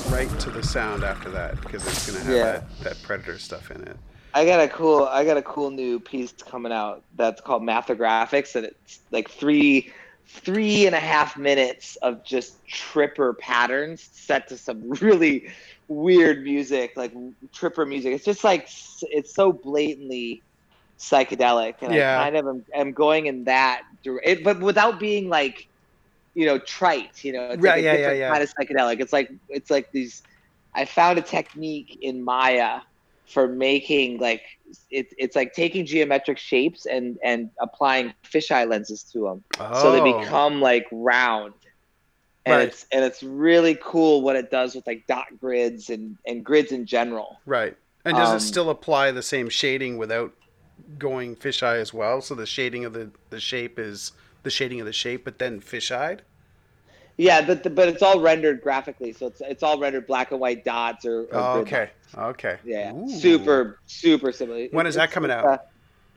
right 0.10 0.30
to 0.42 0.50
the 0.52 0.62
sound 0.64 1.04
after 1.04 1.30
that 1.32 1.60
because 1.60 1.86
it's 1.88 2.06
gonna 2.10 2.24
have 2.24 2.34
Yeah. 2.36 2.44
that, 2.44 2.80
that 2.82 3.02
predator 3.04 3.40
stuff 3.40 3.72
in 3.72 3.82
it. 3.82 3.98
I 4.34 4.46
got 4.46 4.62
a 4.62 4.68
cool 4.70 5.06
I 5.06 5.26
got 5.26 5.38
a 5.38 5.42
cool 5.44 5.72
new 5.72 6.00
piece 6.00 6.34
coming 6.34 6.72
out 6.72 7.04
that's 7.16 7.42
called 7.42 7.64
Mathographics 7.64 8.56
and 8.56 8.66
it's 8.66 9.02
like 9.12 9.30
three 9.30 9.92
three 10.28 10.86
and 10.86 10.96
a 10.96 11.00
half 11.00 11.38
minutes 11.38 11.96
of 12.02 12.24
just 12.26 12.66
tripper 12.68 13.34
patterns 13.40 14.08
set 14.14 14.48
to 14.50 14.58
some 14.58 14.90
really 15.02 15.48
weird 15.88 16.44
music, 16.44 16.92
like 16.96 17.14
tripper 17.54 17.86
music. 17.86 18.14
It's 18.14 18.26
just 18.26 18.44
like 18.44 18.68
it's 19.02 19.34
so 19.36 19.52
blatantly 19.54 20.44
psychedelic, 21.00 21.76
and 21.82 21.92
Yeah. 21.92 21.94
I 21.94 22.32
kind 22.32 22.38
of 22.38 22.48
am, 22.48 22.66
am 22.74 22.94
going 22.94 23.28
in 23.28 23.46
that, 23.46 23.82
it, 24.24 24.44
but 24.44 24.60
without 24.62 25.00
being 25.00 25.30
like, 25.30 25.68
you 26.36 26.46
know, 26.46 26.60
trite. 26.60 27.24
You 27.24 27.34
know, 27.34 27.48
it's 27.50 27.66
Right, 27.66 27.76
like 27.76 27.84
yeah, 27.84 27.96
yeah, 27.96 28.12
yeah. 28.12 28.32
kind 28.32 28.44
of 28.44 28.50
psychedelic. 28.50 29.00
It's 29.02 29.14
like 29.14 29.30
it's 29.50 29.70
like 29.70 29.88
these. 29.94 30.22
I 30.76 30.86
found 30.86 31.18
a 31.20 31.22
technique 31.22 31.98
in 32.02 32.24
Maya 32.24 32.80
for 33.28 33.48
making 33.48 34.18
like 34.20 34.42
it, 34.90 35.08
it's 35.18 35.36
like 35.36 35.54
taking 35.54 35.86
geometric 35.86 36.38
shapes 36.38 36.86
and 36.86 37.18
and 37.24 37.50
applying 37.62 38.14
fisheye 38.26 38.68
lenses 38.68 39.04
to 39.04 39.20
them 39.22 39.44
so 39.76 39.92
they 39.92 40.00
Oh. 40.00 40.20
become 40.20 40.62
like 40.62 40.86
round 40.92 41.54
and 42.46 42.56
Right. 42.56 42.68
it's 42.68 42.86
and 42.92 43.04
it's 43.06 43.24
really 43.24 43.78
cool 43.82 44.22
what 44.22 44.36
it 44.36 44.52
does 44.52 44.76
with 44.76 44.86
like 44.88 45.06
dot 45.08 45.26
grids 45.40 45.90
and 45.90 46.18
and 46.28 46.44
grids 46.44 46.72
in 46.72 46.86
general 46.86 47.38
Right. 47.46 47.78
And 48.06 48.18
does 48.18 48.30
Um, 48.32 48.38
it 48.38 48.42
still 48.42 48.70
apply 48.70 49.12
the 49.12 49.24
same 49.24 49.50
shading 49.50 49.98
without 49.98 50.34
going 50.98 51.36
fisheye 51.36 51.80
as 51.80 51.94
well? 51.94 52.22
So 52.22 52.36
the 52.36 52.46
shading 52.46 52.84
of 52.84 52.94
the, 52.94 53.12
the 53.30 53.40
shape 53.40 53.80
is 53.80 54.12
the 54.44 54.50
shading 54.50 54.80
of 54.82 54.86
the 54.86 54.94
shape, 54.94 55.24
but 55.24 55.40
then 55.40 55.62
fisheyed? 55.62 56.20
yeah 57.18 57.46
but 57.46 57.64
the, 57.64 57.70
but 57.70 57.88
it's 57.88 58.02
all 58.02 58.20
rendered 58.20 58.60
graphically 58.62 59.14
so 59.14 59.28
it's 59.28 59.40
it's 59.42 59.62
all 59.64 59.80
rendered 59.80 60.08
black 60.08 60.32
and 60.32 60.40
white 60.40 60.66
dots 60.66 61.06
or, 61.06 61.26
or 61.26 61.30
Oh, 61.32 61.60
okay. 61.60 61.92
Okay. 62.18 62.58
yeah 62.64 62.94
Ooh. 62.94 63.10
super 63.10 63.80
super 63.86 64.32
similar 64.32 64.68
When 64.72 64.86
is 64.88 64.96
that 64.96 65.12
coming 65.12 65.32
out? 65.32 65.46
A 65.46 65.60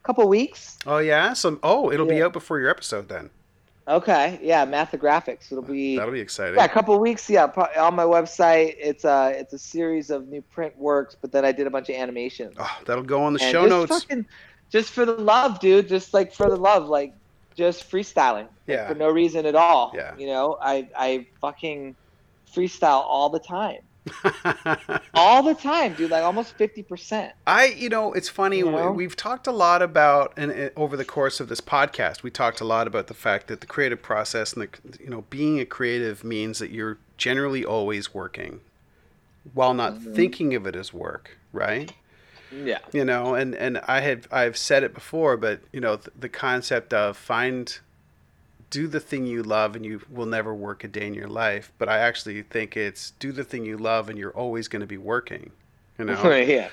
couple 0.02 0.28
weeks 0.28 0.78
Oh 0.86 0.98
yeah. 0.98 1.32
So 1.32 1.58
oh, 1.62 1.90
it'll 1.92 2.06
be 2.06 2.22
out 2.22 2.32
before 2.32 2.58
your 2.60 2.70
episode 2.70 3.08
then. 3.08 3.30
okay 3.88 4.38
yeah 4.42 4.66
mathographics 4.66 5.50
it'll 5.52 5.62
be 5.62 5.96
That'll 5.96 6.12
be 6.12 6.20
exciting. 6.20 6.56
Yeah, 6.56 6.64
a 6.64 6.68
couple 6.68 6.98
weeks. 6.98 7.30
Yeah, 7.30 7.46
pro- 7.46 7.68
on 7.78 7.94
my 7.94 8.04
website, 8.04 8.74
it's 8.78 9.04
a 9.04 9.32
it's 9.38 9.52
a 9.52 9.58
series 9.58 10.10
of 10.10 10.28
new 10.28 10.42
print 10.42 10.76
works, 10.76 11.16
but 11.20 11.30
then 11.32 11.44
I 11.44 11.52
did 11.52 11.66
a 11.66 11.70
bunch 11.70 11.88
of 11.88 11.94
animations. 11.96 12.54
Oh, 12.58 12.78
that'll 12.84 13.04
go 13.04 13.22
on 13.22 13.32
the 13.34 13.42
And 13.42 13.52
show 13.52 13.68
just 13.68 13.70
notes. 13.90 14.04
fucking- 14.04 14.26
just 14.68 14.90
for 14.90 15.04
the 15.04 15.12
love, 15.12 15.60
dude. 15.60 15.88
Just 15.88 16.12
like 16.12 16.32
for 16.34 16.48
the 16.50 16.56
love, 16.56 16.88
like 16.88 17.14
just 17.54 17.88
freestyling. 17.88 18.42
like, 18.42 18.50
Yeah. 18.66 18.88
For 18.88 18.94
no 18.96 19.08
reason 19.08 19.46
at 19.46 19.54
all. 19.54 19.92
Yeah. 19.94 20.16
You 20.18 20.26
know, 20.26 20.58
I 20.60 20.88
I 20.96 21.26
fucking 21.40 21.94
freestyle 22.52 23.04
all 23.06 23.28
the 23.28 23.38
time, 23.38 23.78
all 25.14 25.42
the 25.42 25.54
time, 25.54 25.94
dude. 25.94 26.10
Like 26.10 26.22
almost 26.22 26.54
fifty 26.54 26.82
percent. 26.82 27.32
I, 27.46 27.66
you 27.66 27.88
know, 27.88 28.12
it's 28.12 28.28
funny. 28.28 28.58
You 28.58 28.70
know? 28.70 28.90
We've 28.92 29.16
talked 29.16 29.46
a 29.46 29.52
lot 29.52 29.82
about, 29.82 30.32
and 30.36 30.70
over 30.76 30.96
the 30.96 31.04
course 31.04 31.40
of 31.40 31.48
this 31.48 31.60
podcast, 31.60 32.22
we 32.22 32.30
talked 32.30 32.60
a 32.60 32.64
lot 32.64 32.86
about 32.86 33.06
the 33.08 33.14
fact 33.14 33.48
that 33.48 33.60
the 33.60 33.66
creative 33.66 34.02
process 34.02 34.52
and 34.52 34.62
the, 34.62 35.02
you 35.02 35.10
know, 35.10 35.24
being 35.30 35.60
a 35.60 35.64
creative 35.66 36.24
means 36.24 36.58
that 36.58 36.70
you're 36.70 36.98
generally 37.16 37.64
always 37.64 38.12
working, 38.14 38.60
while 39.54 39.74
not 39.74 39.94
Mhm. 39.94 40.14
thinking 40.14 40.54
of 40.54 40.66
it 40.66 40.76
as 40.76 40.92
work, 40.92 41.36
right? 41.52 41.92
Yeah. 42.52 42.78
You 42.92 43.04
know, 43.04 43.34
and 43.34 43.54
and 43.54 43.78
I 43.88 44.00
had 44.00 44.26
I've 44.30 44.56
said 44.56 44.84
it 44.84 44.94
before, 44.94 45.36
but 45.36 45.60
you 45.72 45.80
know, 45.80 45.96
the, 45.96 46.10
the 46.18 46.28
concept 46.28 46.94
of 46.94 47.16
find, 47.16 47.78
do 48.70 48.86
the 48.86 49.00
thing 49.00 49.26
you 49.26 49.42
love, 49.42 49.76
and 49.76 49.84
you 49.84 50.00
will 50.10 50.26
never 50.26 50.54
work 50.54 50.84
a 50.84 50.88
day 50.88 51.06
in 51.06 51.14
your 51.14 51.28
life. 51.28 51.72
But 51.78 51.88
I 51.88 51.98
actually 51.98 52.42
think 52.42 52.76
it's 52.76 53.12
do 53.12 53.32
the 53.32 53.44
thing 53.44 53.64
you 53.64 53.76
love, 53.76 54.08
and 54.08 54.18
you're 54.18 54.36
always 54.36 54.68
going 54.68 54.80
to 54.80 54.86
be 54.86 54.98
working. 54.98 55.50
You 55.98 56.06
know. 56.06 56.30
yeah. 56.36 56.68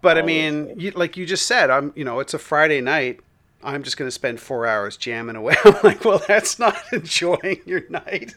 But 0.00 0.18
I 0.18 0.22
mean, 0.22 0.78
you, 0.78 0.90
like 0.90 1.16
you 1.16 1.24
just 1.24 1.46
said, 1.46 1.70
I'm 1.70 1.92
you 1.96 2.04
know 2.04 2.20
it's 2.20 2.34
a 2.34 2.38
Friday 2.38 2.80
night. 2.80 3.20
I'm 3.62 3.82
just 3.82 3.96
going 3.96 4.06
to 4.06 4.12
spend 4.12 4.40
four 4.40 4.66
hours 4.66 4.98
jamming 4.98 5.36
away. 5.36 5.54
I'm 5.64 5.76
like, 5.82 6.04
well, 6.04 6.20
that's 6.28 6.58
not 6.58 6.76
enjoying 6.92 7.62
your 7.64 7.88
night. 7.88 8.34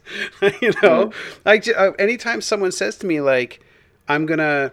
you 0.62 0.72
know, 0.82 1.12
like 1.44 1.64
j- 1.64 1.74
uh, 1.74 1.92
anytime 2.00 2.40
someone 2.40 2.72
says 2.72 2.96
to 3.00 3.08
me 3.08 3.20
like, 3.20 3.62
I'm 4.08 4.26
gonna, 4.26 4.72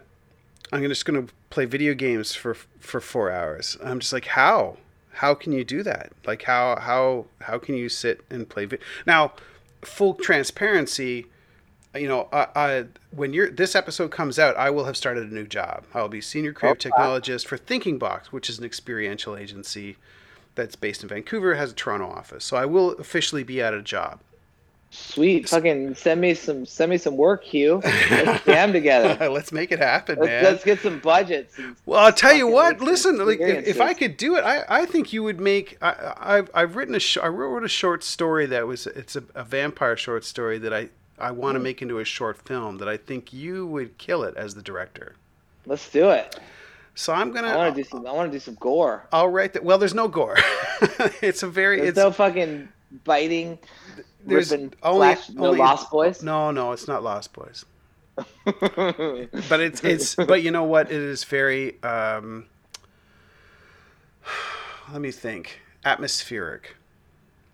I'm 0.72 0.86
just 0.88 1.04
gonna 1.04 1.26
play 1.50 1.64
video 1.64 1.94
games 1.94 2.34
for 2.34 2.54
for 2.78 3.00
four 3.00 3.30
hours. 3.30 3.76
I'm 3.82 3.98
just 4.00 4.12
like, 4.12 4.26
how? 4.26 4.76
How 5.14 5.34
can 5.34 5.52
you 5.52 5.64
do 5.64 5.82
that? 5.82 6.12
Like, 6.26 6.42
how 6.42 6.78
how 6.80 7.26
how 7.40 7.58
can 7.58 7.76
you 7.76 7.88
sit 7.88 8.24
and 8.30 8.48
play? 8.48 8.64
Vi- 8.66 8.78
now, 9.06 9.32
full 9.82 10.14
transparency 10.14 11.26
you 11.94 12.08
know, 12.08 12.28
I, 12.32 12.46
I 12.56 12.84
when 13.10 13.32
you're 13.32 13.50
this 13.50 13.74
episode 13.74 14.10
comes 14.10 14.38
out, 14.38 14.56
I 14.56 14.70
will 14.70 14.84
have 14.84 14.96
started 14.96 15.30
a 15.30 15.34
new 15.34 15.46
job. 15.46 15.84
I'll 15.94 16.08
be 16.08 16.20
senior 16.20 16.52
creative 16.52 16.92
oh, 16.96 17.12
Okay. 17.12 17.30
technologist 17.30 17.46
for 17.46 17.56
Thinkingbox, 17.56 18.26
which 18.26 18.50
is 18.50 18.58
an 18.58 18.64
experiential 18.64 19.36
agency 19.36 19.96
that's 20.54 20.76
based 20.76 21.02
in 21.02 21.08
Vancouver, 21.08 21.54
has 21.54 21.72
a 21.72 21.74
Toronto 21.74 22.06
office. 22.08 22.44
So 22.44 22.56
I 22.56 22.66
will 22.66 22.92
officially 22.92 23.44
be 23.44 23.60
at 23.62 23.74
a 23.74 23.82
job. 23.82 24.20
Sweet. 24.96 25.48
Fucking 25.48 25.96
send 25.96 26.20
me 26.20 26.34
some 26.34 26.64
send 26.64 26.90
me 26.90 26.98
some 26.98 27.16
work, 27.16 27.42
Hugh. 27.42 27.80
Let's 27.82 28.44
jam 28.46 28.72
together. 28.72 29.28
Let's 29.30 29.50
make 29.50 29.72
it 29.72 29.80
happen, 29.80 30.16
Let's, 30.20 30.28
man. 30.28 30.44
let's 30.44 30.64
get 30.64 30.78
some 30.80 31.00
budgets. 31.00 31.58
Well, 31.84 31.98
I'll 31.98 32.12
tell 32.12 32.32
you 32.32 32.46
what. 32.46 32.80
Listen, 32.80 33.18
like 33.26 33.40
if, 33.40 33.80
I 33.80 33.92
could 33.94 34.16
do 34.16 34.36
it, 34.36 34.44
I, 34.44 34.64
I 34.68 34.86
think 34.86 35.12
you 35.12 35.24
would 35.24 35.40
make. 35.40 35.76
I, 35.82 36.14
I've 36.16 36.50
I've 36.54 36.76
written 36.76 36.94
a 36.94 37.00
sh- 37.00 37.18
I 37.20 37.26
wrote 37.26 37.64
a 37.64 37.68
short 37.68 38.04
story 38.04 38.46
that 38.46 38.68
was 38.68 38.86
it's 38.86 39.16
a, 39.16 39.24
a 39.34 39.42
vampire 39.42 39.96
short 39.96 40.24
story 40.24 40.58
that 40.58 40.72
I 40.72 40.90
I 41.18 41.32
want 41.32 41.54
to 41.56 41.58
Hmm. 41.58 41.64
make 41.64 41.82
into 41.82 41.98
a 41.98 42.04
short 42.04 42.36
film 42.38 42.78
that 42.78 42.88
I 42.88 42.96
think 42.96 43.32
you 43.32 43.66
would 43.66 43.98
kill 43.98 44.22
it 44.22 44.36
as 44.36 44.54
the 44.54 44.62
director. 44.62 45.16
Let's 45.66 45.90
do 45.90 46.10
it. 46.10 46.38
So 46.94 47.12
I'm 47.12 47.32
gonna. 47.32 47.48
I 47.48 47.56
want 47.56 47.74
to 47.74 47.82
do 47.82 47.88
some. 47.88 48.06
I 48.06 48.12
want 48.12 48.30
to 48.30 48.36
do 48.36 48.40
some 48.40 48.54
gore. 48.60 49.06
I'll 49.12 49.28
write 49.28 49.54
that. 49.54 49.64
Well, 49.64 49.78
there's 49.78 49.94
no 49.94 50.06
gore. 50.06 50.36
it's 51.20 51.42
a 51.42 51.48
very. 51.48 51.78
There's 51.78 51.88
it's 51.90 51.98
no 51.98 52.12
fucking 52.12 52.68
biting, 53.04 53.58
there's 54.26 54.50
ripping, 54.50 54.74
only, 54.82 55.14
flash, 55.14 55.30
no 55.30 55.50
Lost 55.50 55.90
Boys. 55.90 56.22
No, 56.22 56.50
no, 56.50 56.72
it's 56.72 56.88
not 56.88 57.02
Lost 57.02 57.32
Boys. 57.32 57.64
But 58.44 59.60
it's 59.60 59.82
it's. 59.82 60.14
but 60.14 60.42
you 60.42 60.50
know 60.50 60.64
what? 60.64 60.90
It 60.90 61.00
is 61.00 61.24
very. 61.24 61.82
Um, 61.82 62.46
let 64.92 65.00
me 65.00 65.10
think. 65.10 65.60
Atmospheric. 65.84 66.76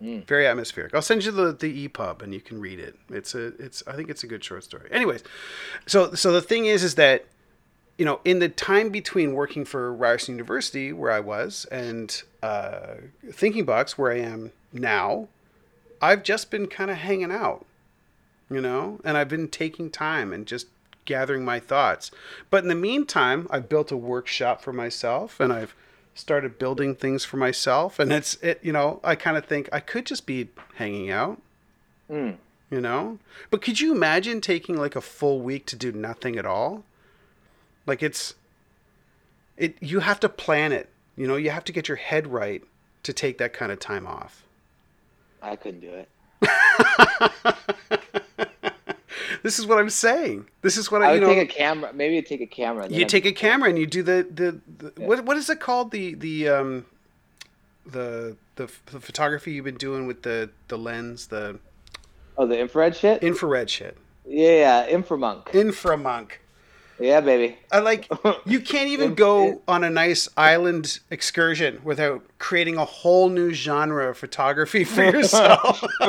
Mm. 0.02 0.26
Very 0.26 0.46
atmospheric. 0.46 0.94
I'll 0.94 1.02
send 1.02 1.24
you 1.24 1.30
the 1.30 1.52
the 1.52 1.88
EPUB 1.88 2.22
and 2.22 2.32
you 2.32 2.40
can 2.40 2.60
read 2.60 2.78
it. 2.78 2.96
It's 3.10 3.34
a 3.34 3.48
it's 3.58 3.82
I 3.86 3.92
think 3.92 4.08
it's 4.08 4.24
a 4.24 4.26
good 4.26 4.42
short 4.42 4.64
story. 4.64 4.88
Anyways, 4.90 5.22
so 5.86 6.14
so 6.14 6.32
the 6.32 6.40
thing 6.40 6.66
is 6.66 6.82
is 6.82 6.94
that 6.94 7.26
you 7.98 8.06
know 8.06 8.20
in 8.24 8.38
the 8.38 8.48
time 8.48 8.88
between 8.88 9.34
working 9.34 9.64
for 9.66 9.92
Ryerson 9.92 10.34
University 10.34 10.92
where 10.92 11.12
I 11.12 11.20
was 11.20 11.66
and 11.70 12.22
uh, 12.42 12.94
Thinkingbox 13.26 13.92
where 13.92 14.12
I 14.12 14.20
am 14.20 14.52
now, 14.72 15.28
I've 16.00 16.22
just 16.22 16.50
been 16.50 16.66
kind 16.66 16.90
of 16.90 16.96
hanging 16.98 17.30
out, 17.32 17.66
you 18.50 18.60
know, 18.60 19.00
and 19.04 19.16
I've 19.16 19.28
been 19.28 19.48
taking 19.48 19.90
time 19.90 20.32
and 20.32 20.46
just 20.46 20.66
gathering 21.04 21.44
my 21.44 21.58
thoughts. 21.60 22.10
But 22.50 22.62
in 22.62 22.68
the 22.68 22.74
meantime, 22.74 23.46
I've 23.50 23.68
built 23.68 23.90
a 23.92 23.96
workshop 23.96 24.62
for 24.62 24.72
myself 24.72 25.40
and 25.40 25.52
I've 25.52 25.74
started 26.14 26.58
building 26.58 26.94
things 26.94 27.24
for 27.24 27.36
myself 27.36 27.98
and 27.98 28.12
it's 28.12 28.34
it 28.36 28.60
you 28.62 28.72
know, 28.72 29.00
I 29.02 29.14
kind 29.14 29.36
of 29.36 29.44
think 29.46 29.68
I 29.72 29.80
could 29.80 30.06
just 30.06 30.26
be 30.26 30.48
hanging 30.74 31.10
out, 31.10 31.40
Mm. 32.10 32.36
you 32.70 32.80
know? 32.80 33.18
But 33.50 33.62
could 33.62 33.80
you 33.80 33.92
imagine 33.92 34.40
taking 34.40 34.76
like 34.76 34.96
a 34.96 35.00
full 35.00 35.40
week 35.40 35.66
to 35.66 35.76
do 35.76 35.92
nothing 35.92 36.36
at 36.36 36.44
all? 36.46 36.84
Like 37.86 38.02
it's 38.02 38.34
it 39.56 39.76
you 39.80 40.00
have 40.00 40.20
to 40.20 40.28
plan 40.28 40.72
it. 40.72 40.88
You 41.16 41.26
know, 41.26 41.36
you 41.36 41.50
have 41.50 41.64
to 41.64 41.72
get 41.72 41.88
your 41.88 41.96
head 41.98 42.26
right 42.28 42.62
to 43.02 43.12
take 43.12 43.38
that 43.38 43.52
kind 43.52 43.70
of 43.72 43.78
time 43.78 44.06
off. 44.06 44.42
I 45.42 45.56
couldn't 45.56 45.80
do 45.80 45.90
it. 45.90 46.08
this 49.42 49.58
is 49.58 49.66
what 49.66 49.78
I'm 49.78 49.90
saying. 49.90 50.46
This 50.62 50.76
is 50.76 50.90
what 50.90 51.02
I, 51.02 51.10
I 51.10 51.14
you 51.14 51.20
would 51.20 51.26
know. 51.28 51.34
take 51.34 51.50
a 51.50 51.54
camera. 51.54 51.92
Maybe 51.92 52.18
I'd 52.18 52.26
take 52.26 52.40
a 52.40 52.46
camera. 52.46 52.88
you 52.88 53.04
take 53.06 53.24
a 53.24 53.28
I'd- 53.28 53.36
camera 53.36 53.68
and 53.68 53.78
you 53.78 53.86
do 53.86 54.02
the 54.02 54.26
the, 54.32 54.60
the 54.78 54.92
Yeah. 55.00 55.06
what 55.06 55.24
what 55.24 55.36
is 55.36 55.48
it 55.50 55.60
called 55.60 55.90
the 55.90 56.14
the 56.14 56.48
um 56.48 56.86
the 57.86 58.36
the, 58.56 58.70
the 58.86 59.00
photography 59.00 59.52
you've 59.52 59.64
been 59.64 59.76
doing 59.76 60.06
with 60.06 60.22
the 60.22 60.50
the 60.68 60.78
lens 60.78 61.28
the 61.28 61.58
Oh, 62.38 62.46
the 62.46 62.58
infrared 62.58 62.96
shit. 62.96 63.22
infrared 63.22 63.68
shit 63.70 63.96
yeah, 64.26 64.86
yeah, 64.86 64.90
Inframunk. 64.96 65.46
Inframunk. 65.46 66.32
Yeah, 67.00 67.20
baby. 67.22 67.56
I 67.72 67.78
like 67.78 68.06
you 68.44 68.60
can't 68.60 68.88
even 68.94 69.14
go 69.14 69.62
on 69.66 69.84
a 69.84 69.90
nice 69.90 70.28
island 70.36 71.00
excursion 71.10 71.80
without 71.82 72.22
creating 72.38 72.76
a 72.76 72.84
whole 72.84 73.30
new 73.30 73.52
genre 73.54 74.10
of 74.10 74.18
photography 74.18 74.84
for 74.84 75.02
yourself. 75.16 75.82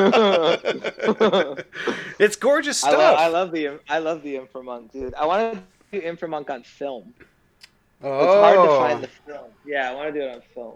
it's 2.20 2.36
gorgeous 2.36 2.84
I, 2.84 2.90
stuff. 2.90 3.00
love, 3.00 3.18
I 3.20 3.28
love 3.28 3.52
the 3.52 3.80
I 3.90 4.00
love 4.00 4.22
the 4.22 4.36
Inframunk, 4.36 4.92
dude. 4.92 5.14
I 5.16 5.26
want 5.26 5.54
to 5.54 5.64
do 6.00 6.06
Inframunk 6.06 6.50
on 6.50 6.64
film. 6.64 7.14
oh, 8.04 8.24
It's 8.24 8.34
hard 8.34 8.70
to 8.70 8.76
find 8.78 9.04
the 9.04 9.08
film. 9.32 9.52
Yeah, 9.66 9.90
I 9.92 9.94
want 9.96 10.14
to 10.14 10.20
do 10.20 10.26
it 10.28 10.34
on 10.36 10.42
film. 10.54 10.74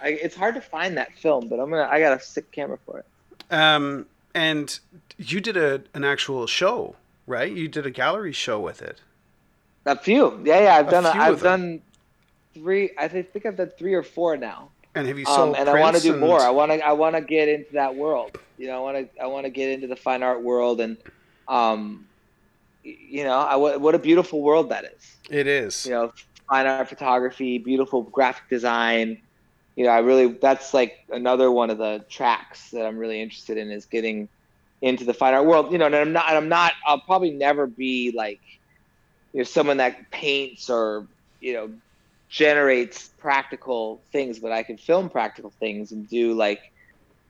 I, 0.00 0.08
it's 0.10 0.36
hard 0.36 0.54
to 0.54 0.60
find 0.60 0.96
that 0.96 1.12
film, 1.18 1.48
but 1.48 1.58
I'm 1.58 1.70
gonna. 1.70 1.88
I 1.90 1.98
got 2.00 2.16
a 2.16 2.20
sick 2.22 2.52
camera 2.52 2.78
for 2.86 3.00
it. 3.00 3.06
Um, 3.50 4.06
and 4.34 4.78
you 5.18 5.40
did 5.40 5.56
a 5.56 5.82
an 5.94 6.04
actual 6.04 6.46
show, 6.46 6.94
right? 7.26 7.50
You 7.50 7.66
did 7.68 7.84
a 7.86 7.90
gallery 7.90 8.32
show 8.32 8.60
with 8.60 8.80
it. 8.82 9.00
A 9.86 9.96
few. 9.96 10.40
Yeah, 10.44 10.60
yeah. 10.60 10.76
I've 10.76 10.88
A 10.88 10.90
done. 10.90 11.06
A, 11.06 11.10
I've 11.10 11.42
done 11.42 11.80
three. 12.54 12.90
I 12.98 13.08
think 13.08 13.46
I've 13.46 13.56
done 13.56 13.70
three 13.78 13.94
or 13.94 14.02
four 14.02 14.36
now. 14.36 14.70
And 14.94 15.06
have 15.06 15.18
you 15.18 15.26
Um, 15.26 15.34
sold 15.34 15.56
and 15.56 15.68
I 15.68 15.78
want 15.80 15.96
to 15.96 16.02
do 16.02 16.12
and- 16.12 16.20
more. 16.20 16.40
I 16.40 16.50
want 16.50 16.72
to. 16.72 16.84
I 16.84 16.92
want 16.92 17.14
to 17.16 17.20
get 17.22 17.48
into 17.48 17.72
that 17.74 17.94
world. 17.94 18.38
You 18.58 18.66
know, 18.68 18.76
I 18.78 18.92
want 18.92 19.14
to. 19.14 19.22
I 19.22 19.26
want 19.26 19.44
to 19.44 19.50
get 19.50 19.70
into 19.70 19.86
the 19.86 19.96
fine 19.96 20.22
art 20.22 20.42
world, 20.42 20.80
and, 20.80 20.96
um, 21.48 22.06
you 22.82 23.24
know, 23.24 23.38
I, 23.38 23.56
what 23.56 23.80
what 23.80 23.94
a 23.94 23.98
beautiful 23.98 24.40
world 24.42 24.70
that 24.70 24.84
is. 24.84 25.16
It 25.30 25.46
is. 25.46 25.84
you 25.86 25.92
know, 25.92 26.12
fine 26.48 26.66
art 26.66 26.88
photography, 26.88 27.58
beautiful 27.58 28.02
graphic 28.02 28.48
design. 28.48 29.20
You 29.76 29.84
know, 29.84 29.90
I 29.90 29.98
really 29.98 30.28
that's 30.32 30.72
like 30.72 31.00
another 31.10 31.50
one 31.52 31.68
of 31.70 31.76
the 31.78 32.04
tracks 32.08 32.70
that 32.70 32.86
I'm 32.86 32.96
really 32.96 33.20
interested 33.20 33.58
in 33.58 33.70
is 33.70 33.84
getting 33.84 34.28
into 34.80 35.04
the 35.04 35.12
fine 35.14 35.34
art 35.34 35.44
world. 35.44 35.70
You 35.70 35.78
know, 35.78 35.86
and 35.86 35.94
I'm 35.94 36.12
not 36.12 36.24
I'm 36.30 36.48
not 36.48 36.72
I'll 36.86 37.00
probably 37.00 37.32
never 37.32 37.66
be 37.66 38.12
like 38.16 38.40
you 39.36 39.40
know 39.40 39.44
someone 39.44 39.76
that 39.76 40.10
paints 40.10 40.70
or 40.70 41.06
you 41.40 41.52
know 41.52 41.70
generates 42.30 43.08
practical 43.18 44.02
things, 44.10 44.38
but 44.38 44.50
I 44.50 44.62
can 44.62 44.78
film 44.78 45.10
practical 45.10 45.52
things 45.60 45.92
and 45.92 46.08
do 46.08 46.32
like 46.32 46.60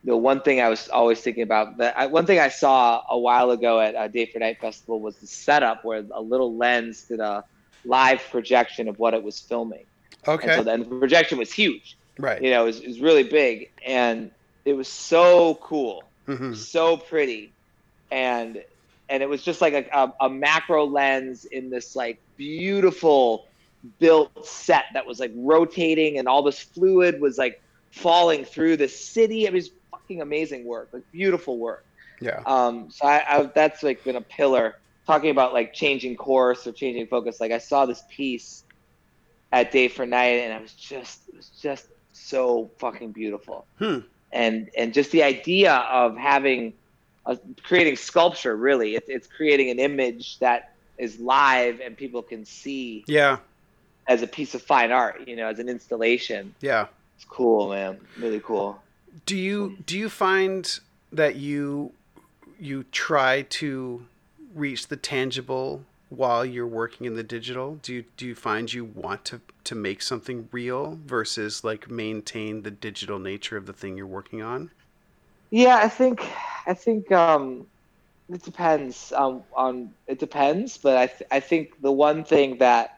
the 0.05 0.17
one 0.17 0.41
thing 0.41 0.61
I 0.61 0.69
was 0.69 0.89
always 0.89 1.21
thinking 1.21 1.43
about 1.43 1.79
that 1.79 1.99
I, 1.99 2.07
one 2.07 2.25
thing 2.25 2.39
I 2.39 2.49
saw 2.49 3.03
a 3.11 3.19
while 3.19 3.51
ago 3.51 3.81
at 3.81 3.97
uh, 3.97 4.07
Day 4.07 4.27
for 4.27 4.39
Night 4.39 4.59
Festival 4.61 5.01
was 5.01 5.17
the 5.17 5.27
setup 5.27 5.85
where 5.85 6.05
a 6.15 6.23
little 6.23 6.57
lens 6.57 7.07
did 7.09 7.19
a 7.19 7.45
live 7.85 8.23
projection 8.31 8.87
of 8.87 9.01
what 9.01 9.13
it 9.13 9.25
was 9.25 9.41
filming. 9.41 9.87
Okay. 10.29 10.47
And 10.47 10.59
so 10.59 10.63
then 10.63 10.81
the 10.81 10.87
projection 10.87 11.39
was 11.39 11.53
huge. 11.53 11.99
right. 12.21 12.41
You 12.41 12.51
know, 12.51 12.63
it 12.63 12.67
was, 12.67 12.81
it 12.83 12.87
was 12.87 13.01
really 13.01 13.25
big 13.25 13.71
and 13.85 14.31
it 14.65 14.75
was 14.75 14.87
so 14.87 15.57
cool, 15.57 16.05
hmm 16.27 16.55
so 16.55 16.97
pretty. 16.97 17.53
And 18.13 18.63
and 19.09 19.23
it 19.23 19.29
was 19.29 19.43
just 19.43 19.61
like 19.61 19.73
a, 19.73 19.87
a, 19.93 20.27
a 20.27 20.31
macro 20.31 20.85
lens 20.85 21.45
in 21.45 21.71
this 21.71 21.97
like 21.97 22.21
beautiful 22.37 23.47
built 23.99 24.47
set 24.47 24.87
that 24.95 25.07
was 25.07 25.21
like 25.21 25.33
rotating 25.37 26.19
and 26.19 26.27
all 26.27 26.43
this 26.43 26.61
fluid 26.61 27.21
was 27.21 27.39
like 27.39 27.63
falling 27.91 28.45
through 28.45 28.77
the 28.77 28.89
city. 28.89 29.45
It 29.45 29.53
was 29.53 29.71
fucking 29.91 30.21
amazing 30.21 30.65
work, 30.65 30.89
like 30.93 31.05
beautiful 31.13 31.59
work. 31.59 31.85
Yeah. 32.21 32.43
Um, 32.47 32.91
so 32.91 33.07
I, 33.07 33.25
I 33.29 33.43
that's 33.43 33.83
like 33.83 34.05
been 34.05 34.17
a 34.17 34.21
pillar. 34.21 34.79
Talking 35.07 35.31
about 35.31 35.53
like 35.53 35.73
changing 35.73 36.17
course 36.17 36.67
or 36.67 36.73
changing 36.73 37.07
focus. 37.07 37.41
Like 37.41 37.53
I 37.53 37.59
saw 37.59 37.87
this 37.87 38.03
piece 38.11 38.65
at 39.53 39.71
Day 39.71 39.87
for 39.87 40.05
Night, 40.05 40.41
and 40.41 40.53
I 40.53 40.61
was 40.61 40.73
just 40.73 41.29
it 41.29 41.37
was 41.37 41.51
just 41.61 41.87
so 42.13 42.71
fucking 42.79 43.13
beautiful. 43.13 43.67
Hmm. 43.79 44.01
And 44.33 44.69
and 44.77 44.93
just 44.93 45.13
the 45.13 45.23
idea 45.23 45.75
of 45.75 46.17
having 46.17 46.75
a, 47.27 47.39
creating 47.63 47.97
sculpture. 47.97 48.57
Really, 48.57 48.95
it's 48.97 49.09
it's 49.09 49.27
creating 49.27 49.71
an 49.71 49.79
image 49.79 50.39
that 50.39 50.73
is 50.99 51.19
live 51.21 51.81
and 51.81 51.97
people 51.97 52.23
can 52.23 52.45
see 52.45 53.05
Yeah. 53.07 53.39
as 54.09 54.23
a 54.23 54.27
piece 54.27 54.55
of 54.55 54.63
fine 54.63 54.93
art. 54.93 55.27
You 55.29 55.37
know, 55.37 55.49
as 55.49 55.59
an 55.59 55.69
installation. 55.69 56.55
Yeah. 56.61 56.87
It's 57.17 57.25
cool, 57.25 57.71
man. 57.71 57.99
Really 58.19 58.41
cool. 58.41 58.81
Do 59.27 59.37
you 59.37 59.77
do 59.87 59.99
you 59.99 60.09
find 60.09 60.79
that 61.13 61.37
you 61.37 61.93
you 62.59 62.85
try 62.93 63.43
to 63.43 64.07
reach 64.55 64.89
the 64.89 64.97
tangible 64.97 65.83
while 66.09 66.45
you're 66.45 66.67
working 66.67 67.07
in 67.07 67.15
the 67.17 67.23
digital? 67.23 67.77
Do 67.83 67.93
you 67.93 68.05
do 68.17 68.27
you 68.27 68.35
find 68.35 68.73
you 68.73 68.85
want 68.85 69.25
to 69.27 69.41
to 69.65 69.75
make 69.75 70.01
something 70.03 70.49
real 70.53 70.99
versus 71.05 71.65
like 71.65 71.91
maintain 71.91 72.63
the 72.63 72.71
digital 72.71 73.19
nature 73.19 73.57
of 73.57 73.67
the 73.67 73.73
thing 73.73 73.97
you're 73.97 74.07
working 74.07 74.43
on? 74.43 74.71
Yeah, 75.51 75.77
I 75.79 75.89
think 75.89 76.21
I 76.67 76.75
think 76.75 77.13
um, 77.13 77.67
it 78.29 78.37
depends 78.37 79.07
um, 79.09 79.45
on 79.55 79.93
it 80.07 80.19
depends, 80.19 80.79
but 80.79 80.97
I 80.97 81.07
th- 81.07 81.29
I 81.31 81.41
think 81.41 81.71
the 81.81 81.93
one 81.93 82.25
thing 82.25 82.59
that 82.59 82.91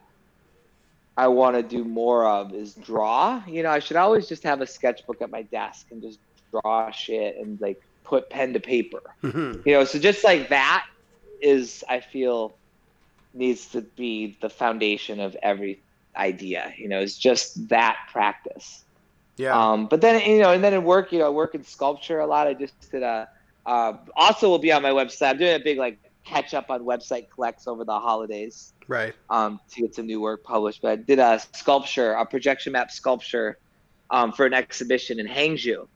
I 1.16 1.28
want 1.28 1.56
to 1.56 1.62
do 1.62 1.84
more 1.84 2.26
of 2.26 2.54
is 2.54 2.74
draw. 2.74 3.42
You 3.46 3.62
know, 3.62 3.70
I 3.70 3.80
should 3.80 3.96
always 3.96 4.28
just 4.28 4.44
have 4.44 4.60
a 4.60 4.66
sketchbook 4.66 5.20
at 5.22 5.30
my 5.30 5.42
desk 5.42 5.86
and 5.90 6.02
just 6.02 6.20
draw 6.50 6.90
shit 6.90 7.36
and 7.36 7.60
like 7.60 7.78
put 8.04 8.30
pen 8.30 8.54
to 8.54 8.60
paper. 8.60 9.02
Mhm. 9.24 9.62
You 9.64 9.72
know, 9.72 9.84
so 9.84 9.98
just 9.98 10.24
like 10.24 10.48
that 10.50 10.84
is 11.40 11.84
I 11.88 12.00
feel 12.00 12.58
needs 13.34 13.68
to 13.70 13.82
be 13.96 14.38
the 14.40 14.48
foundation 14.50 15.20
of 15.20 15.36
every 15.42 15.82
idea. 16.16 16.72
You 16.78 16.88
know, 16.88 17.00
it's 17.00 17.18
just 17.18 17.68
that 17.68 17.96
practice. 18.12 18.84
Yeah. 19.36 19.54
Um, 19.56 19.88
but 19.88 20.00
then 20.00 20.20
you 20.30 20.40
know, 20.40 20.52
and 20.52 20.62
then 20.64 20.74
in 20.74 20.84
work, 20.84 21.12
you 21.12 21.18
know, 21.18 21.26
I 21.26 21.30
work 21.30 21.54
in 21.54 21.64
sculpture 21.64 22.20
a 22.20 22.26
lot. 22.26 22.46
I 22.46 22.54
just 22.54 22.80
did 22.80 23.02
a. 23.02 23.28
Uh, 23.68 23.98
also, 24.16 24.48
will 24.48 24.58
be 24.58 24.72
on 24.72 24.82
my 24.82 24.90
website. 24.90 25.30
I'm 25.30 25.38
doing 25.38 25.54
a 25.54 25.58
big 25.58 25.78
like 25.78 25.98
catch 26.24 26.54
up 26.54 26.70
on 26.70 26.84
website 26.84 27.28
collects 27.30 27.66
over 27.66 27.84
the 27.84 27.98
holidays 27.98 28.72
right. 28.86 29.14
um, 29.28 29.60
to 29.70 29.82
get 29.82 29.94
some 29.94 30.06
new 30.06 30.20
work 30.20 30.42
published. 30.42 30.82
But 30.82 30.90
I 30.90 30.96
did 30.96 31.18
a 31.18 31.40
sculpture, 31.52 32.12
a 32.12 32.24
projection 32.24 32.72
map 32.72 32.90
sculpture, 32.90 33.58
um, 34.10 34.32
for 34.32 34.46
an 34.46 34.54
exhibition 34.54 35.20
in 35.20 35.26
Hangzhou, 35.26 35.86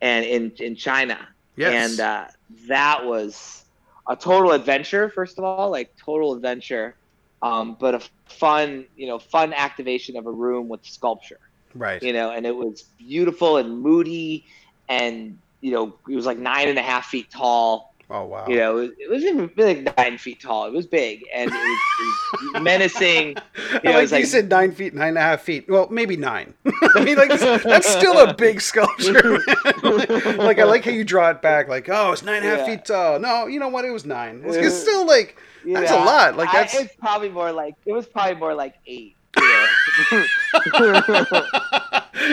and 0.00 0.24
in 0.24 0.52
in 0.58 0.76
China. 0.76 1.18
Yes. 1.56 1.90
And 1.90 2.00
uh, 2.00 2.26
that 2.68 3.04
was 3.04 3.64
a 4.08 4.14
total 4.14 4.52
adventure. 4.52 5.08
First 5.08 5.38
of 5.38 5.44
all, 5.44 5.70
like 5.70 5.96
total 5.96 6.34
adventure, 6.34 6.94
um, 7.42 7.76
but 7.80 7.96
a 7.96 8.00
fun, 8.26 8.86
you 8.96 9.08
know, 9.08 9.18
fun 9.18 9.52
activation 9.52 10.16
of 10.16 10.26
a 10.26 10.30
room 10.30 10.68
with 10.68 10.84
sculpture 10.84 11.40
right. 11.74 12.02
you 12.02 12.12
know, 12.12 12.30
and 12.30 12.46
it 12.46 12.54
was 12.54 12.82
beautiful 12.98 13.56
and 13.56 13.80
moody, 13.80 14.44
and 14.88 15.38
you 15.60 15.72
know, 15.72 15.94
it 16.08 16.14
was 16.14 16.26
like 16.26 16.38
nine 16.38 16.68
and 16.68 16.78
a 16.78 16.82
half 16.82 17.06
feet 17.06 17.30
tall. 17.30 17.94
Oh 18.10 18.24
wow. 18.24 18.46
You 18.48 18.56
know, 18.56 18.78
it, 18.78 18.92
it 18.98 19.10
was 19.10 19.22
even 19.22 19.50
like 19.56 19.96
nine 19.98 20.16
feet 20.16 20.40
tall. 20.40 20.64
It 20.66 20.72
was 20.72 20.86
big 20.86 21.24
and 21.34 21.50
it 21.50 21.54
was, 21.54 21.78
it 22.42 22.52
was 22.54 22.62
menacing. 22.62 23.36
I 23.72 23.80
know, 23.84 23.90
like 23.92 24.02
it's 24.04 24.12
you 24.12 24.18
like- 24.18 24.24
said 24.26 24.48
nine 24.48 24.72
feet, 24.72 24.94
nine 24.94 25.08
and 25.08 25.18
a 25.18 25.20
half 25.20 25.42
feet. 25.42 25.68
Well, 25.68 25.88
maybe 25.90 26.16
nine. 26.16 26.54
I 26.94 27.04
mean, 27.04 27.16
like 27.18 27.28
that's, 27.38 27.86
still 27.86 28.18
a 28.18 28.32
big 28.32 28.62
sculpture. 28.62 29.38
like 29.82 30.58
I 30.58 30.64
like 30.64 30.84
how 30.86 30.90
you 30.90 31.04
draw 31.04 31.28
it 31.30 31.42
back. 31.42 31.68
Like, 31.68 31.88
oh, 31.90 32.12
it's 32.12 32.22
nine 32.22 32.36
and 32.36 32.46
a 32.46 32.48
half 32.56 32.60
Yeah. 32.60 32.76
feet 32.76 32.86
tall. 32.86 33.18
No, 33.18 33.46
you 33.46 33.60
know 33.60 33.68
what? 33.68 33.84
It 33.84 33.90
was 33.90 34.06
nine. 34.06 34.40
It's, 34.44 34.56
it's 34.56 34.80
still 34.80 35.06
like 35.06 35.36
You 35.64 35.74
That's 35.74 35.90
a 35.90 35.96
lot, 35.96 36.34
like, 36.36 36.48
I- 36.48 36.52
that's- 36.62 36.80
it's 36.80 36.96
probably 36.96 37.28
more 37.28 37.52
like 37.52 37.74
it 37.84 37.92
was 37.92 38.06
probably 38.06 38.36
more 38.36 38.54
like 38.54 38.76
eight. 38.86 39.16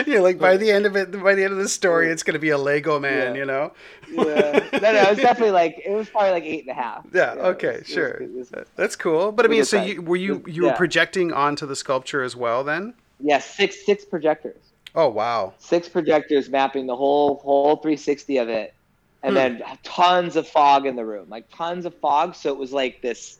Yeah, 0.06 0.20
like 0.20 0.38
by 0.38 0.56
the 0.56 0.70
end 0.70 0.84
of 0.84 0.94
it, 0.96 1.10
by 1.22 1.34
the 1.34 1.44
end 1.44 1.52
of 1.52 1.58
the 1.58 1.68
story, 1.68 2.10
it's 2.10 2.22
gonna 2.22 2.38
be 2.38 2.50
a 2.50 2.58
Lego 2.58 2.98
man, 3.00 3.34
Yeah. 3.34 3.40
you 3.40 3.46
know? 3.46 3.72
yeah. 4.10 4.68
No, 4.72 4.78
no, 4.92 5.02
it 5.02 5.08
was 5.10 5.18
definitely 5.18 5.52
like 5.52 5.80
it 5.84 5.90
was 5.90 6.08
probably 6.10 6.30
like 6.32 6.44
eight 6.44 6.62
and 6.66 6.70
a 6.70 6.74
half. 6.74 7.06
Yeah. 7.14 7.32
it 7.32 7.38
okay. 7.38 7.66
was- 7.68 7.76
it 7.76 7.80
was 7.80 7.88
sure. 7.88 8.08
it 8.08 8.30
was. 8.32 8.52
That's 8.76 8.96
cool. 8.96 9.32
But 9.32 9.46
I 9.46 9.48
mean, 9.48 9.64
so 9.64 9.80
you 9.82 10.02
were 10.02 10.16
you 10.16 10.42
you 10.46 10.62
were 10.62 10.68
Yeah. 10.68 10.76
projecting 10.76 11.32
onto 11.32 11.66
the 11.66 11.76
sculpture 11.76 12.22
as 12.22 12.36
well 12.36 12.62
then? 12.64 12.94
Yeah, 13.20 13.38
six 13.38 13.84
six 13.86 14.04
projectors. 14.04 14.56
Oh 14.94 15.08
wow. 15.08 15.54
six 15.58 15.88
projectors 15.88 16.48
mapping 16.48 16.86
the 16.86 16.96
whole 16.96 17.36
whole 17.36 17.76
360 17.76 18.38
of 18.38 18.48
it 18.48 18.74
and 19.22 19.30
Hmm. 19.30 19.34
then 19.36 19.62
tons 19.82 20.36
of 20.36 20.46
fog 20.48 20.86
in 20.86 20.96
the 20.96 21.04
room 21.04 21.26
like 21.30 21.44
tons 21.54 21.84
of 21.86 21.94
fog 21.98 22.34
so 22.34 22.50
it 22.52 22.58
was 22.58 22.72
like 22.72 23.00
this 23.02 23.38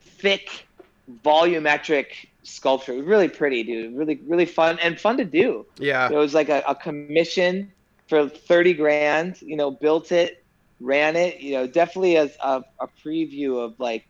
thick 0.00 0.66
volumetric 1.24 2.06
sculpture 2.44 2.92
it 2.92 2.98
was 2.98 3.06
really 3.06 3.28
pretty 3.28 3.62
dude 3.64 3.96
really 3.96 4.20
really 4.26 4.46
fun 4.46 4.78
and 4.80 5.00
fun 5.00 5.16
to 5.16 5.24
do 5.24 5.66
Yeah. 5.78 6.08
it 6.10 6.14
was 6.14 6.34
like 6.34 6.48
a, 6.50 6.62
a 6.68 6.74
commission 6.74 7.72
for 8.08 8.28
30 8.28 8.74
grand 8.74 9.40
you 9.42 9.56
know 9.56 9.70
built 9.70 10.12
it 10.12 10.44
ran 10.80 11.16
it 11.16 11.40
you 11.40 11.52
know 11.54 11.66
definitely 11.66 12.16
as 12.18 12.36
a, 12.42 12.62
a 12.80 12.86
preview 13.04 13.58
of 13.64 13.78
like 13.80 14.04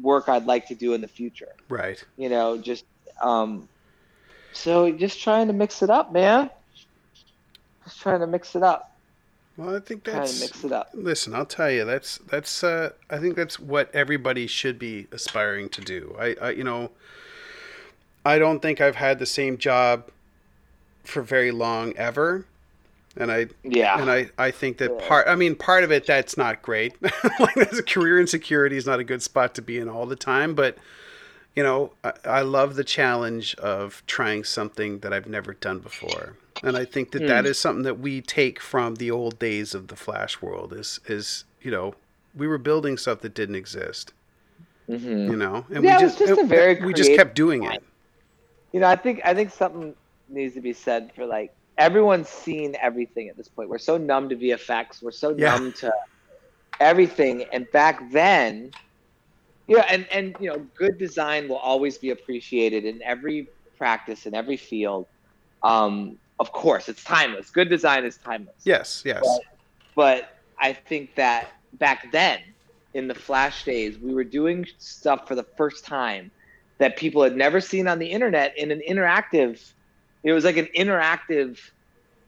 work 0.00 0.28
i'd 0.28 0.46
like 0.46 0.66
to 0.68 0.74
do 0.74 0.94
in 0.94 1.00
the 1.00 1.08
future 1.08 1.48
Right. 1.68 2.02
you 2.16 2.28
know 2.28 2.56
just 2.58 2.84
um 3.20 3.68
so 4.52 4.90
just 4.92 5.20
trying 5.20 5.48
to 5.48 5.52
mix 5.52 5.82
it 5.82 5.90
up 5.90 6.12
man 6.12 6.48
just 7.84 8.00
trying 8.00 8.20
to 8.20 8.26
mix 8.26 8.54
it 8.54 8.62
up 8.62 8.96
Well, 9.56 9.76
I 9.76 9.80
think 9.80 10.04
trying 10.04 10.16
to 10.16 10.20
that's. 10.22 10.40
mix 10.40 10.64
it 10.64 10.72
up 10.72 10.90
Listen, 10.94 11.34
I'll 11.34 11.46
tell 11.46 11.70
you, 11.70 11.84
that's 11.84 12.18
that's. 12.30 12.62
Uh, 12.62 12.90
I 13.10 13.18
think 13.18 13.34
that's 13.36 13.58
what 13.58 13.92
everybody 13.94 14.46
should 14.46 14.78
be 14.78 15.06
aspiring 15.12 15.68
to 15.70 15.80
do. 15.80 16.14
I, 16.18 16.36
I, 16.40 16.50
you 16.50 16.64
know, 16.64 16.90
I 18.24 18.38
don't 18.38 18.60
think 18.60 18.80
I've 18.80 18.96
had 18.96 19.18
the 19.18 19.26
same 19.26 19.56
job 19.58 20.10
for 21.04 21.22
very 21.22 21.50
long 21.50 21.96
ever, 21.96 22.44
and 23.16 23.30
I 23.32 23.46
yeah 23.64 24.00
and 24.00 24.10
I, 24.10 24.30
I 24.38 24.50
think 24.50 24.78
that 24.78 24.90
Yeah. 24.98 25.08
part 25.08 25.28
I 25.28 25.34
mean 25.34 25.54
part 25.56 25.84
of 25.84 25.90
it 25.90 26.06
that's 26.06 26.36
not 26.36 26.62
great. 26.62 26.94
like 27.40 27.54
there's 27.54 27.78
a 27.78 27.82
career 27.82 28.20
insecurity 28.20 28.76
is 28.76 28.86
not 28.86 29.00
a 29.00 29.04
good 29.04 29.22
spot 29.22 29.54
to 29.54 29.62
be 29.62 29.78
in 29.78 29.88
all 29.88 30.06
the 30.06 30.16
time, 30.16 30.54
but 30.54 30.76
you 31.56 31.62
know, 31.64 31.92
I, 32.04 32.12
I 32.24 32.40
love 32.42 32.76
the 32.76 32.84
challenge 32.84 33.54
of 33.56 34.02
trying 34.06 34.44
something 34.44 35.00
that 35.00 35.12
I've 35.12 35.26
never 35.26 35.52
done 35.54 35.80
before. 35.80 36.36
And 36.62 36.76
I 36.76 36.84
think 36.84 37.10
that 37.12 37.26
that 37.26 37.44
Hmm. 37.44 37.50
is 37.50 37.58
something 37.58 37.82
that 37.84 37.98
we 37.98 38.20
take 38.20 38.60
from 38.60 38.96
the 38.96 39.10
old 39.10 39.38
days 39.38 39.74
of 39.74 39.88
the 39.88 39.96
flash 39.96 40.40
world 40.42 40.72
is 40.74 41.00
is, 41.06 41.44
you 41.62 41.70
know, 41.70 41.94
we 42.36 42.46
were 42.46 42.58
building 42.58 42.98
stuff 42.98 43.20
that 43.22 43.34
didn't 43.34 43.56
exist, 43.56 44.12
Mhm. 44.88 45.30
you 45.30 45.36
know. 45.36 45.64
And 45.74 45.82
Yeah, 45.82 45.94
it 45.96 45.98
we 45.98 46.04
was 46.04 46.16
just 46.16 46.38
a 46.38 46.44
very 46.44 46.84
we 46.84 46.92
just 46.92 47.12
kept 47.14 47.34
doing 47.34 47.64
it. 47.64 47.82
You 48.72 48.80
know 48.80 48.86
i 48.88 48.96
think 48.96 49.20
i 49.24 49.34
think 49.34 49.50
something 49.50 49.94
needs 50.28 50.54
to 50.54 50.60
be 50.60 50.72
said 50.72 51.10
for 51.14 51.26
like 51.26 51.50
everyone's 51.78 52.28
seen 52.28 52.76
everything 52.82 53.28
at 53.28 53.36
this 53.38 53.48
point. 53.48 53.68
We're 53.70 53.78
so 53.78 53.96
numb 53.96 54.28
to 54.28 54.36
vfx 54.36 55.02
we're 55.02 55.10
so 55.10 55.30
Yeah. 55.30 55.56
numb 55.56 55.72
to 55.80 55.92
everything. 56.78 57.44
And 57.52 57.66
back 57.72 58.10
then 58.12 58.70
you 59.66 59.76
know 59.76 59.84
and 59.88 60.06
and 60.12 60.36
you 60.40 60.48
know 60.50 60.66
good 60.76 60.98
design 60.98 61.48
will 61.48 61.56
always 61.56 61.98
be 61.98 62.10
appreciated 62.10 62.84
in 62.84 63.00
every 63.02 63.48
practice 63.78 64.26
in 64.26 64.34
every 64.34 64.56
field. 64.56 65.06
Um 65.62 66.18
of 66.38 66.52
course 66.52 66.88
it's 66.88 67.02
timeless. 67.04 67.50
Good 67.50 67.68
design 67.68 68.04
is 68.04 68.18
timeless. 68.18 68.62
Yes, 68.64 69.02
yes. 69.04 69.22
Well, 69.22 69.40
but 69.96 70.28
I 70.60 70.72
think 70.74 71.14
that 71.16 71.48
back 71.74 72.12
then, 72.12 72.40
in 72.94 73.08
the 73.08 73.14
Flash 73.14 73.64
days, 73.64 73.98
we 73.98 74.12
were 74.12 74.24
doing 74.24 74.66
stuff 74.78 75.26
for 75.28 75.34
the 75.34 75.46
first 75.56 75.84
time 75.86 76.30
that 76.80 76.96
people 76.96 77.22
had 77.22 77.36
never 77.36 77.60
seen 77.60 77.86
on 77.86 77.98
the 77.98 78.06
internet 78.06 78.56
in 78.58 78.70
an 78.72 78.82
interactive. 78.88 79.60
It 80.24 80.32
was 80.32 80.44
like 80.44 80.56
an 80.56 80.66
interactive, 80.76 81.58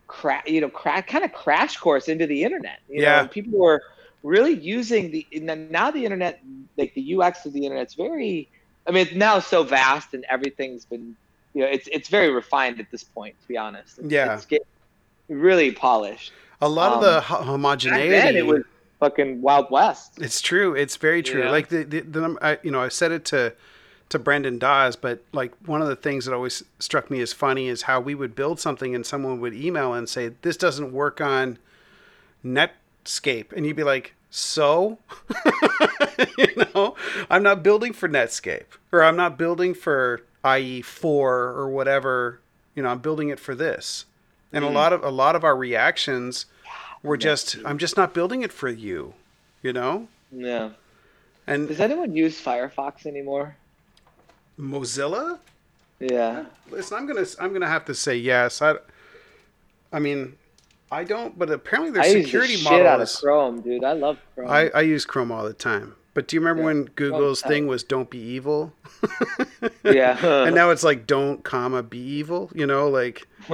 cra- 0.07 0.43
you 0.47 0.61
know, 0.61 0.69
cra- 0.69 1.03
kind 1.03 1.25
of 1.25 1.33
crash 1.33 1.77
course 1.79 2.07
into 2.09 2.27
the 2.27 2.45
internet. 2.45 2.79
You 2.89 3.03
Yeah. 3.03 3.23
know, 3.23 3.29
people 3.29 3.59
were 3.59 3.83
really 4.23 4.53
using 4.55 5.11
the 5.11 5.27
and 5.35 5.49
then 5.49 5.69
now 5.71 5.91
the 5.91 6.05
internet, 6.05 6.41
like 6.77 6.95
the 6.95 7.15
UX 7.17 7.45
of 7.47 7.53
the 7.53 7.65
internet's 7.67 7.95
very. 7.95 8.49
I 8.87 8.91
mean, 8.91 9.07
it's 9.07 9.15
now 9.17 9.39
so 9.39 9.63
vast 9.63 10.13
and 10.13 10.25
everything's 10.29 10.85
been, 10.85 11.17
you 11.55 11.63
know, 11.63 11.69
it's 11.69 11.89
it's 11.91 12.09
very 12.09 12.31
refined 12.31 12.79
at 12.81 12.91
this 12.91 13.05
point. 13.05 13.35
To 13.43 13.49
be 13.49 13.57
honest, 13.57 13.99
It's- 13.99 14.13
Yeah. 14.13 14.35
it's 14.35 14.45
getting 14.47 14.67
really 15.29 15.73
polished. 15.73 16.33
A 16.61 16.69
lot 16.69 16.93
of 16.93 16.99
um, 16.99 17.05
the 17.05 17.21
ho- 17.21 17.39
Back 17.39 17.47
homogeneity 17.47 18.39
it 18.39 18.47
was 18.47 18.63
fucking 19.01 19.41
Wild 19.43 19.71
West. 19.71 20.13
It's 20.21 20.41
true. 20.41 20.75
It's 20.75 20.97
very 20.97 21.23
true. 21.23 21.43
Yeah. 21.45 21.51
Like 21.51 21.69
the, 21.69 21.83
the, 21.85 22.01
the 22.03 22.39
I, 22.41 22.59
you 22.63 22.71
know, 22.71 22.81
I 22.81 22.89
said 22.89 23.11
it 23.13 23.25
to 23.27 23.53
to 24.13 24.19
Brendan 24.19 24.59
Dawes, 24.59 24.95
but 24.95 25.25
like 25.33 25.53
one 25.67 25.83
of 25.83 25.89
the 25.89 25.97
things 25.97 26.25
that 26.25 26.35
always 26.35 26.63
struck 26.79 27.11
me 27.11 27.21
as 27.21 27.33
funny 27.33 27.69
is 27.69 27.83
how 27.83 27.99
we 28.01 28.15
would 28.15 28.35
build 28.35 28.61
something 28.61 28.95
and 28.95 29.05
someone 29.05 29.41
would 29.41 29.55
email 29.55 29.95
and 29.95 30.09
say, 30.09 30.33
"This 30.43 30.57
doesn't 30.57 30.93
work 30.93 31.21
on 31.21 31.59
Netscape," 32.45 33.53
and 33.53 33.67
you'd 33.67 33.77
be 33.77 33.83
like, 33.83 34.15
"So." 34.31 34.99
you 36.39 36.65
know, 36.75 36.95
I'm 37.31 37.43
not 37.43 37.63
building 37.63 37.93
for 37.95 38.09
Netscape, 38.09 38.77
or 38.93 39.03
I'm 39.03 39.17
not 39.17 39.39
building 39.39 39.73
for 39.73 40.23
IE4 40.45 41.05
or 41.05 41.69
whatever. 41.71 42.41
You 42.75 42.83
know, 42.83 42.91
I'm 42.91 43.01
building 43.01 43.31
it 43.31 43.41
for 43.41 43.55
this. 43.55 44.05
And 44.53 44.65
a 44.65 44.69
hmm. 44.69 44.75
lot 44.75 44.93
of 44.93 45.03
a 45.03 45.11
lot 45.11 45.35
of 45.35 45.43
our 45.43 45.57
reactions 45.57 46.45
were 47.03 47.17
just, 47.17 47.57
"I'm 47.65 47.79
just 47.79 47.97
not 47.97 48.13
building 48.13 48.43
it 48.43 48.53
for 48.53 48.69
you." 48.69 49.15
You 49.63 49.73
know, 49.73 50.09
Yeah. 50.31 50.71
and 51.47 51.69
Does 51.69 51.81
anyone 51.81 52.15
use 52.15 52.39
Firefox 52.43 53.07
anymore? 53.07 53.57
Mozilla. 54.59 55.39
Yeah. 56.01 56.45
Listen, 56.71 56.99
I'm 56.99 57.07
gonna 57.07 57.27
I'm 57.41 57.53
gonna 57.53 57.69
have 57.69 57.85
to 57.87 57.95
say 57.95 58.17
yes. 58.17 58.61
I, 58.63 58.75
I 59.93 59.99
mean, 59.99 60.37
I 60.91 61.05
don't, 61.05 61.39
but 61.39 61.51
apparently 61.51 61.93
their 61.93 62.03
I 62.03 62.07
use 62.07 62.15
the 62.15 62.23
security 62.25 62.57
shit 62.57 62.67
out 62.67 62.83
model 62.83 63.03
of. 63.03 63.13
Chrome, 63.13 63.61
dude. 63.61 63.85
I 63.85 63.93
love 63.93 64.19
Chrome. 64.35 64.51
I, 64.51 64.71
I 64.71 64.81
use 64.83 65.05
Chrome 65.05 65.31
all 65.31 65.45
the 65.45 65.53
time. 65.53 65.95
But 66.15 66.29
do 66.29 66.37
you 66.37 66.41
remember 66.41 66.61
Yeah, 66.61 66.67
when 66.67 66.89
oh, 66.89 66.93
Google's 66.95 67.41
tight. 67.41 67.49
thing 67.49 67.67
was 67.67 67.83
"Don't 67.85 68.11
be 68.11 68.19
evil"? 68.19 68.75
yeah. 69.85 70.19
and 70.47 70.55
now 70.55 70.69
it's 70.71 70.85
like 70.85 71.07
"Don't 71.07 71.43
comma 71.43 71.83
be 71.83 71.99
evil." 71.99 72.51
You 72.55 72.67
know, 72.67 72.89
like. 72.89 73.27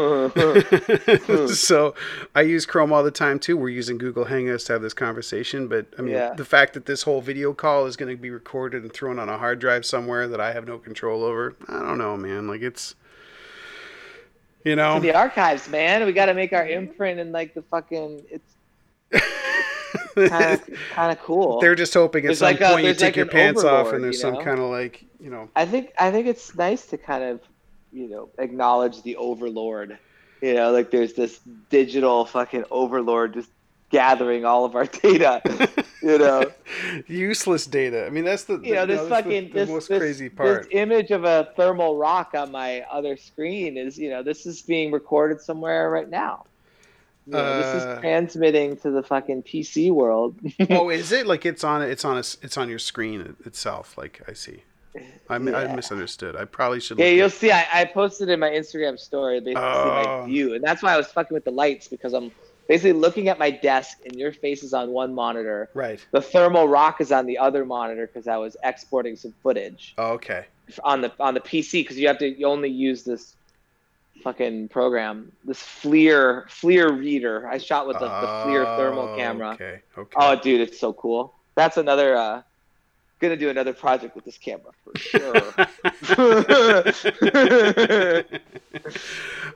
so 1.54 1.94
I 2.34 2.42
use 2.42 2.66
Chrome 2.66 2.92
all 2.92 3.02
the 3.02 3.10
time 3.10 3.38
too. 3.38 3.56
We're 3.56 3.68
using 3.70 3.96
Google 3.96 4.26
Hangouts 4.26 4.66
to 4.66 4.74
have 4.74 4.82
this 4.82 4.92
conversation, 4.92 5.68
but 5.68 5.86
I 5.98 6.02
mean, 6.02 6.14
Yeah. 6.14 6.34
the 6.34 6.44
fact 6.44 6.74
that 6.74 6.84
this 6.86 7.04
whole 7.04 7.20
video 7.22 7.54
call 7.54 7.86
is 7.86 7.96
going 7.96 8.14
to 8.14 8.20
be 8.20 8.30
recorded 8.30 8.82
and 8.82 8.92
thrown 8.92 9.18
on 9.18 9.28
a 9.28 9.38
hard 9.38 9.60
drive 9.60 9.86
somewhere 9.86 10.28
that 10.28 10.40
I 10.40 10.52
have 10.52 10.66
no 10.66 10.78
control 10.78 11.22
over, 11.24 11.54
I 11.68 11.78
don't 11.78 11.96
know, 11.96 12.16
man. 12.18 12.48
Like 12.48 12.60
it's, 12.60 12.96
you 14.64 14.76
know, 14.76 15.00
the 15.00 15.14
archives, 15.14 15.68
man. 15.70 16.04
We 16.04 16.12
got 16.12 16.26
to 16.26 16.34
make 16.34 16.52
our 16.52 16.66
imprint 16.68 17.18
and 17.20 17.32
like 17.32 17.54
the 17.54 17.62
fucking. 17.62 18.24
It's 18.30 18.54
kind 20.16 21.12
of 21.12 21.18
cool. 21.22 21.60
they're 21.60 21.74
just 21.74 21.94
hoping 21.94 22.24
at 22.24 22.28
There's 22.28 22.38
some 22.38 22.46
like 22.46 22.60
a- 22.60 22.68
point 22.68 22.84
you 22.86 22.94
take 22.94 23.02
like 23.02 23.16
your 23.16 23.24
an 23.26 23.30
pants 23.30 23.64
off 23.64 23.92
and 23.92 24.02
there's 24.02 24.20
some 24.20 24.34
know? 24.34 24.42
kind 24.42 24.58
of 24.58 24.70
like, 24.70 25.04
you 25.20 25.30
know, 25.30 25.48
I 25.56 25.66
think 25.66 25.92
I 25.98 26.10
think 26.10 26.26
it's 26.26 26.54
nice 26.54 26.86
to 26.86 26.98
kind 26.98 27.24
of, 27.24 27.40
you 27.92 28.08
know, 28.08 28.28
acknowledge 28.38 29.02
the 29.02 29.16
overlord. 29.16 29.98
You 30.40 30.54
know, 30.54 30.70
like 30.70 30.90
there's 30.90 31.14
this 31.14 31.40
digital 31.68 32.24
fucking 32.24 32.64
overlord 32.70 33.34
just 33.34 33.50
gathering 33.90 34.44
all 34.44 34.64
of 34.64 34.76
our 34.76 34.84
data. 35.02 35.40
You 36.02 36.18
know. 36.18 36.44
useless 37.08 37.66
data. 37.66 38.06
I 38.06 38.10
mean, 38.10 38.24
that's 38.24 38.44
the 38.44 38.58
you 38.60 38.74
know, 38.74 38.86
the- 38.86 38.94
this 38.94 39.02
the- 39.02 39.08
fucking 39.08 39.46
the, 39.48 39.52
this, 39.52 39.68
most 39.68 39.88
this, 39.88 39.98
crazy 39.98 40.28
part. 40.28 40.64
this 40.64 40.68
image 40.72 41.10
of 41.10 41.24
a 41.24 41.48
thermal 41.56 41.96
rock 41.96 42.32
on 42.34 42.52
my 42.52 42.82
other 42.82 43.16
screen 43.16 43.76
is, 43.76 43.98
you 43.98 44.10
know, 44.10 44.22
this 44.22 44.46
is 44.46 44.62
being 44.62 44.92
recorded 44.92 45.40
somewhere 45.40 45.90
right 45.90 46.08
now. 46.08 46.44
This 47.30 47.36
Uh, 47.40 47.92
is 47.94 48.00
transmitting 48.00 48.76
to 48.78 48.90
the 48.90 49.02
fucking 49.02 49.42
PC 49.42 49.90
world. 49.92 50.34
oh, 50.70 50.88
is 50.88 51.12
it 51.12 51.26
like 51.26 51.44
it's 51.46 51.62
on 51.64 51.82
it's 51.82 52.04
on 52.04 52.16
a, 52.16 52.20
it's 52.42 52.56
on 52.56 52.68
your 52.68 52.78
screen 52.78 53.36
itself? 53.44 53.96
Like 53.98 54.22
I 54.28 54.32
see. 54.32 54.62
I, 55.30 55.38
mi- 55.38 55.52
I 55.54 55.74
misunderstood. 55.76 56.34
I 56.34 56.44
probably 56.44 56.80
should. 56.80 56.98
yeah, 56.98 57.06
you'll 57.08 57.26
at- 57.26 57.32
see. 57.32 57.52
I, 57.52 57.66
I 57.72 57.84
posted 57.84 58.28
in 58.30 58.40
my 58.40 58.48
Instagram 58.50 58.98
story 58.98 59.38
basically 59.40 59.62
Oh. 59.62 60.22
my 60.22 60.26
view, 60.26 60.54
and 60.54 60.64
that's 60.64 60.82
why 60.82 60.94
I 60.94 60.96
was 60.96 61.06
fucking 61.08 61.34
with 61.34 61.44
the 61.44 61.52
lights 61.52 61.86
because 61.86 62.14
I'm 62.14 62.32
basically 62.66 62.94
looking 62.94 63.28
at 63.28 63.38
my 63.38 63.50
desk 63.50 63.98
and 64.04 64.16
your 64.16 64.32
face 64.32 64.62
is 64.64 64.72
on 64.74 64.90
one 64.90 65.14
monitor. 65.14 65.68
Right. 65.74 66.04
The 66.10 66.20
thermal 66.22 66.66
rock 66.66 67.00
is 67.00 67.12
on 67.12 67.26
the 67.26 67.38
other 67.38 67.64
monitor 67.64 68.06
because 68.06 68.26
I 68.26 68.38
was 68.38 68.56
exporting 68.64 69.16
some 69.16 69.34
footage. 69.42 69.94
Oh, 69.98 70.12
okay. 70.14 70.46
on 70.82 71.02
the 71.02 71.12
on 71.20 71.34
the 71.34 71.40
PC 71.40 71.72
because 71.82 71.98
you 71.98 72.08
have 72.08 72.18
to 72.18 72.26
you 72.28 72.46
only 72.46 72.70
use 72.70 73.04
this 73.04 73.36
fucking 74.22 74.68
program, 74.68 75.32
this 75.44 75.62
FLIR 75.62 76.46
FLIR 76.48 76.98
reader. 76.98 77.48
I 77.48 77.58
shot 77.58 77.86
with 77.86 77.98
the, 77.98 78.06
the 78.06 78.26
FLIR 78.26 78.76
thermal 78.76 79.08
Oh, 79.10 79.16
camera. 79.16 79.50
Okay. 79.52 79.80
Okay. 79.96 80.16
Oh, 80.16 80.38
dude, 80.40 80.60
it's 80.60 80.78
so 80.78 80.92
cool. 80.92 81.34
That's 81.54 81.76
another. 81.76 82.16
uh 82.16 82.42
Gonna 83.20 83.36
do 83.36 83.48
another 83.48 83.72
project 83.72 84.14
with 84.14 84.24
this 84.24 84.38
camera 84.38 84.70
for 84.84 84.96
sure. 84.96 85.32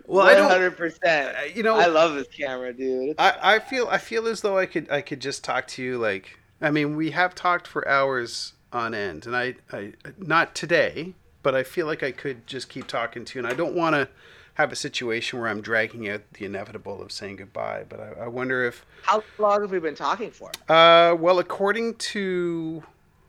well, 0.06 0.26
I 0.26 0.34
don't. 0.34 0.50
hundred 0.50 0.76
percent. 0.76 1.36
uh, 1.36 1.42
You 1.54 1.62
know, 1.62 1.76
I 1.76 1.86
love 1.86 2.14
this 2.14 2.26
camera, 2.26 2.72
dude. 2.72 3.10
It's, 3.10 3.20
I, 3.20 3.54
I 3.54 3.58
feel 3.60 3.86
I 3.88 3.98
feel 3.98 4.26
as 4.26 4.40
though 4.40 4.58
I 4.58 4.66
could 4.66 4.90
I 4.90 5.00
could 5.00 5.20
just 5.20 5.44
talk 5.44 5.68
to 5.68 5.82
you 5.82 5.96
like 5.98 6.38
I 6.60 6.72
mean 6.72 6.96
we 6.96 7.12
have 7.12 7.36
talked 7.36 7.68
for 7.68 7.86
hours 7.86 8.54
on 8.72 8.94
end 8.94 9.26
and 9.26 9.36
I, 9.36 9.54
I 9.72 9.92
not 10.18 10.56
today 10.56 11.14
but 11.44 11.54
I 11.54 11.62
feel 11.62 11.86
like 11.86 12.02
I 12.02 12.10
could 12.10 12.46
just 12.46 12.68
keep 12.68 12.86
talking 12.86 13.24
to 13.26 13.38
you 13.38 13.44
and 13.44 13.52
I 13.52 13.56
don't 13.56 13.74
want 13.74 13.94
to 13.94 14.08
have 14.55 14.70
a 14.72 14.76
situation 14.76 15.38
where 15.40 15.48
I'm 15.48 15.61
dragging 15.62 16.09
out 16.09 16.22
the 16.34 16.44
inevitable 16.44 17.00
of 17.03 17.11
saying 17.12 17.36
goodbye. 17.36 17.84
But 17.88 18.00
I, 18.00 18.24
I 18.24 18.28
wonder 18.28 18.64
if 18.64 18.84
How 19.03 19.22
long 19.38 19.62
have 19.62 19.70
we 19.70 19.78
been 19.78 19.94
talking 19.94 20.30
for? 20.30 20.50
uh, 20.68 21.14
well, 21.14 21.38
according 21.38 21.94
to 21.96 22.82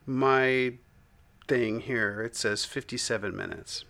my 0.05 0.73
thing 1.47 1.81
here, 1.81 2.21
it 2.21 2.35
says 2.35 2.65
57 2.65 3.35
minutes. 3.35 3.85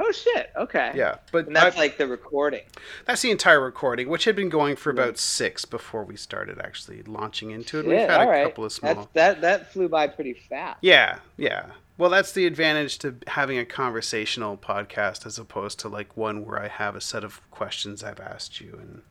Oh 0.00 0.12
shit. 0.12 0.52
Okay. 0.56 0.92
Yeah, 0.94 1.16
but 1.32 1.48
And 1.48 1.56
that's 1.56 1.76
I- 1.76 1.80
like 1.80 1.98
the 1.98 2.06
recording. 2.06 2.62
that's 3.04 3.20
the 3.22 3.32
entire 3.32 3.60
recording, 3.60 4.08
which 4.08 4.24
had 4.26 4.36
been 4.36 4.48
going 4.48 4.76
for 4.76 4.90
about 4.90 5.18
six 5.18 5.64
before 5.64 6.04
we 6.04 6.14
started 6.16 6.60
actually 6.60 7.02
launching 7.02 7.50
into 7.50 7.80
it. 7.80 7.86
We've 7.86 7.98
had 7.98 8.20
a 8.22 8.30
right. 8.30 8.44
couple 8.44 8.64
of 8.64 8.72
small. 8.72 8.94
That's, 8.94 9.08
that 9.14 9.40
that 9.40 9.72
flew 9.72 9.88
by 9.88 10.06
pretty 10.06 10.34
fast. 10.34 10.78
Yeah, 10.82 11.18
yeah. 11.36 11.66
Well, 11.98 12.10
that's 12.10 12.30
the 12.30 12.46
advantage 12.46 12.98
to 12.98 13.16
having 13.26 13.58
a 13.58 13.64
conversational 13.64 14.56
podcast 14.56 15.26
as 15.26 15.36
opposed 15.36 15.80
to 15.80 15.88
like 15.88 16.16
one 16.16 16.46
where 16.46 16.62
I 16.62 16.68
have 16.68 16.94
a 16.94 17.00
set 17.00 17.24
of 17.24 17.42
questions 17.50 18.02
I've 18.04 18.20
asked 18.20 18.60
you 18.60 18.78
and. 18.80 19.02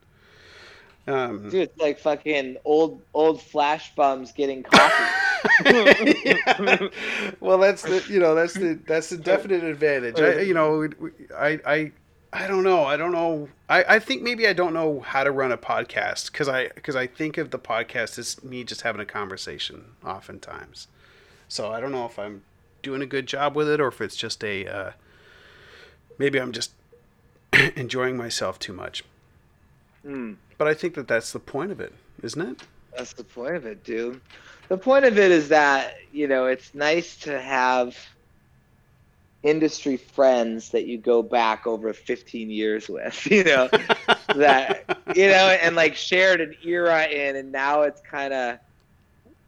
Um, 1.10 1.44
Dude, 1.50 1.70
it's 1.70 1.78
like 1.80 2.00
fucking 2.00 2.58
old 2.66 3.02
old 3.14 3.42
flash 3.42 3.96
bums 3.96 4.34
getting 4.34 4.64
coffee. 4.64 5.04
Yeah. 5.66 6.88
Well, 7.40 7.58
that's 7.60 7.82
the 7.84 8.04
you 8.10 8.20
know 8.20 8.36
that's 8.36 8.54
the 8.54 8.78
that's 8.86 9.10
the 9.10 9.18
definite 9.18 9.64
advantage. 9.64 10.20
I, 10.20 10.42
you 10.42 10.54
know, 10.54 10.90
I 11.34 11.60
I 11.66 11.92
I 12.34 12.48
don't 12.48 12.64
know. 12.64 12.84
I 12.84 12.98
don't 12.98 13.14
know. 13.14 13.48
I, 13.70 13.86
I 13.88 14.00
think 14.00 14.22
maybe 14.22 14.48
I 14.48 14.54
don't 14.54 14.74
know 14.74 15.00
how 15.00 15.24
to 15.24 15.32
run 15.32 15.54
a 15.54 15.58
podcast 15.58 16.32
because 16.32 16.50
I 16.50 16.70
because 16.70 16.98
I 16.98 17.08
think 17.08 17.38
of 17.38 17.52
the 17.52 17.60
podcast 17.60 18.20
as 18.20 18.44
me 18.44 18.66
just 18.66 18.82
having 18.82 19.00
a 19.00 19.06
conversation 19.06 19.96
oftentimes. 20.06 20.88
So 21.48 21.72
I 21.72 21.80
don't 21.80 21.94
know 21.94 22.06
if 22.06 22.20
I'm 22.20 22.42
doing 22.88 23.02
a 23.02 23.06
good 23.06 23.26
job 23.26 23.54
with 23.54 23.68
it 23.68 23.82
or 23.82 23.90
if 23.90 24.00
it's 24.00 24.16
just 24.16 24.42
a 24.46 24.66
uh, 24.66 24.92
maybe 26.18 26.40
I'm 26.40 26.54
just 26.54 26.72
enjoying 27.76 28.16
myself 28.16 28.60
too 28.60 28.72
much. 28.72 29.04
Hmm. 30.04 30.36
But 30.58 30.70
I 30.70 30.74
think 30.74 30.96
that 30.96 31.06
that's 31.06 31.34
the 31.34 31.40
point 31.40 31.74
of 31.74 31.82
it, 31.82 31.94
isn't 32.24 32.42
it? 32.42 32.64
That's 32.96 33.12
the 33.12 33.26
point 33.26 33.58
of 33.58 33.66
it, 33.66 33.84
dude. 33.84 34.22
The 34.70 34.78
point 34.78 35.04
of 35.04 35.20
it 35.20 35.32
is 35.32 35.50
that, 35.50 35.96
you 36.14 36.30
know, 36.30 36.46
it's 36.46 36.74
nice 36.74 37.18
to 37.18 37.40
have 37.42 37.98
industry 39.44 39.98
friends 39.98 40.70
that 40.70 40.86
you 40.86 40.98
go 40.98 41.22
back 41.22 41.68
over 41.68 41.92
15 41.92 42.50
years 42.50 42.88
with, 42.88 43.28
you 43.30 43.44
know, 43.44 43.68
that, 44.34 44.98
you 45.14 45.28
know, 45.28 45.58
and 45.62 45.76
like 45.76 45.96
shared 45.96 46.40
an 46.40 46.56
era 46.64 47.06
in, 47.06 47.36
and 47.36 47.52
now 47.52 47.82
it's 47.82 48.00
kind 48.00 48.34
of, 48.34 48.60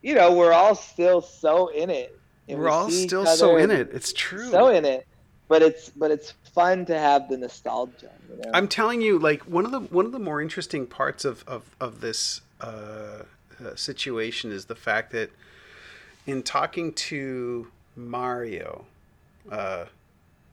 you 0.02 0.14
know, 0.14 0.34
we're 0.34 0.54
all 0.54 0.76
still 0.76 1.22
so 1.22 1.70
in 1.70 1.90
it. 1.90 2.19
And 2.50 2.60
We're 2.60 2.66
we 2.66 2.72
all 2.72 2.90
still 2.90 3.26
so 3.26 3.58
in 3.58 3.72
it. 3.72 3.90
It's 3.94 4.12
true. 4.14 4.50
So 4.50 4.68
in 4.70 4.86
it. 4.86 5.08
But 5.48 5.62
it's 5.62 5.90
but 5.90 6.12
it's 6.12 6.34
fun 6.54 6.86
to 6.86 6.98
have 6.98 7.30
the 7.30 7.38
nostalgia. 7.38 8.12
You 8.30 8.38
know? 8.38 8.52
I'm 8.54 8.68
telling 8.68 9.02
you, 9.02 9.18
like 9.20 9.42
one 9.44 9.66
of 9.66 9.72
the 9.72 9.80
one 9.80 10.06
of 10.06 10.12
the 10.12 10.20
more 10.20 10.42
interesting 10.42 10.86
parts 10.86 11.26
of 11.26 11.44
of 11.48 11.76
of 11.80 12.02
this 12.02 12.42
uh, 12.62 13.24
uh, 13.64 13.76
situation 13.76 14.52
is 14.52 14.66
the 14.66 14.76
fact 14.76 15.12
that 15.12 15.32
in 16.28 16.44
talking 16.44 16.94
to 16.94 17.68
Mario, 17.96 18.86
uh, 19.52 19.86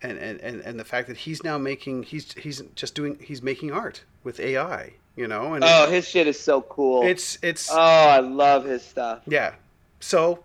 and, 0.03 0.19
and 0.19 0.41
and 0.41 0.61
and 0.61 0.81
the 0.81 0.85
fact 0.85 1.09
that 1.09 1.17
he's 1.19 1.43
now 1.43 1.59
making 1.59 2.05
he's 2.05 2.33
he's 2.35 2.63
just 2.75 2.95
doing 2.95 3.19
he's 3.23 3.43
making 3.43 3.73
art 3.73 4.03
with 4.25 4.41
AI, 4.41 4.93
you 5.15 5.27
know, 5.27 5.55
and 5.55 5.65
oh, 5.65 5.91
his 5.91 6.09
shit 6.09 6.27
is 6.27 6.39
so 6.39 6.63
cool. 6.63 7.03
it's 7.03 7.39
it's 7.43 7.71
oh, 7.71 7.77
I 7.77 8.21
love 8.21 8.65
his 8.65 8.83
stuff. 8.83 9.21
yeah. 9.27 9.55
So 10.01 10.45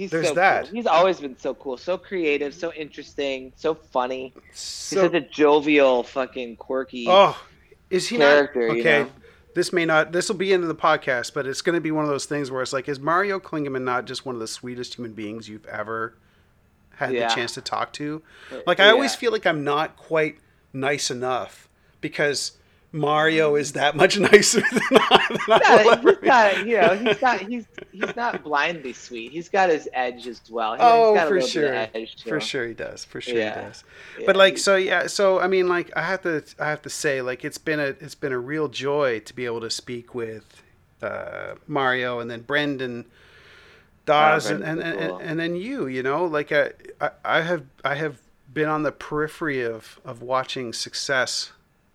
He's 0.00 0.10
There's 0.10 0.28
so 0.28 0.34
that. 0.36 0.64
Cool. 0.64 0.76
He's 0.76 0.86
always 0.86 1.20
been 1.20 1.38
so 1.38 1.52
cool, 1.52 1.76
so 1.76 1.98
creative, 1.98 2.54
so 2.54 2.72
interesting, 2.72 3.52
so 3.54 3.74
funny. 3.74 4.32
He's 4.48 4.58
such 4.58 5.12
a 5.12 5.20
jovial, 5.20 6.04
fucking 6.04 6.56
quirky. 6.56 7.04
oh, 7.06 7.38
is 7.90 8.08
he 8.08 8.16
character, 8.16 8.68
not 8.68 8.74
you 8.76 8.80
okay? 8.80 9.02
know? 9.02 9.10
This 9.54 9.74
may 9.74 9.84
not. 9.84 10.10
This 10.12 10.30
will 10.30 10.36
be 10.36 10.54
into 10.54 10.66
the 10.68 10.74
podcast, 10.74 11.34
but 11.34 11.46
it's 11.46 11.60
going 11.60 11.74
to 11.74 11.82
be 11.82 11.90
one 11.90 12.02
of 12.04 12.10
those 12.10 12.24
things 12.24 12.50
where 12.50 12.62
it's 12.62 12.72
like, 12.72 12.88
is 12.88 12.98
Mario 12.98 13.38
Klingemann 13.38 13.82
not 13.82 14.06
just 14.06 14.24
one 14.24 14.34
of 14.34 14.40
the 14.40 14.48
sweetest 14.48 14.94
human 14.94 15.12
beings 15.12 15.50
you've 15.50 15.66
ever 15.66 16.14
had 16.94 17.12
Yeah. 17.12 17.28
the 17.28 17.34
chance 17.34 17.52
to 17.52 17.60
talk 17.60 17.92
to? 17.92 18.22
Uh, 18.50 18.60
like, 18.66 18.80
I 18.80 18.88
always 18.88 19.14
feel 19.14 19.32
like 19.32 19.44
I'm 19.44 19.64
not 19.64 19.98
quite 19.98 20.38
nice 20.72 21.10
enough 21.10 21.68
because 22.00 22.52
Mario 22.92 23.54
is 23.54 23.72
that 23.72 23.94
much 23.96 24.18
nicer 24.32 24.60
than 24.60 24.80
I, 24.92 25.26
than 25.46 25.60
I 25.64 25.84
will 25.84 25.90
Yeah, 25.92 25.92
ever 25.92 26.10
he's 26.10 26.18
got, 26.20 26.66
you 26.66 26.76
know, 26.80 26.94
he's 26.96 27.18
got, 27.20 27.40
he's 27.40 27.66
he's 27.92 28.16
not 28.16 28.42
blindly 28.42 28.92
sweet. 28.92 29.30
He's 29.32 29.48
got 29.48 29.70
his 29.70 29.88
edge 29.92 30.26
as 30.26 30.40
well. 30.50 30.74
He- 30.74 30.80
Oh, 30.82 31.12
he's 31.12 31.20
got 31.20 31.28
for 31.28 31.34
little 31.34 31.48
sure, 31.48 31.74
edge 31.74 32.22
for 32.24 32.40
sure 32.40 32.66
he 32.66 32.74
does. 32.74 33.04
For 33.04 33.20
sure 33.20 33.36
Yeah. 33.36 33.54
he 33.60 33.66
does. 33.68 33.84
Yeah, 34.18 34.26
but 34.26 34.36
like 34.36 34.58
so 34.58 34.76
yeah 34.76 35.06
so 35.06 35.38
i 35.40 35.46
mean 35.46 35.68
like 35.68 35.90
i 35.96 36.02
have 36.02 36.22
to 36.22 36.42
i 36.58 36.68
have 36.68 36.82
to 36.82 36.90
say 36.90 37.22
like 37.22 37.44
it's 37.44 37.58
been 37.58 37.80
a 37.80 37.94
it's 38.00 38.14
been 38.14 38.32
a 38.32 38.38
real 38.38 38.68
joy 38.68 39.20
to 39.20 39.34
be 39.34 39.44
able 39.46 39.60
to 39.60 39.70
speak 39.70 40.14
with 40.14 40.62
uh 41.02 41.54
mario 41.66 42.18
and 42.20 42.30
then 42.30 42.40
brendan 42.42 43.06
dawes 44.06 44.46
and, 44.50 44.62
and, 44.64 44.80
Brendan's 44.80 45.12
and, 45.12 45.22
and 45.22 45.40
then 45.40 45.56
you 45.56 45.86
you 45.86 46.02
know 46.02 46.24
like 46.24 46.52
I, 46.52 46.72
I 47.00 47.10
i 47.24 47.40
have 47.42 47.64
i 47.84 47.94
have 47.94 48.18
been 48.52 48.68
on 48.68 48.82
the 48.82 48.92
periphery 48.92 49.62
of 49.62 50.00
of 50.04 50.22
watching 50.22 50.72
success 50.72 51.52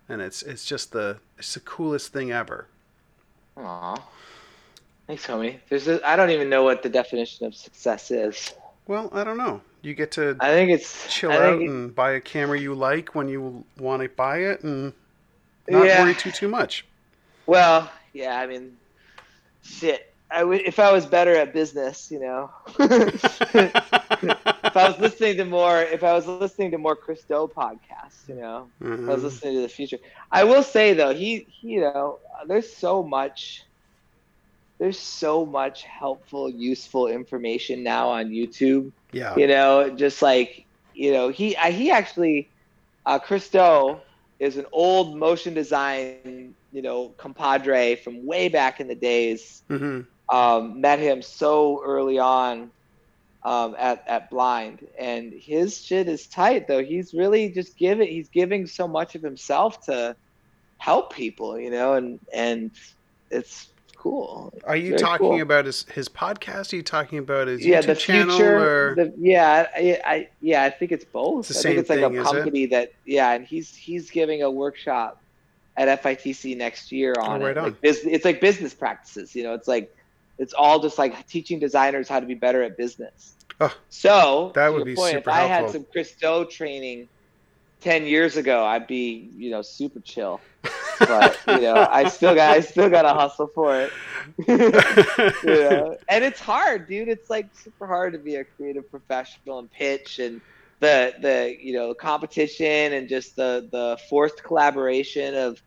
and 0.08 0.20
it's 0.22 0.42
it's 0.42 0.64
just 0.64 0.92
the 0.92 1.18
it's 1.38 1.54
the 1.54 1.60
coolest 1.60 2.12
thing 2.12 2.30
ever 2.32 2.66
Aw. 3.58 3.96
Thanks, 5.06 5.26
homie. 5.26 5.60
There's 5.70 5.86
a, 5.88 6.06
I 6.06 6.16
don't 6.16 6.30
even 6.30 6.50
know 6.50 6.62
what 6.64 6.82
the 6.82 6.88
definition 6.88 7.46
of 7.46 7.54
success 7.54 8.10
is. 8.10 8.54
well 8.86 9.08
i 9.12 9.22
don't 9.24 9.38
know 9.38 9.60
you 9.82 9.94
get 9.94 10.10
to 10.12 10.36
I 10.40 10.48
think 10.50 10.70
it's 10.70 11.06
chill 11.12 11.30
I 11.30 11.36
out 11.36 11.60
it- 11.62 11.68
and 11.68 11.94
buy 11.94 12.12
a 12.12 12.20
camera 12.20 12.58
you 12.58 12.74
like 12.74 13.14
when 13.14 13.28
you 13.28 13.64
want 13.78 14.02
to 14.02 14.08
buy 14.08 14.38
it 14.38 14.62
and 14.64 14.92
not 15.68 15.86
Yeah. 15.86 16.02
worry 16.02 16.14
too 16.14 16.30
too 16.32 16.48
much 16.48 16.84
Well, 17.46 17.88
yeah, 18.12 18.40
I 18.40 18.46
mean, 18.48 18.76
shit. 19.62 20.12
I 20.30 20.42
would 20.42 20.62
if 20.62 20.80
I 20.80 20.90
was 20.90 21.06
better 21.06 21.34
at 21.36 21.52
business, 21.52 22.10
you 22.10 22.18
know. 22.18 22.50
if 24.76 24.92
I 24.92 25.00
was 25.02 25.16
listening 25.16 25.52
to 25.52 25.58
more, 25.64 25.92
if 26.00 26.16
I 26.16 26.26
was 26.26 26.40
listening 26.40 26.72
to 26.72 26.78
more 26.78 26.96
Chris 26.96 27.24
Do 27.28 27.48
podcasts, 27.56 28.28
you 28.28 28.36
know, 28.36 28.70
if 29.04 29.08
I 29.08 29.12
was 29.14 29.24
Mhm. 29.24 29.36
listening 29.36 29.54
to 29.56 29.62
the 29.62 29.68
future. 29.68 29.98
I 30.32 30.44
will 30.44 30.62
say 30.62 30.94
though, 30.94 31.14
he, 31.14 31.46
he, 31.60 31.74
you 31.74 31.82
know, 31.82 32.12
there's 32.46 32.76
so 32.76 33.02
much, 33.04 33.62
there's 34.78 34.98
so 34.98 35.44
much 35.44 35.82
helpful, 35.84 36.48
useful 36.50 37.06
information 37.08 37.82
now 37.82 38.10
on 38.10 38.28
YouTube. 38.30 38.92
yeah 39.12 39.36
You 39.36 39.46
know, 39.48 39.90
just 39.96 40.22
like 40.22 40.66
you 40.92 41.12
know, 41.12 41.28
he, 41.28 41.56
I, 41.56 41.70
he 41.70 41.90
actually, 41.90 42.50
uh, 43.06 43.18
Chris 43.18 43.48
Do 43.50 44.00
is 44.40 44.56
an 44.56 44.66
old 44.72 45.18
motion 45.18 45.54
design, 45.54 46.36
you 46.52 46.62
know, 46.62 46.92
compadre 46.98 47.76
from 47.78 48.06
way 48.06 48.30
back 48.30 48.62
in 48.62 48.72
the 48.72 48.82
days 48.82 49.62
hmm 49.68 50.00
um, 50.30 50.80
met 50.80 50.98
him 50.98 51.22
so 51.22 51.80
early 51.84 52.18
on 52.18 52.70
um, 53.46 53.76
at 53.78 54.02
at 54.08 54.28
Blind, 54.28 54.84
and 54.98 55.32
his 55.32 55.80
shit 55.80 56.08
is 56.08 56.26
tight 56.26 56.66
though. 56.66 56.82
He's 56.82 57.14
really 57.14 57.48
just 57.50 57.76
giving. 57.78 58.08
He's 58.08 58.28
giving 58.28 58.66
so 58.66 58.88
much 58.88 59.14
of 59.14 59.22
himself 59.22 59.80
to 59.86 60.16
help 60.78 61.12
people, 61.12 61.58
you 61.58 61.70
know, 61.70 61.94
and 61.94 62.18
and 62.34 62.72
it's 63.30 63.68
cool. 63.96 64.52
Are 64.64 64.74
you 64.76 64.98
talking 64.98 65.28
cool. 65.28 65.40
about 65.42 65.64
his 65.66 65.84
his 65.94 66.08
podcast? 66.08 66.72
Are 66.72 66.76
you 66.76 66.82
talking 66.82 67.18
about 67.20 67.46
his 67.46 67.64
yeah, 67.64 67.80
YouTube 67.82 67.86
the 67.86 67.94
channel? 67.94 68.36
future. 68.36 68.90
or 68.90 68.94
The, 68.96 69.14
yeah, 69.16 69.68
I, 69.76 70.00
I 70.04 70.28
yeah, 70.40 70.64
I 70.64 70.70
think 70.70 70.90
it's 70.90 71.04
both. 71.04 71.48
It's 71.48 71.60
I 71.60 71.62
think 71.68 71.78
it's 71.78 71.88
like 71.90 72.00
thing, 72.00 72.18
a 72.18 72.20
it? 72.20 72.24
company 72.24 72.66
that 72.66 72.92
yeah, 73.04 73.30
and 73.32 73.46
he's 73.46 73.72
he's 73.76 74.10
giving 74.10 74.42
a 74.42 74.50
workshop 74.50 75.22
at 75.76 76.02
FITC 76.02 76.56
next 76.56 76.90
year 76.90 77.14
on 77.20 77.42
Oh, 77.42 77.44
right 77.44 77.52
it. 77.52 77.58
on. 77.58 77.64
Like 77.64 77.76
it's 77.82 78.24
like 78.24 78.40
business 78.40 78.74
practices. 78.74 79.36
You 79.36 79.44
know, 79.44 79.54
it's 79.54 79.68
like 79.68 79.94
it's 80.38 80.52
all 80.52 80.80
just 80.80 80.98
like 80.98 81.26
teaching 81.28 81.58
designers 81.60 82.08
how 82.08 82.18
to 82.20 82.26
be 82.26 82.34
better 82.34 82.62
at 82.64 82.76
business. 82.76 83.34
Oh, 83.60 83.74
so 83.88 84.52
that 84.54 84.72
would 84.72 84.84
be 84.84 84.94
point, 84.94 85.14
super 85.14 85.30
If 85.30 85.34
I 85.34 85.42
had 85.42 85.60
helpful. 85.60 85.72
some 85.72 85.86
Chris 85.90 86.12
Do 86.20 86.44
training 86.44 87.08
ten 87.80 88.04
years 88.04 88.36
ago, 88.36 88.64
I'd 88.64 88.86
be 88.86 89.30
you 89.36 89.50
know 89.50 89.62
super 89.62 90.00
chill. 90.00 90.40
But 90.98 91.38
you 91.46 91.60
know, 91.60 91.86
I 91.90 92.08
still 92.08 92.34
got 92.34 92.56
I 92.56 92.60
still 92.60 92.90
got 92.90 93.02
to 93.02 93.10
hustle 93.10 93.48
for 93.54 93.80
it. 93.80 93.92
you 94.48 94.56
know? 94.58 95.96
and 96.08 96.24
it's 96.24 96.40
hard 96.40 96.88
dude 96.88 97.08
it's 97.08 97.30
like 97.30 97.46
super 97.54 97.86
hard 97.86 98.12
to 98.12 98.18
be 98.18 98.36
a 98.36 98.44
creative 98.44 98.90
professional 98.90 99.60
and 99.60 99.70
pitch 99.70 100.18
and 100.18 100.40
the 100.80 101.14
the 101.20 101.56
you 101.60 101.72
know 101.72 101.94
competition 101.94 102.92
and 102.92 103.08
just 103.08 103.36
the 103.36 103.68
the 103.72 103.98
forced 104.08 104.42
collaboration 104.42 105.34
of 105.34 105.62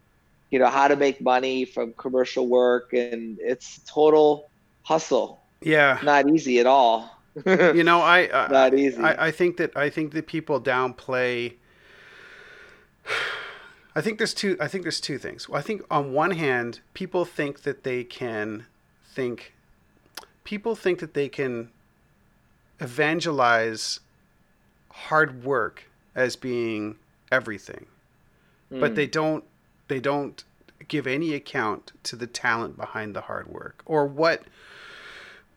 you 0.52 0.60
know 0.60 0.68
how 0.68 0.88
to 0.88 0.96
make 0.96 1.22
money 1.22 1.66
from 1.66 1.94
commercial 1.94 2.48
work 2.48 2.94
and 2.94 3.40
it's 3.40 3.80
total 3.88 4.50
hustle 4.84 5.42
yeah, 5.62 6.00
not 6.04 6.30
easy 6.30 6.60
at 6.60 6.66
all 6.66 7.19
you 7.46 7.84
know, 7.84 8.02
I 8.02 8.30
I, 8.34 8.48
not 8.52 8.74
easy 8.74 9.02
I 9.02 9.28
I 9.28 9.32
think 9.32 9.58
that 9.58 9.76
I 9.76 9.90
think 9.90 10.14
that 10.14 10.28
people 10.28 10.62
downplay. 10.62 11.54
I 13.96 14.02
think 14.02 14.18
there's 14.18 14.34
two. 14.34 14.56
I 14.60 14.68
think 14.68 14.84
there's 14.84 15.02
two 15.02 15.18
things. 15.18 15.48
I 15.52 15.62
think 15.62 15.82
on 15.90 16.14
one 16.14 16.32
hand, 16.32 16.80
people 16.94 17.26
think 17.26 17.64
that 17.64 17.84
they 17.84 18.04
can 18.04 18.66
think. 19.06 19.54
People 20.44 20.76
think 20.76 21.00
that 21.00 21.14
they 21.14 21.28
can 21.28 21.70
evangelize 22.80 24.00
hard 24.92 25.44
work 25.44 25.84
as 26.16 26.36
being 26.36 26.96
everything, 27.32 27.86
but 28.70 28.90
hmm. 28.90 28.96
they 28.96 29.08
don't 29.08 29.44
they 29.88 30.00
don't 30.00 30.44
give 30.88 31.06
any 31.08 31.34
account 31.34 31.92
to 32.04 32.16
the 32.16 32.28
talent 32.28 32.78
behind 32.78 33.16
the 33.16 33.22
hard 33.22 33.48
work 33.48 33.82
or 33.86 34.06
what 34.06 34.44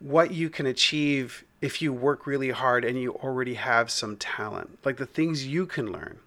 what 0.02 0.32
you 0.32 0.50
can 0.50 0.66
achieve 0.66 1.44
if 1.60 1.80
you 1.80 1.92
work 1.92 2.26
really 2.26 2.50
hard 2.50 2.84
and 2.84 3.00
you 3.00 3.12
already 3.14 3.54
have 3.54 3.90
some 3.90 4.16
talent 4.16 4.78
like 4.84 4.96
the 4.96 5.06
things 5.06 5.46
you 5.46 5.64
can 5.66 5.92
learn 5.92 6.18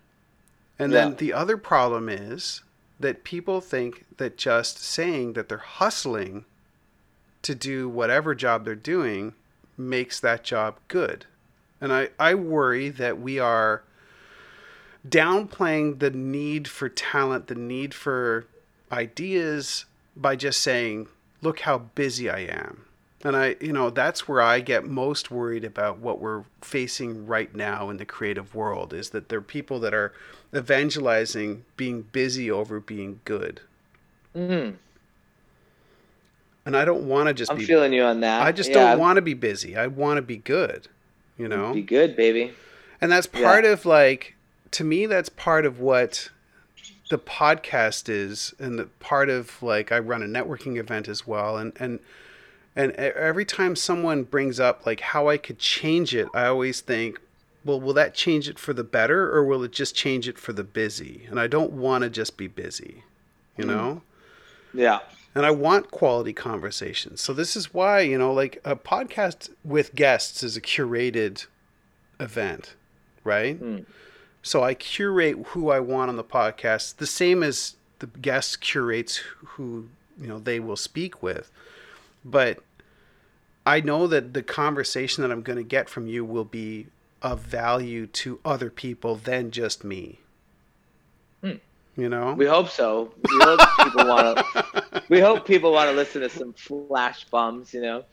and 0.79 0.91
Yeah. 0.91 1.05
then 1.05 1.15
the 1.17 1.33
other 1.33 1.57
problem 1.57 2.07
is 2.09 2.61
that 2.99 3.23
people 3.23 3.59
think 3.61 4.05
that 4.17 4.37
just 4.37 4.77
saying 4.79 5.33
that 5.33 5.49
they're 5.49 5.57
hustling 5.57 6.45
to 7.41 7.53
do 7.53 7.89
whatever 7.89 8.33
job 8.33 8.63
they're 8.65 8.75
doing 8.75 9.33
makes 9.77 10.19
that 10.21 10.43
job 10.43 10.77
good. 10.87 11.25
And 11.81 11.91
I, 11.93 12.09
I 12.17 12.33
worry 12.33 12.87
that 12.89 13.19
we 13.19 13.37
are 13.37 13.83
downplaying 15.07 15.99
the 15.99 16.09
need 16.09 16.67
for 16.67 16.89
talent, 16.89 17.47
the 17.47 17.55
need 17.55 17.93
for 17.93 18.45
ideas 18.91 19.85
by 20.15 20.35
just 20.35 20.61
saying, 20.61 21.07
look 21.41 21.61
how 21.61 21.77
busy 21.79 22.29
I 22.29 22.39
am. 22.39 22.85
And 23.25 23.35
I, 23.35 23.55
you 23.59 23.73
know, 23.73 23.89
that's 23.89 24.27
where 24.27 24.39
I 24.39 24.59
get 24.59 24.85
most 24.85 25.31
worried 25.31 25.65
about 25.65 25.97
what 25.97 26.19
we're 26.19 26.43
facing 26.61 27.25
right 27.25 27.53
now 27.55 27.89
in 27.89 27.97
the 27.97 28.05
creative 28.05 28.53
world 28.53 28.93
is 28.93 29.09
that 29.09 29.29
there 29.29 29.39
are 29.39 29.41
people 29.41 29.79
that 29.79 29.95
are 29.95 30.13
evangelizing 30.55 31.65
being 31.75 32.03
busy 32.03 32.51
over 32.51 32.79
being 32.79 33.21
good. 33.25 33.61
Mhm. 34.35 34.75
And 36.67 36.77
I 36.77 36.85
don't 36.85 37.07
want 37.07 37.27
to 37.27 37.33
just 37.33 37.51
I'm 37.51 37.57
be 37.57 37.65
feeling 37.65 37.93
you 37.93 38.03
on 38.03 38.19
that. 38.19 38.43
I 38.43 38.51
just 38.51 38.69
Yeah, 38.69 38.91
don't 38.91 38.99
want 38.99 39.15
to 39.15 39.23
be 39.23 39.33
busy. 39.33 39.75
I 39.75 39.87
want 39.87 40.17
to 40.17 40.21
be 40.21 40.37
good, 40.37 40.87
you 41.35 41.47
know? 41.47 41.73
Be 41.73 41.81
good, 41.81 42.15
baby. 42.15 42.53
And 43.01 43.11
that's 43.11 43.25
part 43.25 43.65
of 43.65 43.87
like 43.87 44.35
to 44.69 44.83
me 44.83 45.07
that's 45.07 45.29
part 45.29 45.65
of 45.65 45.79
what 45.79 46.29
the 47.09 47.17
podcast 47.17 48.07
is 48.07 48.53
and 48.59 48.77
the 48.77 48.85
part 48.99 49.29
of 49.29 49.63
like 49.63 49.91
I 49.91 49.97
run 49.97 50.21
a 50.21 50.27
networking 50.27 50.77
event 50.77 51.07
as 51.07 51.25
well 51.25 51.57
and 51.57 51.73
and 51.79 51.99
and 52.75 52.91
every 52.93 53.45
time 53.45 53.75
someone 53.75 54.23
brings 54.23 54.59
up 54.59 54.85
like 54.85 54.99
how 54.99 55.29
I 55.29 55.37
could 55.37 55.59
change 55.59 56.13
it, 56.13 56.27
I 56.33 56.47
always 56.47 56.81
think, 56.81 57.19
well, 57.63 57.79
will 57.79 57.93
that 57.93 58.13
change 58.13 58.49
it 58.49 58.59
for 58.59 58.73
the 58.73 58.83
better 58.83 59.33
or 59.33 59.43
will 59.45 59.63
it 59.63 59.71
just 59.71 59.95
change 59.95 60.27
it 60.27 60.37
for 60.37 60.53
the 60.53 60.63
busy? 60.63 61.25
And 61.29 61.39
I 61.39 61.47
don't 61.47 61.71
want 61.71 62.03
to 62.03 62.09
just 62.09 62.37
be 62.37 62.47
busy, 62.47 63.03
you 63.57 63.65
know? 63.65 64.01
Yeah. 64.73 64.99
and 65.33 65.45
I 65.45 65.51
want 65.51 65.91
quality 65.91 66.33
conversations. 66.33 67.21
So 67.21 67.33
this 67.33 67.55
is 67.55 67.73
why, 67.73 68.01
you 68.01 68.17
know, 68.17 68.33
like 68.33 68.59
a 68.63 68.75
podcast 68.75 69.49
with 69.63 69.95
guests 69.95 70.43
is 70.43 70.55
a 70.55 70.61
curated 70.61 71.45
event, 72.19 72.75
right? 73.23 73.61
Mm. 73.61 73.85
So 74.41 74.63
I 74.63 74.73
curate 74.73 75.37
who 75.47 75.69
I 75.69 75.79
want 75.79 76.09
on 76.09 76.17
the 76.17 76.23
podcast, 76.23 76.97
the 76.97 77.07
same 77.07 77.41
as 77.41 77.75
the 77.99 78.07
guest 78.07 78.61
curates 78.61 79.17
who, 79.43 79.89
you 80.19 80.27
know, 80.27 80.39
they 80.39 80.59
will 80.59 80.77
speak 80.77 81.23
with. 81.23 81.51
But 82.25 82.59
I 83.65 83.79
know 83.81 84.07
that 84.07 84.33
the 84.33 84.43
conversation 84.43 85.21
that 85.21 85.31
I'm 85.31 85.43
going 85.43 85.57
to 85.57 85.63
get 85.63 85.89
from 85.89 86.07
you 86.07 86.25
will 86.25 86.43
be 86.43 86.87
of 87.21 87.39
value 87.39 88.07
to 88.07 88.39
other 88.43 88.69
people 88.69 89.15
than 89.15 89.51
just 89.51 89.83
me. 89.83 90.19
Hmm. 91.41 91.53
You 91.95 92.09
know? 92.09 92.33
We 92.33 92.45
hope 92.45 92.69
so. 92.69 93.13
We 93.17 93.37
hope 93.41 93.59
people 93.83 94.07
want 94.07 94.37
to. 94.37 94.83
We 95.09 95.19
hope 95.19 95.45
people 95.45 95.71
want 95.71 95.89
to 95.91 95.95
listen 95.95 96.21
to 96.21 96.29
some 96.29 96.53
flash 96.53 97.25
bums, 97.25 97.73
you 97.73 97.81
know. 97.81 98.05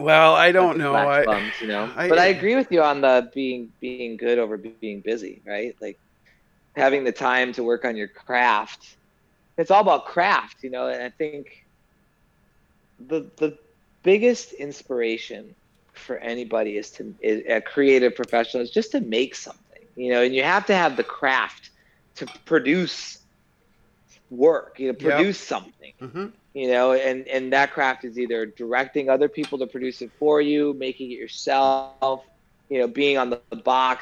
well, 0.00 0.34
I 0.34 0.50
don't 0.50 0.78
know. 0.78 0.94
I, 0.94 1.24
bums, 1.26 1.52
you 1.60 1.66
know. 1.66 1.90
I- 1.94 2.08
but 2.08 2.18
I 2.18 2.26
agree 2.26 2.56
with 2.56 2.72
you 2.72 2.82
on 2.82 3.02
the 3.02 3.30
being 3.34 3.70
being 3.80 4.16
good 4.16 4.38
over 4.38 4.56
being 4.56 5.00
busy, 5.00 5.42
right? 5.46 5.76
Like 5.80 5.98
having 6.74 7.04
the 7.04 7.12
time 7.12 7.52
to 7.52 7.62
work 7.62 7.84
on 7.84 7.96
your 7.96 8.08
craft. 8.08 8.96
It's 9.58 9.70
all 9.70 9.82
about 9.82 10.06
craft, 10.06 10.62
you 10.62 10.70
know. 10.70 10.88
And 10.88 11.02
I 11.02 11.10
think 11.10 11.66
the 12.98 13.30
the 13.38 13.56
biggest 14.04 14.52
inspiration 14.52 15.54
for 15.94 16.16
anybody 16.18 16.76
is 16.76 16.90
to 16.92 17.14
is 17.20 17.42
a 17.48 17.60
creative 17.60 18.14
professional 18.14 18.62
is 18.62 18.70
just 18.70 18.92
to 18.92 19.00
make 19.00 19.34
something, 19.34 19.82
you 19.96 20.12
know. 20.12 20.22
And 20.22 20.34
you 20.34 20.42
have 20.42 20.66
to 20.66 20.74
have 20.74 20.96
the 20.96 21.04
craft 21.04 21.70
to 22.16 22.26
produce 22.26 23.08
work, 24.30 24.76
you 24.78 24.88
know, 24.88 24.94
Yep. 24.98 24.98
produce 24.98 25.38
something 25.38 25.92
Mhm. 26.00 26.32
you 26.54 26.68
know 26.68 26.92
and 26.92 27.26
and 27.28 27.52
that 27.52 27.72
craft 27.72 28.04
is 28.04 28.18
either 28.18 28.46
directing 28.56 29.08
other 29.08 29.28
people 29.28 29.58
to 29.58 29.66
produce 29.66 30.00
it 30.02 30.10
for 30.18 30.40
you 30.40 30.74
making 30.78 31.10
it 31.12 31.16
yourself 31.18 32.00
you 32.36 32.52
know 32.52 32.56
being 32.88 32.88
on 32.88 33.02
the 33.04 33.08
box 33.08 33.74
you 33.80 33.88
know 33.88 34.00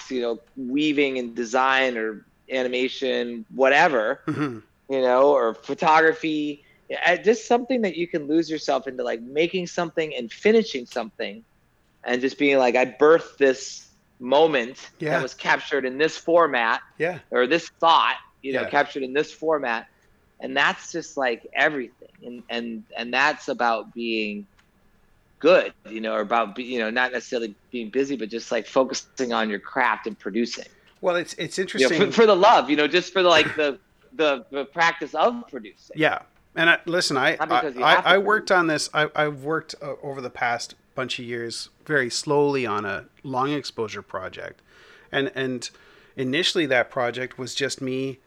weaving 0.56 0.92
and 0.96 1.08
design 1.12 1.80
or 1.80 2.04
animation 2.40 3.44
whatever 3.50 4.20
Mhm. 4.26 4.62
you 4.88 5.00
know 5.00 5.30
or 5.32 5.54
photography 5.54 6.65
just 7.24 7.46
something 7.48 7.82
that 7.82 7.96
you 7.96 8.06
can 8.06 8.26
lose 8.26 8.50
yourself 8.50 8.86
into 8.86 9.02
like 9.02 9.20
making 9.22 9.66
something 9.66 10.14
and 10.14 10.30
finishing 10.32 10.86
something 10.86 11.44
and 12.04 12.20
just 12.20 12.38
being 12.38 12.58
like 12.58 12.76
i 12.76 12.84
birthed 12.86 13.36
this 13.38 13.88
moment 14.20 14.90
Yeah. 14.98 15.10
that 15.10 15.22
was 15.22 15.34
captured 15.34 15.84
in 15.84 15.98
this 15.98 16.16
format 16.16 16.80
Yeah. 16.98 17.18
or 17.30 17.46
this 17.46 17.68
thought, 17.80 18.16
you 18.42 18.52
know, 18.54 18.62
Yeah. 18.62 18.70
captured 18.70 19.02
in 19.02 19.12
this 19.12 19.30
format. 19.32 19.86
And 20.40 20.56
that's 20.56 20.90
just 20.92 21.16
like 21.18 21.46
everything. 21.54 22.08
And 22.24 22.42
and 22.48 22.82
and 22.96 23.12
that's 23.12 23.48
about 23.48 23.92
being 23.94 24.46
good, 25.38 25.72
you 25.90 26.00
know, 26.00 26.14
or 26.14 26.20
about 26.20 26.54
be, 26.54 26.64
you 26.64 26.78
know, 26.78 26.88
not 26.90 27.12
necessarily 27.12 27.54
being 27.70 27.90
busy, 27.90 28.16
but 28.16 28.30
just 28.30 28.50
like 28.50 28.66
focusing 28.66 29.32
on 29.32 29.50
your 29.50 29.58
craft 29.60 30.06
and 30.06 30.18
producing. 30.18 30.64
Well, 31.02 31.16
it's 31.16 31.34
it's 31.34 31.58
You 31.58 31.62
know, 31.64 31.64
interesting. 31.64 32.06
for, 32.06 32.12
for 32.22 32.26
the 32.26 32.36
love, 32.36 32.70
you 32.70 32.76
know, 32.76 32.86
just 32.88 33.12
for 33.12 33.22
the 33.22 33.28
like 33.28 33.54
the 33.56 33.78
the, 34.14 34.46
the 34.50 34.64
practice 34.64 35.14
of 35.14 35.44
producing. 35.50 35.96
yeah, 35.98 36.20
and 36.56 36.70
I, 36.70 36.78
listen, 36.86 37.16
I 37.16 37.36
I, 37.38 37.46
because 37.46 37.74
you 37.76 37.84
have 37.84 38.04
to 38.04 38.08
I, 38.08 38.14
I 38.14 38.18
worked 38.18 38.50
on 38.50 38.66
this. 38.66 38.88
I 38.92 39.08
I've 39.14 39.44
worked 39.44 39.74
uh, 39.80 39.94
over 40.02 40.20
the 40.20 40.30
past 40.30 40.74
bunch 40.94 41.18
of 41.18 41.24
years 41.24 41.68
very 41.84 42.10
slowly 42.10 42.66
on 42.66 42.84
a 42.84 43.04
long 43.22 43.52
exposure 43.52 44.02
project, 44.02 44.60
and 45.12 45.30
and 45.34 45.70
initially 46.16 46.66
that 46.66 46.90
project 46.90 47.38
was 47.38 47.54
just 47.54 47.80
me 47.80 48.18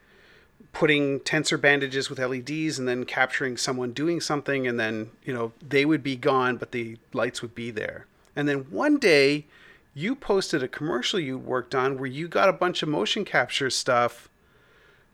putting 0.71 1.19
tensor 1.21 1.59
bandages 1.59 2.09
with 2.09 2.19
LEDs 2.19 2.77
and 2.77 2.87
then 2.87 3.03
capturing 3.03 3.57
someone 3.57 3.91
doing 3.91 4.21
something 4.21 4.67
and 4.67 4.79
then 4.79 5.09
you 5.23 5.33
know 5.33 5.51
they 5.67 5.85
would 5.85 6.03
be 6.03 6.15
gone 6.15 6.57
but 6.57 6.71
the 6.71 6.97
lights 7.13 7.41
would 7.41 7.55
be 7.55 7.71
there. 7.71 8.05
And 8.35 8.47
then 8.47 8.59
one 8.69 8.97
day 8.97 9.47
you 9.93 10.15
posted 10.15 10.61
a 10.61 10.67
commercial 10.67 11.19
you 11.19 11.37
worked 11.37 11.73
on 11.73 11.97
where 11.97 12.05
you 12.05 12.27
got 12.27 12.49
a 12.49 12.53
bunch 12.53 12.83
of 12.83 12.89
motion 12.89 13.25
capture 13.25 13.69
stuff 13.69 14.29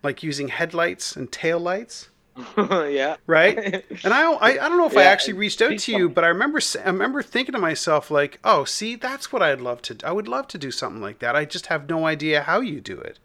like 0.03 0.21
using 0.21 0.49
headlights 0.49 1.15
and 1.15 1.31
tail 1.31 1.59
lights 1.59 2.09
yeah. 2.57 3.15
right 3.27 3.57
and 4.03 4.13
I, 4.13 4.31
I 4.31 4.49
i 4.49 4.55
don't 4.55 4.77
know 4.77 4.87
if 4.87 4.97
i 4.97 5.03
actually 5.03 5.33
reached 5.33 5.61
out 5.61 5.77
to 5.77 5.91
you 5.93 6.09
but 6.09 6.23
i 6.23 6.27
remember 6.27 6.59
i 6.83 6.87
remember 6.87 7.23
thinking 7.23 7.53
to 7.53 7.59
myself 7.59 8.11
like 8.11 8.39
oh 8.43 8.65
see 8.65 8.95
that's 8.95 9.31
what 9.31 9.41
i'd 9.41 9.61
love 9.61 9.81
to 9.83 9.97
i 10.03 10.11
would 10.11 10.27
love 10.27 10.47
to 10.49 10.57
do 10.57 10.69
something 10.69 11.01
like 11.01 11.19
that 11.19 11.35
i 11.35 11.45
just 11.45 11.67
have 11.67 11.89
no 11.89 12.05
idea 12.05 12.41
how 12.41 12.59
you 12.59 12.81
do 12.81 12.97
it 12.97 13.19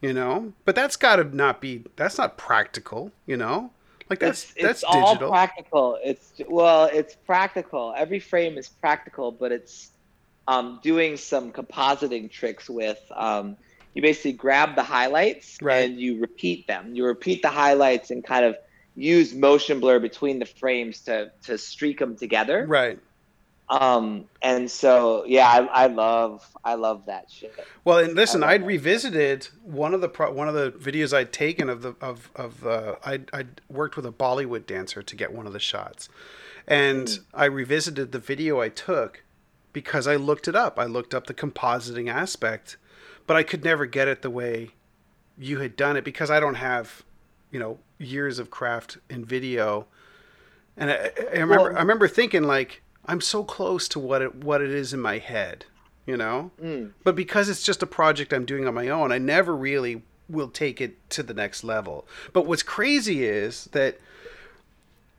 you 0.00 0.12
know 0.12 0.52
but 0.64 0.76
that's 0.76 0.96
got 0.96 1.16
to 1.16 1.24
not 1.24 1.60
be 1.60 1.82
that's 1.96 2.18
not 2.18 2.38
practical 2.38 3.10
you 3.26 3.36
know 3.36 3.70
like 4.08 4.20
that's 4.20 4.52
it's, 4.52 4.62
that's 4.62 4.82
it's 4.82 4.84
all 4.84 5.16
practical. 5.16 5.98
It's 6.02 6.40
well, 6.48 6.88
it's 6.92 7.14
practical. 7.14 7.92
Every 7.96 8.20
frame 8.20 8.56
is 8.56 8.68
practical, 8.68 9.32
but 9.32 9.50
it's 9.50 9.90
um, 10.46 10.78
doing 10.82 11.16
some 11.16 11.52
compositing 11.52 12.30
tricks 12.30 12.70
with. 12.70 13.00
Um, 13.10 13.56
you 13.96 14.02
basically 14.02 14.34
grab 14.34 14.76
the 14.76 14.84
highlights 14.84 15.58
Right. 15.62 15.90
and 15.90 16.00
you 16.00 16.20
repeat 16.20 16.66
them. 16.68 16.94
You 16.94 17.06
repeat 17.06 17.42
the 17.42 17.48
highlights 17.50 18.12
and 18.12 18.22
kind 18.24 18.44
of 18.44 18.56
use 18.94 19.34
motion 19.34 19.80
blur 19.80 19.98
between 20.00 20.38
the 20.38 20.46
frames 20.46 21.00
to 21.02 21.32
to 21.44 21.58
streak 21.58 21.98
them 21.98 22.16
together. 22.16 22.66
right 22.68 22.98
Um, 23.68 24.26
and 24.42 24.70
so 24.70 25.24
yeah, 25.26 25.48
I, 25.48 25.84
I 25.84 25.86
love 25.88 26.46
I 26.64 26.74
love 26.74 27.06
that 27.06 27.30
shit. 27.30 27.52
Well, 27.84 27.98
and 27.98 28.14
listen, 28.14 28.44
I'd 28.44 28.62
that. 28.62 28.66
revisited 28.66 29.48
one 29.64 29.92
of 29.94 30.00
the 30.00 30.08
pro- 30.08 30.32
one 30.32 30.48
of 30.48 30.54
the 30.54 30.70
videos 30.72 31.12
I'd 31.12 31.32
taken 31.32 31.68
of 31.68 31.82
the 31.82 31.94
of 32.00 32.30
of 32.36 32.64
uh, 32.64 32.96
I 33.04 33.22
I 33.32 33.46
worked 33.68 33.96
with 33.96 34.06
a 34.06 34.12
Bollywood 34.12 34.66
dancer 34.66 35.02
to 35.02 35.16
get 35.16 35.32
one 35.32 35.48
of 35.48 35.52
the 35.52 35.58
shots, 35.58 36.08
and 36.68 37.08
Mm. 37.08 37.20
I 37.34 37.46
revisited 37.46 38.12
the 38.12 38.20
video 38.20 38.60
I 38.60 38.68
took 38.68 39.24
because 39.72 40.06
I 40.06 40.16
looked 40.16 40.46
it 40.48 40.54
up. 40.54 40.78
I 40.78 40.84
looked 40.86 41.12
up 41.12 41.26
the 41.26 41.34
compositing 41.34 42.08
aspect, 42.08 42.76
but 43.26 43.36
I 43.36 43.42
could 43.42 43.64
never 43.64 43.86
get 43.86 44.08
it 44.08 44.22
the 44.22 44.30
way 44.30 44.70
you 45.38 45.60
had 45.60 45.76
done 45.76 45.96
it 45.96 46.04
because 46.04 46.30
I 46.30 46.40
don't 46.40 46.54
have, 46.54 47.04
you 47.50 47.58
know, 47.58 47.78
years 47.98 48.38
of 48.38 48.50
craft 48.50 48.98
in 49.10 49.24
video. 49.24 49.86
And 50.76 50.90
I, 50.90 51.10
I 51.18 51.38
remember 51.38 51.64
Well- 51.70 51.76
I 51.76 51.80
remember 51.80 52.08
thinking 52.08 52.44
like 52.44 52.82
I'm 53.06 53.20
so 53.20 53.44
close 53.44 53.88
to 53.88 53.98
what 53.98 54.22
it 54.22 54.34
what 54.34 54.60
it 54.62 54.70
is 54.70 54.92
in 54.92 55.00
my 55.00 55.18
head, 55.18 55.64
you 56.06 56.16
know? 56.16 56.50
Mm. 56.62 56.92
But 57.04 57.14
because 57.16 57.48
it's 57.48 57.62
just 57.62 57.82
a 57.82 57.86
project 57.86 58.32
I'm 58.32 58.44
doing 58.44 58.66
on 58.66 58.74
my 58.74 58.88
own, 58.88 59.12
I 59.12 59.18
never 59.18 59.54
really 59.54 60.02
will 60.28 60.48
take 60.48 60.80
it 60.80 61.08
to 61.10 61.22
the 61.22 61.34
next 61.34 61.62
level. 61.62 62.06
But 62.32 62.46
what's 62.46 62.62
crazy 62.64 63.24
is 63.24 63.66
that 63.72 64.00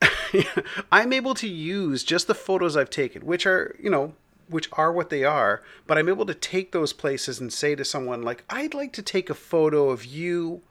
I'm 0.92 1.14
able 1.14 1.34
to 1.36 1.48
use 1.48 2.04
just 2.04 2.28
the 2.28 2.36
photos 2.36 2.76
I've 2.76 2.90
taken, 2.90 3.26
which 3.26 3.46
are, 3.46 3.76
you 3.82 3.90
know, 3.90 4.14
which 4.50 4.70
are 4.74 4.92
what 4.92 5.10
they 5.10 5.24
are, 5.24 5.62
but 5.86 5.98
I'm 5.98 6.10
able 6.10 6.26
to 6.26 6.34
take 6.34 6.72
those 6.72 6.94
places 6.94 7.40
and 7.40 7.52
say 7.52 7.76
to 7.76 7.86
someone 7.86 8.22
like, 8.22 8.44
"I'd 8.50 8.74
like 8.74 8.94
to 8.94 9.02
take 9.02 9.30
a 9.30 9.34
photo 9.36 9.90
of 9.90 10.06
you 10.06 10.62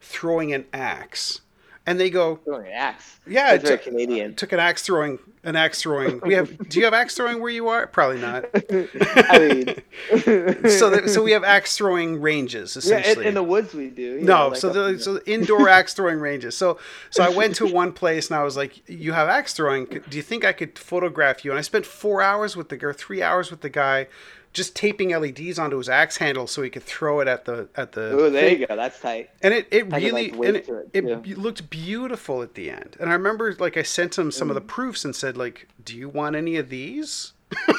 throwing 0.00 0.52
an 0.52 0.66
axe, 0.72 1.40
and 1.86 1.98
they 1.98 2.10
go, 2.10 2.36
Throwing 2.44 2.66
an 2.66 2.72
axe. 2.72 3.18
"Yeah, 3.26 3.52
That's 3.52 3.64
very 3.64 3.76
took- 3.78 3.84
Canadian. 3.84 4.34
Took 4.34 4.52
an 4.52 4.60
axe 4.60 4.82
throwing, 4.82 5.18
an 5.44 5.56
axe 5.56 5.80
throwing. 5.82 6.20
We 6.20 6.34
have. 6.34 6.68
do 6.68 6.78
you 6.78 6.84
have 6.84 6.94
axe 6.94 7.14
throwing 7.14 7.40
where 7.40 7.50
you 7.50 7.68
are? 7.68 7.86
Probably 7.86 8.20
not. 8.20 8.44
I 8.54 9.38
mean, 9.38 9.66
so, 10.70 10.90
that, 10.90 11.04
so 11.08 11.22
we 11.22 11.32
have 11.32 11.42
axe 11.44 11.76
throwing 11.76 12.20
ranges 12.20 12.76
yeah, 12.76 12.96
in, 12.96 13.00
essentially. 13.00 13.26
in 13.26 13.34
the 13.34 13.42
woods 13.42 13.74
we 13.74 13.88
do. 13.88 14.20
no, 14.20 14.24
know, 14.24 14.48
like 14.48 14.56
so 14.58 14.68
the 14.70 14.98
so 15.00 15.20
indoor 15.26 15.68
axe 15.68 15.94
throwing 15.94 16.18
ranges. 16.18 16.56
So 16.56 16.78
so 17.10 17.24
I 17.24 17.30
went 17.30 17.56
to 17.56 17.66
one 17.66 17.92
place 17.92 18.28
and 18.30 18.38
I 18.38 18.44
was 18.44 18.56
like, 18.56 18.88
"You 18.88 19.12
have 19.12 19.28
axe 19.28 19.54
throwing? 19.54 19.86
Do 19.86 20.16
you 20.16 20.22
think 20.22 20.44
I 20.44 20.52
could 20.52 20.78
photograph 20.78 21.44
you?" 21.44 21.50
And 21.50 21.58
I 21.58 21.62
spent 21.62 21.86
four 21.86 22.20
hours 22.22 22.56
with 22.56 22.68
the 22.68 22.78
or 22.84 22.92
three 22.92 23.22
hours 23.22 23.50
with 23.50 23.62
the 23.62 23.70
guy, 23.70 24.06
just 24.52 24.74
taping 24.74 25.10
LEDs 25.10 25.58
onto 25.58 25.78
his 25.78 25.88
axe 25.88 26.16
handle 26.16 26.46
so 26.46 26.62
he 26.62 26.70
could 26.70 26.82
throw 26.82 27.20
it 27.20 27.28
at 27.28 27.44
the 27.44 27.68
at 27.76 27.92
the. 27.92 28.10
Oh, 28.10 28.30
there 28.30 28.42
thing. 28.50 28.60
you 28.60 28.66
go. 28.66 28.76
That's 28.76 29.00
tight. 29.00 29.30
And 29.42 29.54
it, 29.54 29.68
it 29.70 29.92
really 29.92 30.30
like, 30.32 30.46
and 30.48 30.56
it, 30.56 30.68
it, 30.92 31.04
it 31.04 31.38
looked 31.38 31.70
beautiful 31.70 32.42
at 32.42 32.54
the 32.54 32.70
end. 32.70 32.96
And 32.98 33.10
I 33.10 33.12
remember 33.12 33.54
like 33.58 33.76
I 33.76 33.82
sent 33.82 34.18
him 34.18 34.30
some 34.32 34.50
of 34.50 34.56
Mm. 34.56 34.60
the 34.60 34.66
proofs 34.66 35.04
and 35.04 35.14
said 35.14 35.36
like, 35.36 35.68
"Do 35.84 35.96
you 35.96 36.08
want 36.08 36.34
any 36.36 36.56
of 36.56 36.68
these?" 36.68 37.32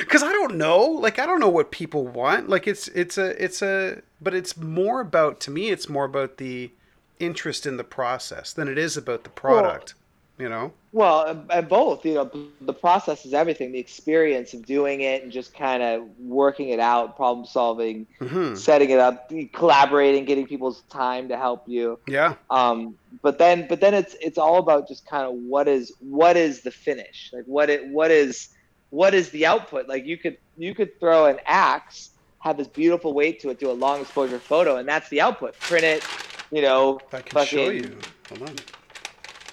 Because 0.00 0.22
I 0.22 0.30
don't 0.30 0.56
know, 0.56 0.80
like 0.84 1.18
I 1.18 1.26
don't 1.26 1.40
know 1.40 1.48
what 1.48 1.70
people 1.70 2.06
want. 2.06 2.48
Like 2.48 2.66
it's 2.66 2.86
it's 2.88 3.16
a 3.18 3.42
it's 3.42 3.62
a, 3.62 4.02
but 4.20 4.34
it's 4.34 4.56
more 4.56 5.00
about 5.00 5.40
to 5.40 5.50
me. 5.50 5.70
It's 5.70 5.88
more 5.88 6.04
about 6.04 6.36
the 6.36 6.70
interest 7.18 7.66
in 7.66 7.76
the 7.76 7.84
process 7.84 8.52
than 8.52 8.68
it 8.68 8.76
is 8.78 8.96
about 8.96 9.24
the 9.24 9.30
product. 9.30 9.94
You 10.38 10.48
know. 10.48 10.72
Well, 10.92 11.18
uh, 11.26 11.52
uh, 11.52 11.62
both. 11.62 12.04
You 12.04 12.14
know, 12.14 12.30
the 12.60 12.72
process 12.72 13.26
is 13.26 13.34
everything. 13.34 13.72
The 13.72 13.78
experience 13.78 14.54
of 14.54 14.64
doing 14.64 15.02
it 15.02 15.22
and 15.22 15.30
just 15.30 15.54
kind 15.54 15.82
of 15.82 16.08
working 16.18 16.70
it 16.70 16.80
out, 16.80 17.16
problem 17.16 17.46
solving, 17.46 18.06
hmm 18.18 18.54
setting 18.54 18.90
it 18.90 18.98
up, 18.98 19.30
collaborating, 19.52 20.24
getting 20.24 20.46
people's 20.46 20.82
time 20.82 21.28
to 21.28 21.36
help 21.36 21.68
you. 21.68 21.98
Yeah. 22.06 22.34
Um, 22.50 22.96
but 23.22 23.38
then, 23.38 23.66
but 23.68 23.80
then 23.80 23.94
it's 23.94 24.16
it's 24.20 24.38
all 24.38 24.58
about 24.58 24.88
just 24.88 25.06
kind 25.06 25.26
of 25.26 25.34
what 25.34 25.68
is 25.68 25.92
what 26.00 26.36
is 26.36 26.62
the 26.62 26.70
finish? 26.70 27.30
Like 27.32 27.44
what 27.44 27.68
it 27.68 27.86
what 27.88 28.10
is 28.10 28.48
what 28.90 29.14
is 29.14 29.30
the 29.30 29.46
output? 29.46 29.88
Like 29.88 30.06
you 30.06 30.16
could 30.16 30.38
you 30.56 30.74
could 30.74 30.98
throw 31.00 31.26
an 31.26 31.38
axe, 31.46 32.10
have 32.38 32.56
this 32.56 32.68
beautiful 32.68 33.12
weight 33.12 33.40
to 33.40 33.50
it, 33.50 33.58
do 33.58 33.70
a 33.70 33.72
long 33.72 34.00
exposure 34.00 34.38
photo, 34.38 34.76
and 34.76 34.88
that's 34.88 35.08
the 35.10 35.20
output. 35.20 35.58
Print 35.58 35.84
it, 35.84 36.04
you 36.50 36.62
know, 36.62 36.98
If 37.06 37.14
I 37.14 37.20
can 37.20 37.46
show 37.46 37.68
you. 37.70 37.98
Hold 38.28 38.42
on. 38.42 38.56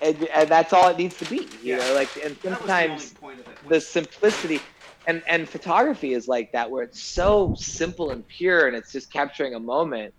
And, 0.04 0.24
and 0.30 0.50
that's 0.50 0.74
all 0.74 0.90
it 0.90 0.98
needs 0.98 1.18
to 1.18 1.26
be. 1.26 1.38
You 1.62 1.76
Yeah. 1.76 1.78
know, 1.78 1.94
like 1.96 2.10
and 2.24 2.38
sometimes 2.44 3.14
it. 3.14 3.70
the 3.70 3.80
simplicity 3.82 4.60
and 5.08 5.24
and 5.28 5.48
photography 5.48 6.14
is 6.14 6.28
like 6.28 6.52
that 6.52 6.70
where 6.70 6.84
it's 6.84 7.02
so 7.02 7.56
simple 7.58 8.12
and 8.12 8.28
pure 8.28 8.68
and 8.68 8.76
it's 8.76 8.92
just 8.92 9.12
capturing 9.12 9.56
a 9.56 9.60
moment 9.60 10.14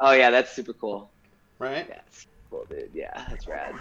oh 0.00 0.12
yeah 0.12 0.30
that's 0.30 0.52
super 0.52 0.72
cool 0.72 1.10
right? 1.58 1.86
yeah 1.88 1.96
that's 2.06 2.26
cool 2.50 2.64
dude 2.70 2.90
yeah 2.94 3.26
that's 3.28 3.46
rad 3.46 3.74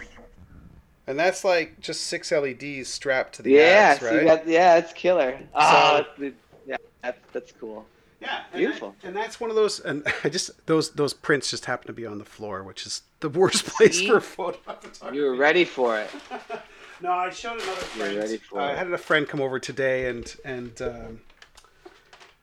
And 1.07 1.17
that's 1.17 1.43
like 1.43 1.79
just 1.79 2.01
six 2.01 2.31
LEDs 2.31 2.87
strapped 2.89 3.35
to 3.35 3.41
the 3.41 3.51
yeah 3.51 3.97
so 3.97 4.05
right? 4.07 4.19
you 4.21 4.25
got, 4.25 4.47
yeah 4.47 4.77
it's 4.77 4.93
killer 4.93 5.39
oh 5.55 6.03
that's, 6.17 6.35
yeah 6.67 6.75
that's, 7.01 7.19
that's 7.33 7.51
cool 7.59 7.85
Yeah, 8.21 8.41
and 8.51 8.59
Beautiful. 8.59 8.95
and 9.03 9.15
that's 9.15 9.39
one 9.39 9.49
of 9.49 9.55
those. 9.55 9.79
And 9.79 10.05
I 10.23 10.29
just 10.29 10.65
those 10.65 10.91
those 10.91 11.13
prints 11.13 11.49
just 11.49 11.65
happen 11.65 11.87
to 11.87 11.93
be 11.93 12.05
on 12.05 12.17
the 12.17 12.25
floor, 12.25 12.63
which 12.63 12.85
is 12.85 13.01
the 13.21 13.29
worst 13.29 13.65
place 13.65 13.97
See? 13.99 14.07
for 14.07 14.19
photo 14.19 14.57
photography. 14.57 15.15
you 15.17 15.23
were 15.23 15.35
ready 15.35 15.65
for 15.65 15.99
it 15.99 16.09
No, 17.01 17.11
I 17.11 17.29
showed 17.29 17.53
another 17.61 17.71
friend. 17.71 18.13
You're 18.13 18.21
ready 18.23 18.37
for 18.37 18.59
I 18.59 18.73
it. 18.73 18.77
had 18.77 18.91
a 18.91 18.97
friend 18.97 19.25
come 19.27 19.39
over 19.41 19.57
today, 19.57 20.09
and 20.09 20.35
and 20.43 20.81
um, 20.81 21.21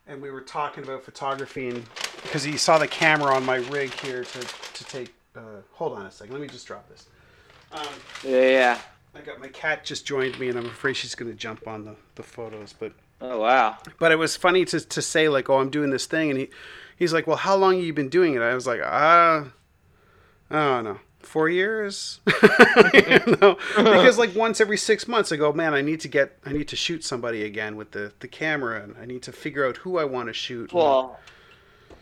and 0.07 0.23
we 0.23 0.31
were 0.31 0.41
talking 0.41 0.83
about 0.83 1.03
photography, 1.03 1.69
and 1.69 1.85
because 2.23 2.43
he 2.43 2.57
saw 2.57 2.79
the 2.79 2.89
camera 2.89 3.35
on 3.35 3.45
my 3.45 3.57
rig 3.57 3.93
here 4.01 4.25
to 4.25 4.41
to 4.41 4.85
take. 4.85 5.13
Uh, 5.37 5.61
hold 5.73 5.93
on 5.99 6.07
a 6.07 6.11
second. 6.11 6.33
Let 6.33 6.41
me 6.41 6.49
just 6.49 6.67
drop 6.67 6.89
this. 6.89 7.07
Um, 7.73 7.87
yeah 8.25 8.41
yeah 8.41 8.79
I 9.15 9.21
got 9.21 9.39
my 9.41 9.49
cat 9.49 9.85
just 9.85 10.07
joined 10.07 10.39
me, 10.39 10.49
and 10.49 10.59
I'm 10.59 10.65
afraid 10.67 10.95
she's 10.97 11.15
going 11.15 11.31
to 11.31 11.37
jump 11.37 11.69
on 11.69 11.85
the, 11.85 11.97
the 12.15 12.23
photos, 12.23 12.73
but 12.73 12.93
oh 13.21 13.41
wow. 13.41 13.79
But 13.99 14.13
it 14.13 14.17
was 14.17 14.37
funny 14.37 14.65
to, 14.67 14.81
to 14.81 15.03
say 15.03 15.29
like 15.29 15.49
oh 15.51 15.59
i'm 15.59 15.71
doing 15.71 15.91
this 15.91 16.07
thing 16.07 16.31
and 16.31 16.39
he 16.41 16.49
he's 16.97 17.13
like 17.13 17.27
well 17.27 17.37
how 17.37 17.57
long 17.57 17.77
have 17.77 17.85
you 17.85 17.93
been 17.93 18.09
doing 18.09 18.35
it? 18.35 18.43
I 18.43 18.55
was 18.55 18.67
like 18.67 18.81
ah 18.85 19.47
i 20.51 20.55
don't 20.55 20.85
know. 20.85 21.01
Four 21.21 21.49
years? 21.49 22.21
You 22.95 23.37
know? 23.41 23.57
because 23.77 24.19
like 24.19 24.35
once 24.35 24.61
every 24.61 24.77
six 24.77 25.09
months 25.09 25.33
i 25.33 25.37
go 25.37 25.53
man 25.53 25.75
i 25.75 25.81
need 25.81 26.01
to 26.01 26.09
get 26.09 26.39
i 26.45 26.53
need 26.53 26.69
to 26.69 26.77
shoot 26.77 27.03
somebody 27.05 27.43
again 27.43 27.77
with 27.77 27.91
the, 27.93 28.13
the 28.21 28.29
camera 28.29 28.83
and 28.83 28.97
i 29.01 29.07
need 29.07 29.23
to 29.23 29.33
figure 29.33 29.67
out 29.67 29.79
who 29.79 29.99
i 29.99 30.05
want 30.05 30.29
to 30.29 30.33
shoot 30.33 30.73
well 30.73 31.19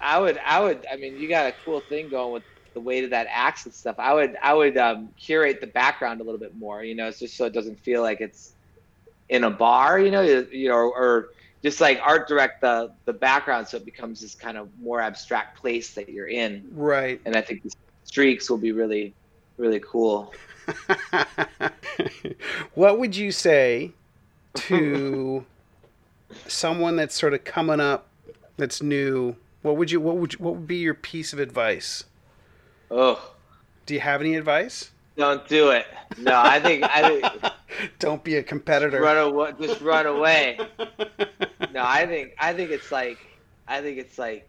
i 0.01 0.19
would 0.19 0.39
i 0.45 0.61
would 0.61 0.85
i 0.93 0.97
mean 0.97 1.17
you 1.17 1.29
got 1.29 1.47
a 1.47 1.55
cool 1.65 1.81
thing 1.81 2.09
going 2.09 2.33
with 2.33 2.43
the 2.75 2.81
weight 2.81 3.05
of 3.05 3.11
that 3.11 3.29
axe 3.31 3.65
and 3.65 3.73
stuff. 3.75 3.97
I 3.99 4.12
would 4.12 4.37
i 4.43 4.53
would 4.53 4.77
um, 4.77 5.09
curate 5.17 5.61
the 5.61 5.69
background 5.69 6.21
a 6.21 6.25
little 6.25 6.41
bit 6.41 6.57
more 6.57 6.85
you 6.85 6.95
know 6.95 7.07
it's 7.07 7.21
just 7.21 7.37
so 7.37 7.47
it 7.47 7.53
doesn't 7.53 7.79
feel 7.79 8.03
like 8.03 8.21
it's 8.21 8.54
in 9.29 9.45
a 9.45 9.51
bar 9.51 9.99
you 9.99 10.11
know 10.11 10.20
you, 10.20 10.68
know 10.68 10.77
or 10.77 11.31
just 11.62 11.81
like 11.81 12.01
art 12.03 12.29
direct 12.29 12.61
the 12.61 12.93
the 13.05 13.12
background 13.12 13.66
so 13.66 13.77
it 13.77 13.85
becomes 13.85 14.20
this 14.20 14.35
kind 14.35 14.57
of 14.57 14.68
more 14.81 15.01
abstract 15.01 15.59
place 15.59 15.95
that 15.95 16.09
you're 16.09 16.29
in. 16.29 16.66
Right. 16.72 17.20
And 17.25 17.37
i 17.37 17.41
think 17.41 17.62
the 17.62 17.72
streaks 18.05 18.51
will 18.51 18.59
be 18.59 18.72
really 18.72 19.14
really 19.57 19.81
cool. 19.81 20.35
What 22.75 22.99
would 22.99 23.14
you 23.14 23.31
say 23.31 23.93
to 24.55 25.47
someone 26.49 26.97
that's 26.97 27.18
sort 27.18 27.33
of 27.33 27.45
coming 27.45 27.79
up 27.79 28.09
that's 28.57 28.83
new? 28.83 29.37
What 29.62 29.77
would 29.77 29.91
you 29.91 30.01
what 30.01 30.16
would 30.16 30.33
you, 30.33 30.39
what 30.41 30.55
would 30.55 30.66
be 30.66 30.79
your 30.79 30.95
piece 30.95 31.33
of 31.33 31.39
advice? 31.39 32.05
Oh 32.91 33.35
do 33.87 33.95
you 33.95 34.01
have 34.01 34.20
any 34.20 34.35
advice 34.37 34.91
don't 35.17 35.47
do 35.49 35.71
it. 35.71 35.87
No 36.17 36.33
i 36.37 36.61
think 36.61 36.85
i 36.85 37.03
think 37.03 37.25
don't 37.99 38.23
be 38.25 38.37
a 38.37 38.43
competitor. 38.43 39.01
Run 39.01 39.19
away 39.19 39.53
just 39.61 39.81
run 39.81 40.07
away. 40.07 40.59
No 41.71 41.83
i 41.85 42.07
think 42.07 42.33
i 42.39 42.53
think 42.53 42.71
it's 42.71 42.91
like 42.91 43.21
i 43.67 43.81
think 43.81 43.99
it's 43.99 44.19
like 44.19 44.49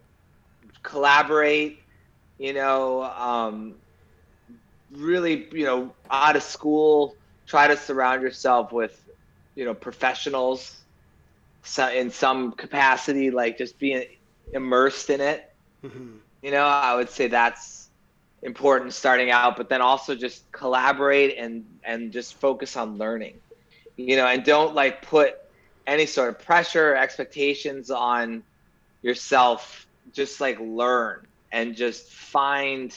collaborate 0.83 1.79
you 2.37 2.53
know 2.53 3.03
um 3.03 3.79
really 4.91 5.47
you 5.51 5.65
know 5.65 5.93
out 6.09 6.35
of 6.35 6.43
school 6.43 7.17
try 7.47 7.67
to 7.67 7.77
surround 7.77 8.21
yourself 8.21 8.71
with 8.71 8.93
you 9.55 9.65
know 9.65 9.73
professionals 9.73 10.83
so 11.63 11.87
in 11.89 12.09
some 12.11 12.51
capacity 12.53 13.31
like 13.31 13.57
just 13.57 13.79
being 13.79 14.03
immersed 14.53 15.09
in 15.09 15.21
it. 15.21 15.43
Mhm. 15.83 16.19
you 16.41 16.51
know 16.51 16.63
i 16.65 16.95
would 16.95 17.09
say 17.09 17.27
that's 17.27 17.84
important 18.45 18.93
starting 18.93 19.31
out 19.31 19.57
but 19.57 19.67
then 19.67 19.81
also 19.81 20.15
just 20.15 20.49
collaborate 20.51 21.35
and 21.37 21.65
and 21.83 22.13
just 22.13 22.35
focus 22.35 22.77
on 22.77 22.97
learning 22.97 23.35
you 23.97 24.15
know 24.15 24.27
and 24.27 24.45
don't 24.45 24.73
like 24.73 25.01
put 25.01 25.39
any 25.87 26.05
sort 26.05 26.29
of 26.29 26.39
pressure 26.39 26.91
or 26.91 26.95
expectations 26.95 27.91
on 27.91 28.43
yourself. 29.01 29.87
Just 30.13 30.39
like 30.39 30.59
learn 30.59 31.25
and 31.51 31.75
just 31.75 32.11
find 32.11 32.95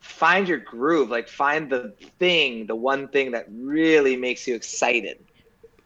find 0.00 0.46
your 0.46 0.58
groove 0.58 1.08
like 1.08 1.28
find 1.28 1.70
the 1.70 1.90
thing 2.18 2.66
the 2.66 2.74
one 2.74 3.08
thing 3.08 3.32
that 3.32 3.46
really 3.50 4.16
makes 4.16 4.46
you 4.46 4.54
excited. 4.54 5.18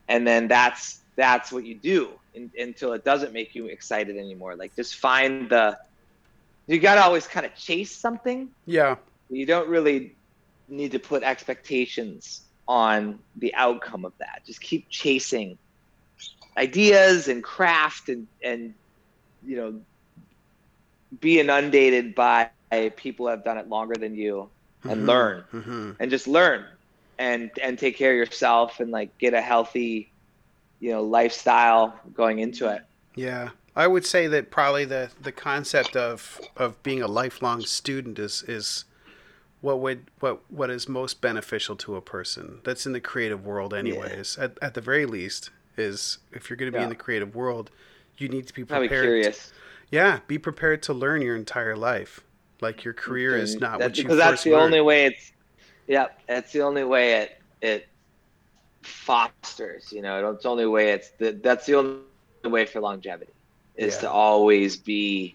And 0.08 0.26
then 0.26 0.48
that's 0.48 1.00
that's 1.16 1.50
what 1.52 1.64
you 1.64 1.74
do 1.74 2.10
in, 2.34 2.50
until 2.58 2.92
it 2.92 3.04
doesn't 3.04 3.32
make 3.32 3.54
you 3.54 3.66
excited 3.66 4.16
anymore. 4.16 4.56
Like 4.56 4.74
just 4.76 4.96
find 4.96 5.48
the 5.48 5.78
you 6.68 6.80
got 6.80 6.96
to 6.96 7.02
always 7.02 7.26
kind 7.26 7.46
of 7.46 7.54
chase 7.54 7.96
something. 8.00 8.50
Yeah. 8.66 8.96
You 9.30 9.46
don't 9.46 9.68
really 9.68 10.16
need 10.68 10.92
to 10.92 10.98
put 11.00 11.22
expectations 11.24 12.46
on 12.68 13.20
the 13.36 13.54
outcome 13.54 14.04
of 14.04 14.12
that. 14.20 14.42
Just 14.46 14.60
keep 14.60 14.88
chasing 14.90 15.58
ideas 16.58 17.28
and 17.28 17.42
craft 17.44 18.08
and 18.08 18.28
and 18.44 18.74
you 19.42 19.56
know 19.56 19.82
be 21.20 21.40
inundated 21.40 22.14
by 22.14 22.54
people 22.66 22.98
who 22.98 23.04
have 23.30 23.44
done 23.44 23.58
it 23.58 23.68
longer 23.68 23.68
than 23.70 23.86
you 23.86 24.22
and 24.62 24.80
Mhm. 24.82 25.06
learn. 25.06 25.24
Mhm. 25.32 25.96
and 26.00 26.10
just 26.10 26.12
learn 26.12 26.52
and 27.18 27.50
and 27.60 27.78
take 27.78 27.96
care 27.96 28.12
of 28.12 28.16
yourself 28.18 28.80
and 28.80 28.90
like 28.90 29.10
get 29.18 29.34
a 29.34 29.40
healthy 29.40 30.12
you 30.80 30.90
know 30.90 31.02
lifestyle 31.04 31.98
going 32.12 32.38
into 32.38 32.68
it. 32.68 32.82
Yeah 33.14 33.50
i 33.78 33.86
would 33.86 34.04
say 34.04 34.26
that 34.26 34.50
probably 34.50 34.84
the 34.84 35.10
the 35.22 35.32
concept 35.32 35.96
of 35.96 36.38
of 36.56 36.82
being 36.82 37.00
a 37.00 37.08
lifelong 37.08 37.62
student 37.62 38.18
is 38.18 38.42
is 38.46 38.84
what 39.60 39.80
would 39.80 40.06
what 40.20 40.40
what 40.50 40.70
is 40.70 40.88
most 40.88 41.20
beneficial 41.20 41.76
to 41.76 41.96
a 41.96 42.00
person 42.00 42.60
that's 42.64 42.86
in 42.86 42.92
the 42.92 43.00
creative 43.00 43.44
world 43.44 43.74
anyways. 43.74 44.38
At, 44.38 44.58
at 44.62 44.74
the 44.74 44.80
very 44.80 45.06
least 45.06 45.50
is 45.76 46.18
if 46.32 46.48
you're 46.48 46.56
going 46.56 46.72
to 46.72 46.76
be 46.78 46.82
in 46.82 46.88
the 46.88 46.94
creative 46.94 47.34
world 47.34 47.70
you 48.18 48.28
need 48.28 48.46
to 48.46 48.54
be 48.54 48.64
prepared 48.64 48.88
curious. 49.04 49.52
Yeah 49.90 50.20
be 50.26 50.38
prepared 50.38 50.82
to 50.84 50.92
learn 50.92 51.22
your 51.22 51.36
entire 51.36 51.76
life. 51.76 52.20
Like 52.60 52.84
your 52.84 52.94
career 52.94 53.36
is 53.36 53.54
mm-hmm. 53.54 53.64
not 53.64 53.78
that- 53.78 53.90
what 53.90 53.98
you 53.98 54.04
because 54.04 54.18
that's 54.18 54.44
the 54.44 54.50
learned. 54.52 54.64
only 54.64 54.80
way 54.80 55.06
it's 55.06 55.32
yeah 55.86 56.06
that's 56.26 56.52
the 56.52 56.62
only 56.62 56.84
way 56.84 57.14
it 57.14 57.40
it 57.60 57.88
fosters 58.82 59.92
you 59.92 60.02
know 60.02 60.30
it's 60.30 60.44
the 60.44 60.48
only 60.48 60.66
way 60.66 60.90
it's 60.90 61.10
the, 61.18 61.32
that's 61.42 61.66
the 61.66 61.74
only 61.74 62.00
way 62.44 62.64
for 62.64 62.80
longevity 62.80 63.32
is 63.78 63.94
Yeah. 63.94 64.00
to 64.02 64.10
always 64.10 64.76
be 64.76 65.34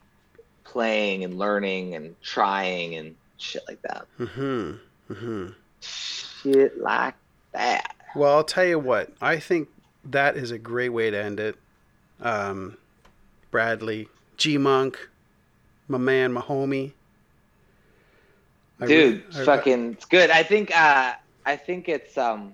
playing 0.63 1.23
and 1.23 1.39
learning 1.39 1.95
and 1.95 2.15
trying 2.21 2.95
and 2.95 3.15
shit 3.37 3.63
like 3.67 3.81
that. 3.83 4.05
Mm-hmm. 4.19 5.13
Mm-hmm. 5.13 5.47
Shit 5.81 6.79
like 6.79 7.15
that. 7.53 7.95
Well, 8.15 8.35
I'll 8.35 8.43
tell 8.43 8.65
you 8.65 8.77
what. 8.77 9.09
I 9.21 9.39
think 9.39 9.69
that 10.05 10.37
is 10.37 10.51
a 10.51 10.59
great 10.59 10.89
way 10.89 11.09
to 11.09 11.17
end 11.17 11.39
it. 11.39 11.55
Um, 12.21 12.77
Bradley, 13.49 14.07
GMUNK, 14.37 14.95
my 15.87 15.97
man, 15.97 16.31
my 16.33 16.41
homie. 16.41 16.91
I 18.79 18.85
Dude, 18.87 19.23
re- 19.35 19.41
I- 19.41 19.45
fucking 19.45 19.93
it's 19.93 20.05
good. 20.05 20.29
I 20.29 20.43
think 20.43 20.75
uh 20.75 21.13
I 21.45 21.55
think 21.55 21.87
it's 21.87 22.17
um 22.17 22.53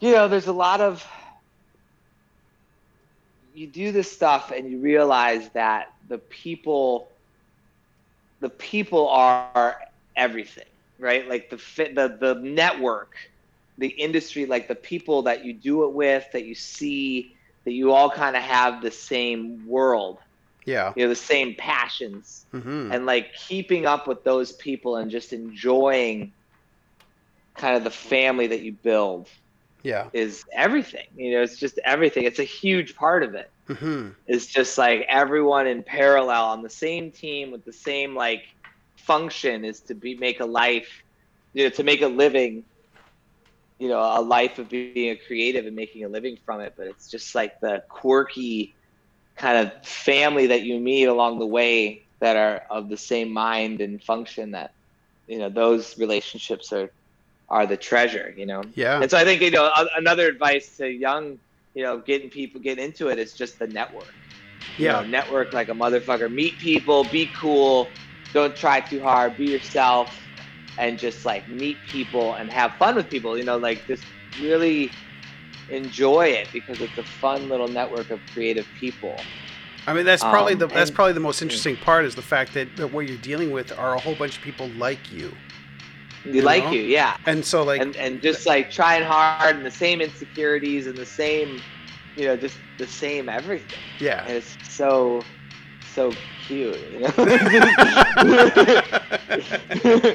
you 0.00 0.12
know, 0.12 0.28
there's 0.28 0.46
a 0.46 0.52
lot 0.52 0.80
of 0.80 1.06
you 3.60 3.66
do 3.66 3.92
this 3.92 4.10
stuff 4.10 4.52
and 4.56 4.70
you 4.70 4.78
realize 4.78 5.50
that 5.50 5.92
the 6.08 6.18
people 6.18 7.10
the 8.40 8.48
people 8.48 9.08
are 9.08 9.60
everything, 10.16 10.64
right? 10.98 11.28
Like 11.28 11.50
the 11.50 11.58
fit 11.58 11.94
the 11.94 12.08
the 12.08 12.34
network, 12.36 13.14
the 13.76 13.88
industry, 13.88 14.46
like 14.46 14.66
the 14.68 14.74
people 14.74 15.22
that 15.22 15.44
you 15.44 15.52
do 15.52 15.84
it 15.84 15.92
with, 15.92 16.24
that 16.32 16.46
you 16.46 16.54
see, 16.54 17.36
that 17.64 17.72
you 17.72 17.92
all 17.92 18.10
kind 18.10 18.36
of 18.36 18.42
have 18.42 18.80
the 18.82 18.90
same 18.90 19.66
world, 19.66 20.18
yeah. 20.64 20.92
you 20.96 21.04
know, 21.04 21.08
the 21.08 21.14
same 21.16 21.54
passions 21.56 22.46
Mm-hmm. 22.52 22.92
and 22.92 23.06
like 23.06 23.34
keeping 23.34 23.86
up 23.86 24.08
with 24.08 24.24
those 24.24 24.52
people 24.52 24.96
and 24.96 25.10
just 25.10 25.32
enjoying 25.32 26.32
kind 27.56 27.76
of 27.76 27.84
the 27.84 27.90
family 27.90 28.48
that 28.48 28.60
you 28.62 28.72
build 28.72 29.28
Yeah. 29.82 30.10
is 30.12 30.44
everything 30.56 31.04
you 31.14 31.32
know 31.32 31.42
it's 31.42 31.58
just 31.58 31.78
everything 31.84 32.24
it's 32.24 32.38
a 32.38 32.44
huge 32.44 32.94
part 32.96 33.22
of 33.22 33.34
it 33.34 33.46
Mm-hmm. 33.68 34.10
it's 34.26 34.46
just 34.46 34.78
like 34.78 35.04
everyone 35.08 35.66
in 35.66 35.82
parallel 35.82 36.44
on 36.46 36.62
the 36.62 36.70
same 36.70 37.12
team 37.12 37.50
with 37.52 37.64
the 37.64 37.72
same 37.72 38.14
like 38.14 38.42
function 38.96 39.64
is 39.64 39.82
to 39.82 39.94
be 39.94 40.16
make 40.18 40.40
a 40.40 40.46
life 40.46 40.88
you 41.54 41.64
know 41.64 41.70
to 41.70 41.82
make 41.84 42.02
a 42.02 42.08
living 42.08 42.64
you 43.78 43.88
know 43.88 43.98
a 44.00 44.20
life 44.22 44.58
of 44.58 44.68
being 44.70 44.92
a 44.92 45.00
creative 45.06 45.48
and 45.48 45.58
making 45.58 45.86
a 45.86 45.90
living 45.92 46.18
from 46.26 46.44
it 46.44 46.56
but 46.60 46.70
it's 46.70 46.94
just 46.94 47.20
like 47.20 47.40
the 47.50 47.72
quirky 47.78 48.68
kind 49.36 49.56
of 49.56 49.72
family 49.86 50.46
that 50.48 50.62
you 50.62 50.78
meet 50.80 51.04
along 51.04 51.38
the 51.38 51.46
way 51.46 52.02
that 52.20 52.36
are 52.36 52.62
of 52.70 52.88
the 52.88 52.96
same 52.96 53.32
mind 53.32 53.80
and 53.80 54.02
function 54.02 54.52
that 54.52 54.70
you 55.26 55.38
know 55.38 55.48
those 55.50 55.98
relationships 55.98 56.72
are 56.72 56.90
are 57.50 57.66
the 57.66 57.76
treasure 57.76 58.32
you 58.36 58.46
know 58.46 58.62
Yeah. 58.74 59.00
and 59.02 59.10
so 59.10 59.18
I 59.18 59.24
think 59.24 59.40
you 59.42 59.50
know 59.50 59.70
another 59.96 60.26
advice 60.28 60.76
to 60.78 60.86
young, 60.88 61.38
you 61.74 61.82
know, 61.84 61.98
getting 61.98 62.30
people 62.30 62.60
get 62.60 62.78
into 62.78 63.08
it 63.08 63.18
is 63.18 63.32
just 63.34 63.58
the 63.58 63.66
network. 63.68 64.12
You 64.76 64.86
Yeah. 64.86 64.92
know, 64.92 65.02
network 65.04 65.52
like 65.52 65.68
a 65.68 65.72
motherfucker. 65.72 66.30
Meet 66.32 66.58
people, 66.58 67.04
be 67.04 67.30
cool, 67.36 67.88
don't 68.32 68.54
try 68.56 68.80
too 68.80 69.00
hard, 69.00 69.36
be 69.36 69.46
yourself, 69.46 70.08
and 70.78 70.98
just 70.98 71.24
like 71.24 71.48
meet 71.48 71.78
people 71.88 72.34
and 72.34 72.50
have 72.50 72.72
fun 72.78 72.94
with 72.96 73.08
people. 73.10 73.36
You 73.38 73.44
know, 73.44 73.56
like 73.56 73.86
just 73.86 74.04
really 74.40 74.90
enjoy 75.70 76.26
it 76.28 76.48
because 76.52 76.80
it's 76.80 76.98
a 76.98 77.02
fun 77.04 77.48
little 77.48 77.68
network 77.68 78.10
of 78.10 78.20
creative 78.32 78.66
people. 78.78 79.16
I 79.86 79.94
mean, 79.94 80.04
that's 80.04 80.22
probably 80.22 80.52
Um, 80.54 80.58
the 80.60 80.66
that's 80.66 80.90
and- 80.90 80.94
probably 80.96 81.14
the 81.14 81.20
most 81.20 81.40
interesting 81.42 81.76
part 81.76 82.04
is 82.04 82.14
the 82.14 82.22
fact 82.22 82.52
that, 82.54 82.76
that 82.76 82.88
what 82.92 83.06
you're 83.08 83.16
dealing 83.18 83.50
with 83.50 83.76
are 83.78 83.94
a 83.94 84.00
whole 84.00 84.14
bunch 84.14 84.36
of 84.36 84.42
people 84.42 84.68
like 84.70 85.10
you, 85.12 85.36
You, 86.24 86.32
You 86.34 86.42
like 86.42 86.64
know? 86.64 86.70
you, 86.72 86.82
yeah. 86.82 87.16
and 87.26 87.44
so 87.44 87.62
like 87.64 87.80
and 87.80 87.96
and 87.96 88.20
just 88.20 88.46
like 88.46 88.70
trying 88.70 89.02
hard 89.04 89.56
and 89.56 89.64
the 89.64 89.70
same 89.70 90.00
insecurities 90.00 90.86
and 90.86 90.96
the 90.96 91.06
same, 91.06 91.60
you 92.16 92.26
know, 92.26 92.36
just 92.36 92.56
the 92.78 92.86
same 92.86 93.28
everything. 93.28 93.78
yeah. 93.98 94.24
and 94.26 94.36
it's 94.36 94.56
so 94.68 95.22
so 95.94 96.12
cute 96.46 96.78
you 96.92 97.00
know? 97.00 97.12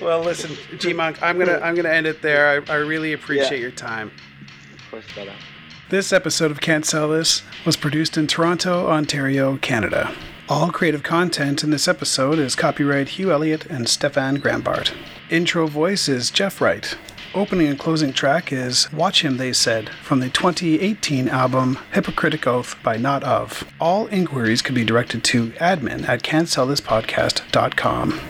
well, 0.00 0.20
listen, 0.20 0.50
GMUNK, 0.78 1.22
I'm 1.22 1.38
gonna 1.38 1.58
I'm 1.62 1.74
gonna 1.74 1.88
end 1.90 2.06
it 2.06 2.22
there. 2.22 2.62
I, 2.68 2.72
I 2.72 2.76
really 2.76 3.12
appreciate 3.12 3.52
Yeah. 3.52 3.56
your 3.62 3.70
time. 3.70 4.10
of 4.74 4.90
course 4.90 5.04
brother 5.14 5.32
This 5.90 6.12
episode 6.12 6.50
of 6.50 6.60
Can't 6.60 6.84
Sell 6.84 7.08
This 7.08 7.42
was 7.64 7.76
produced 7.76 8.16
in 8.16 8.26
Toronto, 8.26 8.88
Ontario, 8.88 9.56
Canada. 9.58 10.14
All 10.48 10.70
creative 10.70 11.02
content 11.02 11.64
in 11.64 11.70
this 11.70 11.88
episode 11.88 12.38
is 12.38 12.54
copyright 12.54 13.08
Hugh 13.08 13.32
Elliott 13.32 13.66
and 13.66 13.88
Stefan 13.88 14.36
Grambart. 14.36 14.94
Intro 15.28 15.66
voice 15.66 16.08
is 16.08 16.30
Jeff 16.30 16.60
Wright. 16.60 16.96
Opening 17.34 17.66
and 17.66 17.76
closing 17.76 18.12
track 18.12 18.52
is 18.52 18.88
Watch 18.92 19.22
Him, 19.22 19.38
They 19.38 19.52
Said 19.52 19.88
from 20.04 20.20
the 20.20 20.30
2018 20.30 21.28
album 21.28 21.78
Hypocritic 21.92 22.46
Oath 22.46 22.76
by 22.84 22.96
Not 22.96 23.24
Of. 23.24 23.64
All 23.80 24.06
inquiries 24.06 24.62
can 24.62 24.76
be 24.76 24.84
directed 24.84 25.24
to 25.24 25.50
admin 25.54 26.08
at 26.08 26.22
can'tsellthispodcast.com. 26.22 28.20